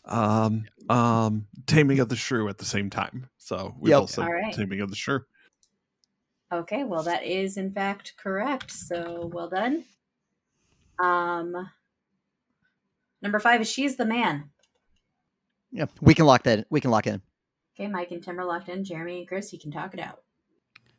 [0.07, 3.29] Um, um, Taming of the Shrew at the same time.
[3.39, 4.01] So we Yep.
[4.01, 4.53] both said All right.
[4.55, 5.21] Taming of the Shrew.
[6.53, 8.71] Okay, well that is in fact correct.
[8.71, 9.85] So well done.
[10.99, 11.69] Um,
[13.25, 14.51] number five is She's the Man.
[15.73, 16.61] yeah, we can lock that.
[16.61, 16.65] In.
[16.71, 17.21] We can lock in.
[17.77, 18.85] Okay, Mike and Tim are locked in.
[18.85, 20.21] Jeremy and Chris, you can talk it out.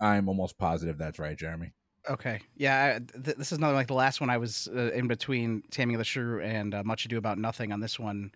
[0.02, 1.72] I'm almost positive that's right, Jeremy.
[2.10, 4.30] Okay, yeah, I- th- this is not like the last one.
[4.30, 7.72] I was uh, in between Taming of the Shrew and uh, Much Ado About Nothing.
[7.72, 8.32] On this one,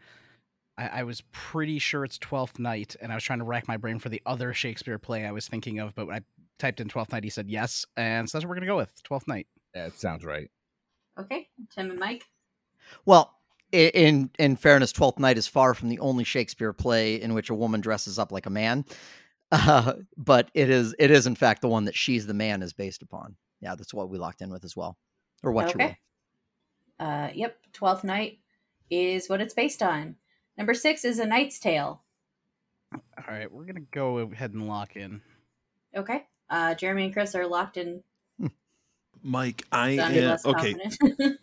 [0.77, 3.77] I, I was pretty sure it's Twelfth Night, and I was trying to rack my
[3.77, 6.21] brain for the other Shakespeare play I was thinking of, but when I
[6.57, 9.03] typed in Twelfth Night, he said yes, and so that's what we're gonna go with
[9.03, 9.47] Twelfth Night.
[9.75, 10.49] Yeah, it sounds right.
[11.19, 12.23] Okay, Tim and Mike.
[13.05, 13.38] Well, i-
[13.71, 17.55] in in fairness, Twelfth Night is far from the only Shakespeare play in which a
[17.55, 18.85] woman dresses up like a man,
[19.51, 22.73] uh, but it is it is in fact the one that she's the man is
[22.73, 23.35] based upon.
[23.61, 24.97] Yeah, that's what we locked in with as well,
[25.43, 25.85] or what you will.
[25.85, 25.97] Okay.
[26.99, 28.39] Uh, yep, Twelfth Night
[28.89, 30.15] is what it's based on.
[30.57, 32.01] Number six is A Knight's Tale.
[32.93, 35.21] All right, we're gonna go ahead and lock in.
[35.95, 38.03] Okay, uh, Jeremy and Chris are locked in.
[39.23, 40.75] Mike, I am okay.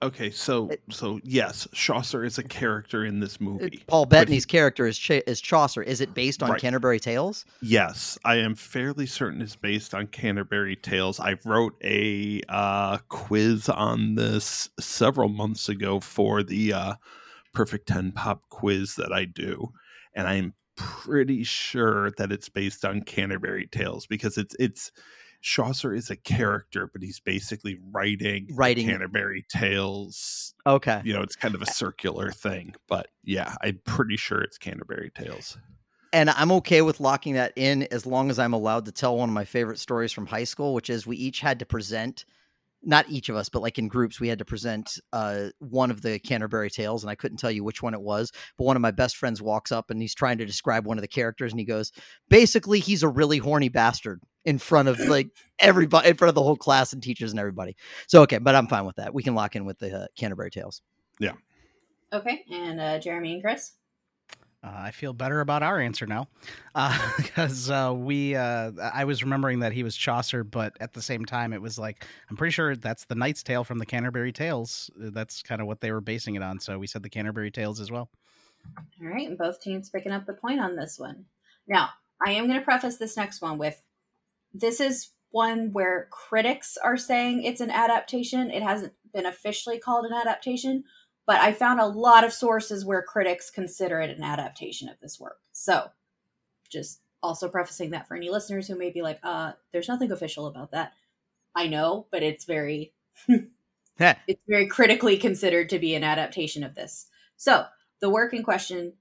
[0.00, 3.82] Okay, so It- so yes, Chaucer is a character in this movie.
[3.88, 5.82] Paul but he- Bettany's character is Cha- is Chaucer.
[5.82, 6.60] Is it based on Right.
[6.60, 7.44] Canterbury Tales?
[7.60, 11.18] Yes, I am fairly certain it's based on Canterbury Tales.
[11.18, 16.94] I wrote a uh, quiz on this several months ago for the uh,
[17.52, 19.72] Perfect 10 Pop quiz that I do.
[20.14, 24.92] And I'm pretty sure that it's based on Canterbury Tales because it's it's
[25.40, 30.54] Chaucer is a character, but he's basically writing Writing- Canterbury Tales.
[30.66, 31.00] Okay.
[31.04, 32.74] You know, it's kind of a circular thing.
[32.88, 35.56] But yeah, I'm pretty sure it's Canterbury Tales.
[36.12, 39.28] And I'm okay with locking that in as long as I'm allowed to tell one
[39.28, 42.24] of my favorite stories from high school, which is we each had to present,
[42.82, 46.02] not each of us, but like in groups, we had to present uh, one of
[46.02, 48.30] the Canterbury Tales, and I couldn't tell you which one it was.
[48.56, 51.02] But one of my best friends walks up and he's trying to describe one of
[51.02, 51.92] the characters, and he goes,
[52.28, 55.28] basically, he's a really horny bastard in front of like
[55.58, 57.76] everybody, in front of the whole class and teachers and everybody.
[58.06, 59.12] So okay, but I'm fine with that.
[59.12, 60.80] We can lock in with the uh, Canterbury Tales.
[61.18, 61.32] Yeah.
[62.12, 63.72] Okay, and uh, Jeremy and Chris.
[64.62, 66.26] Uh, I feel better about our answer now,
[66.74, 68.34] uh, because uh, we.
[68.34, 71.78] Uh, I was remembering that he was Chaucer, but at the same time, it was
[71.78, 74.90] like I'm pretty sure that's the Knight's Tale from the Canterbury Tales.
[75.00, 76.58] Uh, That's kind of what they were basing it on.
[76.58, 78.10] So we said the Canterbury Tales as well.
[79.00, 81.26] All right, both teams picking up the point on this one.
[81.68, 81.90] Now,
[82.24, 83.80] I am going to preface this next one with
[84.52, 88.50] this is one where critics are saying it's an adaptation.
[88.50, 90.84] It hasn't been officially called an adaptation,
[91.28, 95.20] but I found a lot of sources where critics consider it an adaptation of this
[95.20, 95.40] work.
[95.52, 95.90] So,
[96.70, 100.46] just also prefacing that for any listeners who may be like, uh, there's nothing official
[100.46, 100.94] about that.
[101.54, 102.94] I know, but it's very
[104.26, 107.08] it's very critically considered to be an adaptation of this.
[107.36, 107.66] So,
[108.00, 108.94] the work in question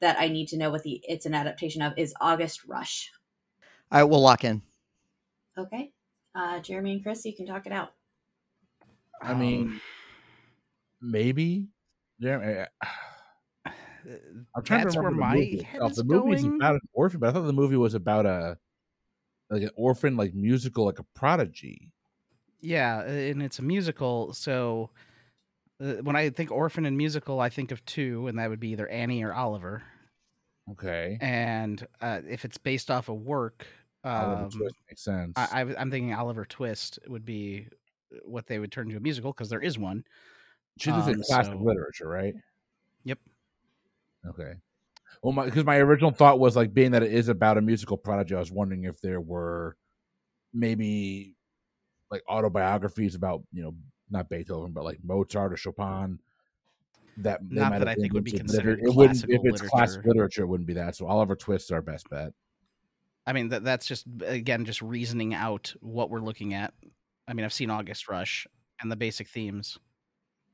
[0.00, 3.12] that I need to know what the it's an adaptation of is August Rush.
[3.92, 4.62] All right, we'll lock in.
[5.56, 5.92] Okay.
[6.34, 7.92] Uh, Jeremy and Chris, you can talk it out.
[9.22, 9.80] I mean, Um,
[11.00, 11.68] maybe.
[12.18, 13.72] Yeah, I- uh,
[14.54, 16.56] I'm trying that's to where remember my the movie is The movie's going.
[16.56, 18.58] about an orphan, but I thought the movie was about a
[19.50, 21.90] like an orphan, like musical, like a prodigy.
[22.60, 24.32] Yeah, and it's a musical.
[24.32, 24.90] So
[25.82, 28.70] uh, when I think orphan and musical, I think of two, and that would be
[28.70, 29.82] either Annie or Oliver.
[30.72, 33.66] Okay, And uh, if it's based off of work,
[34.04, 34.48] um,
[34.88, 35.32] makes sense.
[35.36, 37.66] I, I, I'm thinking Oliver Twist would be
[38.24, 40.04] what they would turn into a musical because there is one.
[40.80, 42.34] She just um, in classic so- literature, right?
[43.04, 43.18] Yep.
[44.28, 44.54] Okay.
[45.22, 47.98] Well, my because my original thought was like being that it is about a musical
[47.98, 48.34] prodigy.
[48.34, 49.76] I was wondering if there were
[50.54, 51.36] maybe
[52.10, 53.74] like autobiographies about you know
[54.10, 56.18] not Beethoven but like Mozart or Chopin.
[57.18, 59.60] That Not that I think would be been into, but considered it, wouldn't if it's
[59.60, 60.08] classic literature.
[60.08, 60.42] literature.
[60.42, 60.96] It wouldn't be that.
[60.96, 62.32] So Oliver Twist is our best bet.
[63.26, 66.72] I mean, that that's just again just reasoning out what we're looking at.
[67.28, 68.46] I mean, I've seen August Rush
[68.80, 69.78] and the basic themes.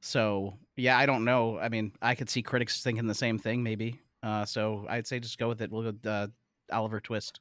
[0.07, 1.59] So yeah, I don't know.
[1.59, 4.01] I mean, I could see critics thinking the same thing, maybe.
[4.23, 5.71] Uh, so I'd say just go with it.
[5.73, 6.29] We'll go uh,
[6.73, 7.41] Oliver Twist.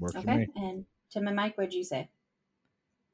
[0.00, 0.36] Works for Okay.
[0.38, 0.48] me.
[0.56, 2.08] And Tim and Mike, what'd you say?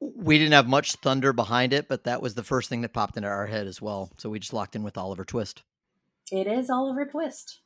[0.00, 3.16] We didn't have much thunder behind it, but that was the first thing that popped
[3.18, 4.10] into our head as well.
[4.16, 5.62] So we just locked in with Oliver Twist.
[6.30, 7.60] It is Oliver Twist.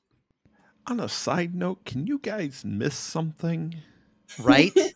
[0.88, 3.76] On a side note, can you guys miss something?
[4.40, 4.72] Right?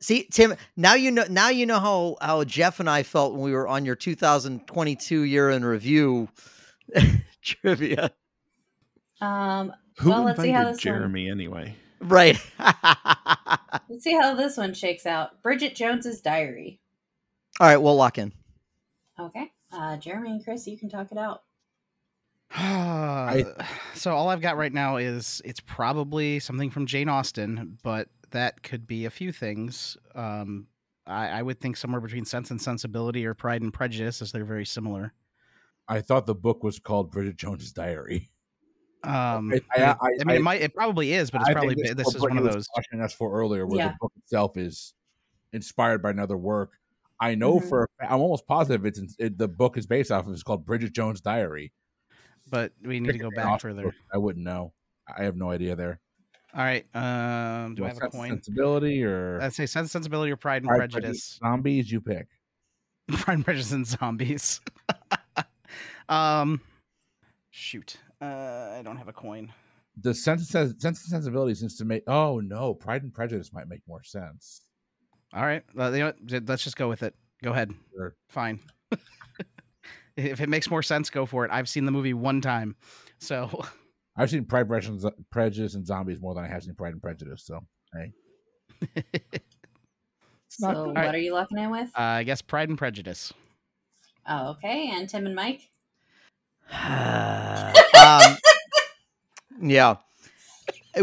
[0.00, 3.42] See, Tim, now you know now you know how how Jeff and I felt when
[3.42, 6.28] we were on your 2022 year in review
[7.42, 8.10] trivia.
[9.20, 11.74] Um, Who Well, let's see how this one- Jeremy anyway?
[12.00, 12.38] Right.
[13.88, 15.42] let's see how this one shakes out.
[15.42, 16.78] Bridget Jones's Diary.
[17.58, 18.32] All right, we'll lock in.
[19.18, 19.50] Okay.
[19.72, 21.42] Uh, Jeremy and Chris, you can talk it out.
[23.94, 28.62] so all I've got right now is it's probably something from Jane Austen, but that
[28.62, 29.96] could be a few things.
[30.14, 30.66] Um,
[31.06, 34.44] I, I would think somewhere between Sense and Sensibility or Pride and Prejudice, as they're
[34.44, 35.12] very similar.
[35.88, 38.30] I thought the book was called Bridget Jones's Diary.
[39.04, 41.74] Um, I- I- I, I- mean, it might, it probably is, but it's I probably
[41.74, 42.66] think bi- what this is one of those.
[42.68, 43.88] cautioning us for earlier, where Yeah.
[43.88, 44.94] the book itself is
[45.52, 46.72] inspired by another work.
[47.20, 47.68] I know mm-hmm.
[47.68, 50.32] for I'm almost positive it's it, the book is based off of.
[50.32, 51.72] It's called Bridget Jones' Diary.
[52.50, 53.94] But we need to go back further.
[54.12, 54.72] I wouldn't know.
[55.16, 56.00] I have no idea there.
[56.56, 56.86] All right.
[56.94, 58.30] Um, do I have a coin?
[58.30, 61.38] Sensibility or I'd say Sense Sensibility or Pride and Pride, Prejudice.
[61.44, 61.92] Zombies.
[61.92, 62.28] You pick.
[63.12, 64.62] Pride and Prejudice and Zombies.
[66.08, 66.62] um,
[67.50, 67.98] shoot.
[68.22, 69.52] Uh, I don't have a coin.
[70.00, 72.04] The sense sense and sensibility seems to make.
[72.06, 74.62] Oh no, Pride and Prejudice might make more sense.
[75.34, 75.62] All right.
[75.74, 76.40] Well, you know?
[76.46, 77.14] Let's just go with it.
[77.42, 77.70] Go ahead.
[77.94, 78.14] Sure.
[78.30, 78.60] Fine.
[80.16, 81.50] if it makes more sense, go for it.
[81.52, 82.76] I've seen the movie one time,
[83.18, 83.62] so
[84.16, 87.02] I've seen Pride, Prejudice, and- Prejudice, and Zombies more than I have seen Pride and
[87.02, 87.44] Prejudice.
[87.44, 87.60] So
[87.94, 88.12] hey,
[90.48, 91.14] So, not- what Alright.
[91.14, 91.88] are you locking in with?
[91.96, 93.32] uh, I guess Pride and Prejudice.
[94.28, 94.90] Oh, okay.
[94.94, 95.68] And Tim and Mike?
[96.72, 98.36] um,
[99.60, 99.96] yeah.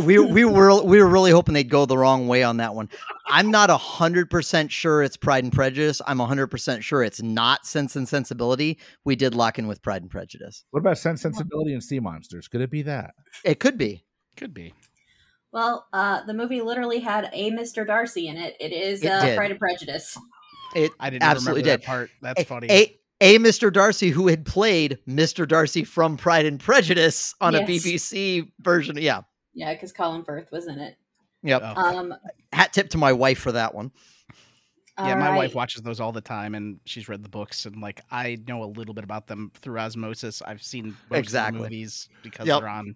[0.01, 2.89] We we were we were really hoping they'd go the wrong way on that one.
[3.27, 6.01] I'm not hundred percent sure it's Pride and Prejudice.
[6.07, 8.79] I'm hundred percent sure it's not Sense and Sensibility.
[9.03, 10.65] We did lock in with Pride and Prejudice.
[10.71, 12.47] what about Sense, Sensibility, and Sea Monsters?
[12.47, 13.13] Could it be that?
[13.43, 14.03] It could be.
[14.35, 14.73] Could be.
[15.51, 17.85] Well, uh, the movie literally had a Mr.
[17.85, 18.55] Darcy in it.
[18.59, 19.37] It is It uh, did.
[19.37, 20.17] Pride and Prejudice.
[20.75, 21.81] It I didn't absolutely remember did.
[21.81, 22.09] that part.
[22.23, 22.67] That's a, funny.
[22.71, 23.71] A, a Mr.
[23.71, 25.47] Darcy who had played Mr.
[25.47, 28.97] Darcy from Pride and Prejudice on a BBC version.
[28.99, 29.21] Yeah.
[29.53, 30.97] Yeah, because Colin Firth was in it.
[31.43, 31.61] Yep.
[31.63, 31.97] Oh.
[31.99, 32.13] Um,
[32.51, 33.91] Hat tip to my wife for that one.
[34.99, 38.01] yeah, my wife watches those all the time, and she's read the books, and like
[38.11, 40.41] I know a little bit about them through osmosis.
[40.41, 41.57] I've seen most Exactly.
[41.59, 42.59] of the movies because Yep.
[42.61, 42.95] they're on.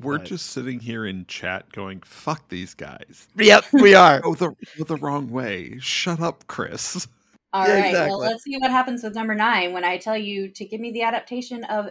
[0.00, 4.20] We're But- just sitting here in chat going, "Fuck these guys." Yep, we are.
[4.24, 5.78] oh, the go the wrong way.
[5.80, 7.06] Shut up, Chris.
[7.52, 7.86] All Yeah, right.
[7.90, 8.10] exactly.
[8.10, 10.90] Well, let's see what happens with number nine when I tell you to give me
[10.92, 11.90] the adaptation of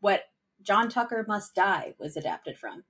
[0.00, 0.24] what
[0.60, 2.84] John Tucker Must Die was adapted from.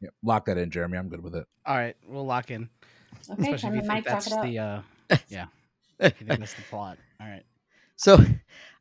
[0.00, 0.98] Yeah, lock that in, Jeremy.
[0.98, 1.46] I'm good with it.
[1.66, 2.68] All right, we'll lock in.
[3.30, 4.80] Okay, Especially Tim if you and think Mike, that's the uh,
[5.28, 5.46] yeah.
[5.98, 6.98] If you think that's the plot.
[7.20, 7.44] All right.
[7.96, 8.18] So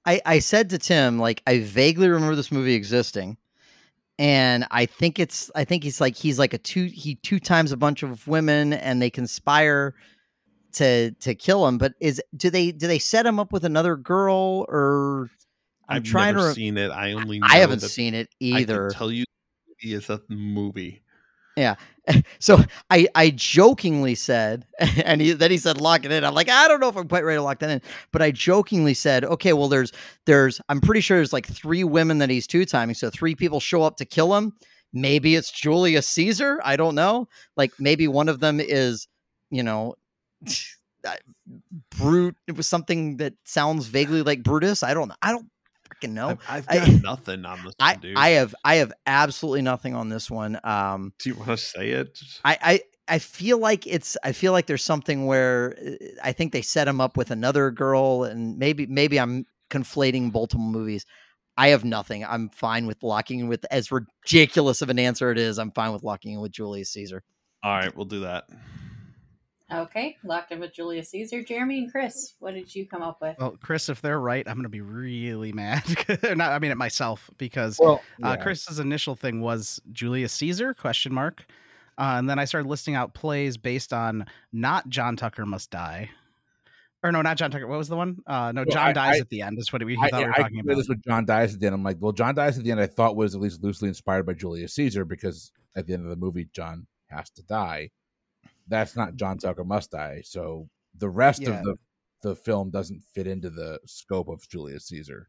[0.05, 3.37] I, I said to Tim, like, I vaguely remember this movie existing.
[4.19, 7.71] And I think it's I think he's like he's like a two he two times
[7.71, 9.95] a bunch of women and they conspire
[10.73, 11.79] to to kill him.
[11.79, 15.31] But is do they do they set him up with another girl or
[15.89, 16.91] I'm I've trying never to re- seen it.
[16.91, 18.89] I only know I haven't that seen it I either.
[18.89, 19.25] can tell you he
[19.83, 21.03] is a movie.
[21.55, 21.75] Yeah.
[22.39, 24.65] So I I jokingly said,
[25.05, 26.25] and he, then he said lock it in.
[26.25, 27.81] I'm like I don't know if I'm quite ready to lock that in,
[28.11, 29.93] but I jokingly said, okay, well there's
[30.25, 33.61] there's I'm pretty sure there's like three women that he's two timing, so three people
[33.61, 34.51] show up to kill him.
[34.91, 36.59] Maybe it's Julius Caesar.
[36.65, 37.29] I don't know.
[37.55, 39.07] Like maybe one of them is,
[39.49, 39.95] you know,
[41.97, 42.35] brute.
[42.47, 44.83] It was something that sounds vaguely like Brutus.
[44.83, 45.15] I don't know.
[45.21, 45.47] I don't
[46.03, 46.37] freaking know.
[46.47, 48.13] I've, I've I- got nothing on this I, one.
[48.17, 50.59] I have I have absolutely nothing on this one.
[50.63, 52.19] Um, Do you want to say it?
[52.43, 55.91] I, I I feel like it's I feel like there's something where uh,
[56.23, 60.65] I think they set him up with another girl, and maybe maybe I'm conflating multiple
[60.65, 61.05] movies.
[61.55, 62.25] I have nothing.
[62.25, 65.59] I'm fine with locking in with as ridiculous of an answer it is.
[65.59, 67.23] I'm fine with locking in with Julius Caesar.
[67.61, 68.45] All right, we'll do that.
[69.73, 71.41] Okay, locked in with Julius Caesar.
[71.43, 73.35] Jeremy and Chris, what did you come up with?
[73.39, 75.83] Well, Chris, if they're right, I'm going to be really mad.
[76.23, 81.13] Not, I mean, at myself because Well, uh, Chris's initial thing was Julius Caesar question
[81.13, 81.45] mark,
[81.97, 86.09] uh, and then I started listing out plays based on not John Tucker must die,
[87.03, 87.65] or no, not John Tucker.
[87.67, 88.17] What was the one?
[88.27, 89.57] Uh, no, Well, John I- dies I- at the end.
[89.57, 90.75] Is what we I, thought we were I talking about.
[90.77, 91.73] this with John dies at the end.
[91.75, 92.79] I'm like, well, John dies at the end.
[92.79, 96.09] I thought was at least loosely inspired by Julius Caesar because at the end of
[96.11, 97.89] the movie, John has to die.
[98.67, 100.21] That's not John Tucker must die.
[100.23, 101.59] So the rest Yeah.
[101.59, 101.75] of the
[102.21, 105.27] the film doesn't fit into the scope of Julius Caesar.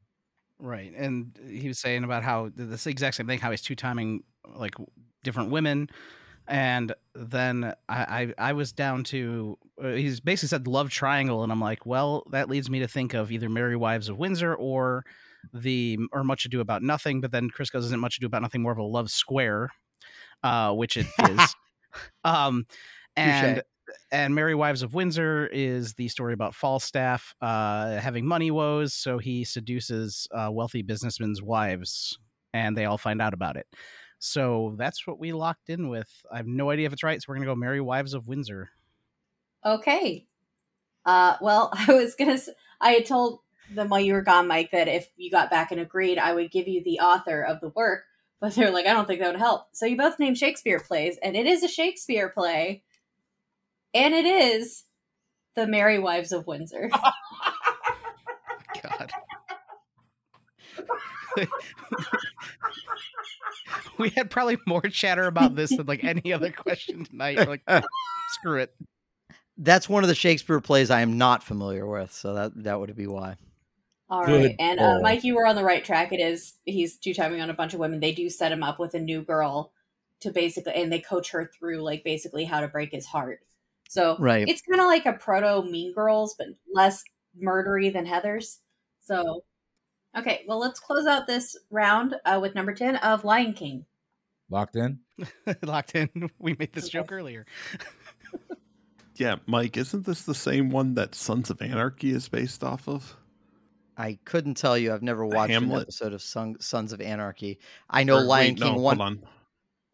[0.61, 0.93] Right.
[0.97, 4.23] And he was saying about how this exact same thing, how he's two timing
[4.55, 4.77] like
[5.24, 5.89] different women.
[6.47, 11.43] And then I, I, I was down to, uh, he's basically said love triangle.
[11.43, 14.55] And I'm like, well, that leads me to think of either Merry Wives of Windsor
[14.55, 15.05] or
[15.52, 17.20] the, or Much Ado About Nothing.
[17.20, 19.70] But then Chris goes, isn't Much Ado About Nothing more of a love square,
[20.44, 21.56] uh, which it is.
[22.23, 22.66] um,
[23.16, 23.62] and
[24.11, 29.19] and Merry Wives of Windsor is the story about Falstaff uh, having money woes, so
[29.19, 32.19] he seduces uh, wealthy businessmen's wives,
[32.53, 33.66] and they all find out about it.
[34.19, 36.09] So that's what we locked in with.
[36.32, 38.70] I have no idea if it's right, so we're gonna go Merry Wives of Windsor.
[39.65, 40.27] Okay.
[41.05, 42.39] Uh, well, I was gonna.
[42.81, 43.41] I had told
[43.74, 46.51] them while you were gone, Mike, that if you got back and agreed, I would
[46.51, 48.05] give you the author of the work.
[48.41, 49.69] But they're like, I don't think that would help.
[49.73, 52.82] So you both named Shakespeare plays, and it is a Shakespeare play,
[53.95, 54.85] and it is
[55.55, 56.91] the Merry Wives of Windsor.
[58.83, 59.12] God.
[63.99, 67.49] we had probably more chatter about this than like any other question tonight.
[67.49, 67.62] Like,
[68.31, 68.75] screw it.
[69.57, 72.95] That's one of the Shakespeare plays I am not familiar with, so that that would
[72.97, 73.37] be why.
[74.09, 74.99] All Good right, and uh.
[75.01, 76.12] Mike, you were on the right track.
[76.12, 78.01] It is he's two timing on a bunch of women.
[78.01, 79.73] They do set him up with a new girl
[80.21, 83.41] to basically, and they coach her through like basically how to break his heart.
[83.95, 84.45] So right.
[84.49, 87.05] it's kind of like a proto Mean Girls, but less
[87.41, 88.59] murdery than Heather's.
[89.01, 89.45] So,
[90.19, 93.87] okay, well, let's close out this round uh, with number 10 of Lion King.
[94.51, 94.99] Locked in?
[95.62, 96.09] Locked in.
[96.41, 96.99] We made this okay.
[96.99, 97.47] joke earlier.
[99.15, 103.16] yeah, Mike, isn't this the same one that Sons of Anarchy is based off of?
[103.97, 104.93] I couldn't tell you.
[104.93, 107.61] I've never watched an episode of Son- Sons of Anarchy.
[107.89, 109.23] I know or, Lion wait, King no, 1.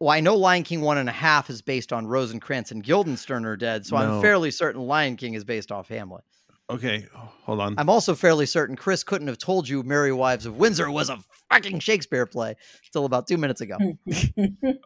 [0.01, 3.45] Well, I know Lion King one and a half is based on Rosencrantz and Guildenstern
[3.45, 6.23] are dead, so I'm fairly certain Lion King is based off Hamlet.
[6.71, 7.75] Okay, hold on.
[7.77, 11.19] I'm also fairly certain Chris couldn't have told you Merry Wives of Windsor was a
[11.51, 12.55] fucking Shakespeare play
[12.91, 13.77] till about two minutes ago.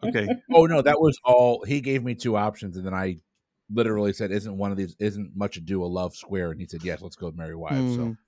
[0.04, 1.64] Okay, Oh no, that was all.
[1.64, 3.16] He gave me two options, and then I
[3.72, 4.96] literally said, "Isn't one of these?
[4.98, 7.94] Isn't much ado a love square?" And he said, "Yes, let's go with Mary Wives."
[7.94, 8.18] So Mm.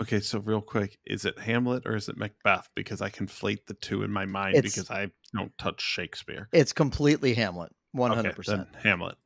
[0.00, 0.20] Okay.
[0.20, 2.68] So real quick, is it Hamlet or is it Macbeth?
[2.74, 6.48] Because I conflate the two in my mind It's- because I don't touch Shakespeare.
[6.52, 8.72] It's completely Hamlet, one hundred Okay, percent.
[8.72, 9.16] then Hamlet.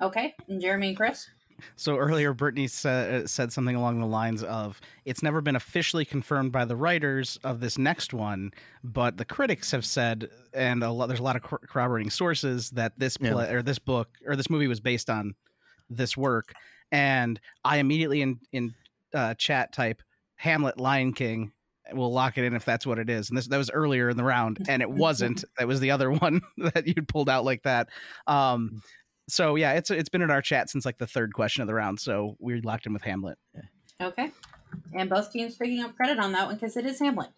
[0.00, 1.26] okay, and Jeremy and Chris.
[1.76, 6.04] So earlier, Brittany said, uh, said something along the lines of, "It's never been officially
[6.04, 10.90] confirmed by the writers of this next one, but the critics have said, and a
[10.90, 13.32] lot, there's a lot of cor- corroborating sources that this Yeah.
[13.32, 15.36] play or this book or this movie was based on
[15.88, 16.52] this work."
[16.90, 18.74] And I immediately in in
[19.14, 20.02] uh, chat type
[20.36, 21.52] Hamlet, Lion King.
[21.92, 23.28] We'll lock it in if that's what it is.
[23.28, 25.44] And this that was earlier in the round, and it wasn't.
[25.58, 27.88] that was the other one that you'd pulled out like that.
[28.26, 28.82] Um,
[29.28, 31.74] so yeah, it's it's been in our chat since like the third question of the
[31.74, 32.00] round.
[32.00, 33.38] So we locked in with Hamlet.
[34.00, 34.30] Okay,
[34.94, 37.30] and both teams picking up credit on that one because it is Hamlet.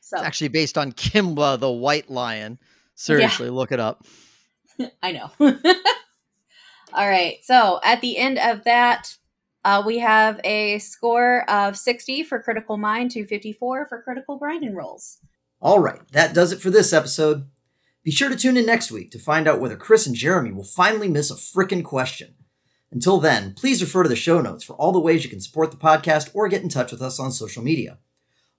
[0.00, 2.58] So It's actually based on Kimba the White Lion.
[2.94, 4.04] Seriously, look it up.
[5.02, 5.30] I know.
[6.92, 7.38] All right.
[7.42, 9.16] So at the end of that,
[9.64, 14.74] uh, we have a score of 60 for Critical Mind to 54 for Critical Grinding
[14.74, 15.18] Rolls.
[15.60, 17.46] All right, that does it for this episode.
[18.02, 20.64] Be sure to tune in next week to find out whether Chris and Jeremy will
[20.64, 22.34] finally miss a frickin' question.
[22.90, 25.70] Until then, please refer to the show notes for all the ways you can support
[25.70, 27.98] the podcast or get in touch with us on social media.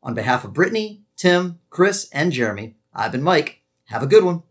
[0.03, 3.61] On behalf of Brittany, Tim, Chris, and Jeremy, I've been Mike.
[3.85, 4.43] Have a good one.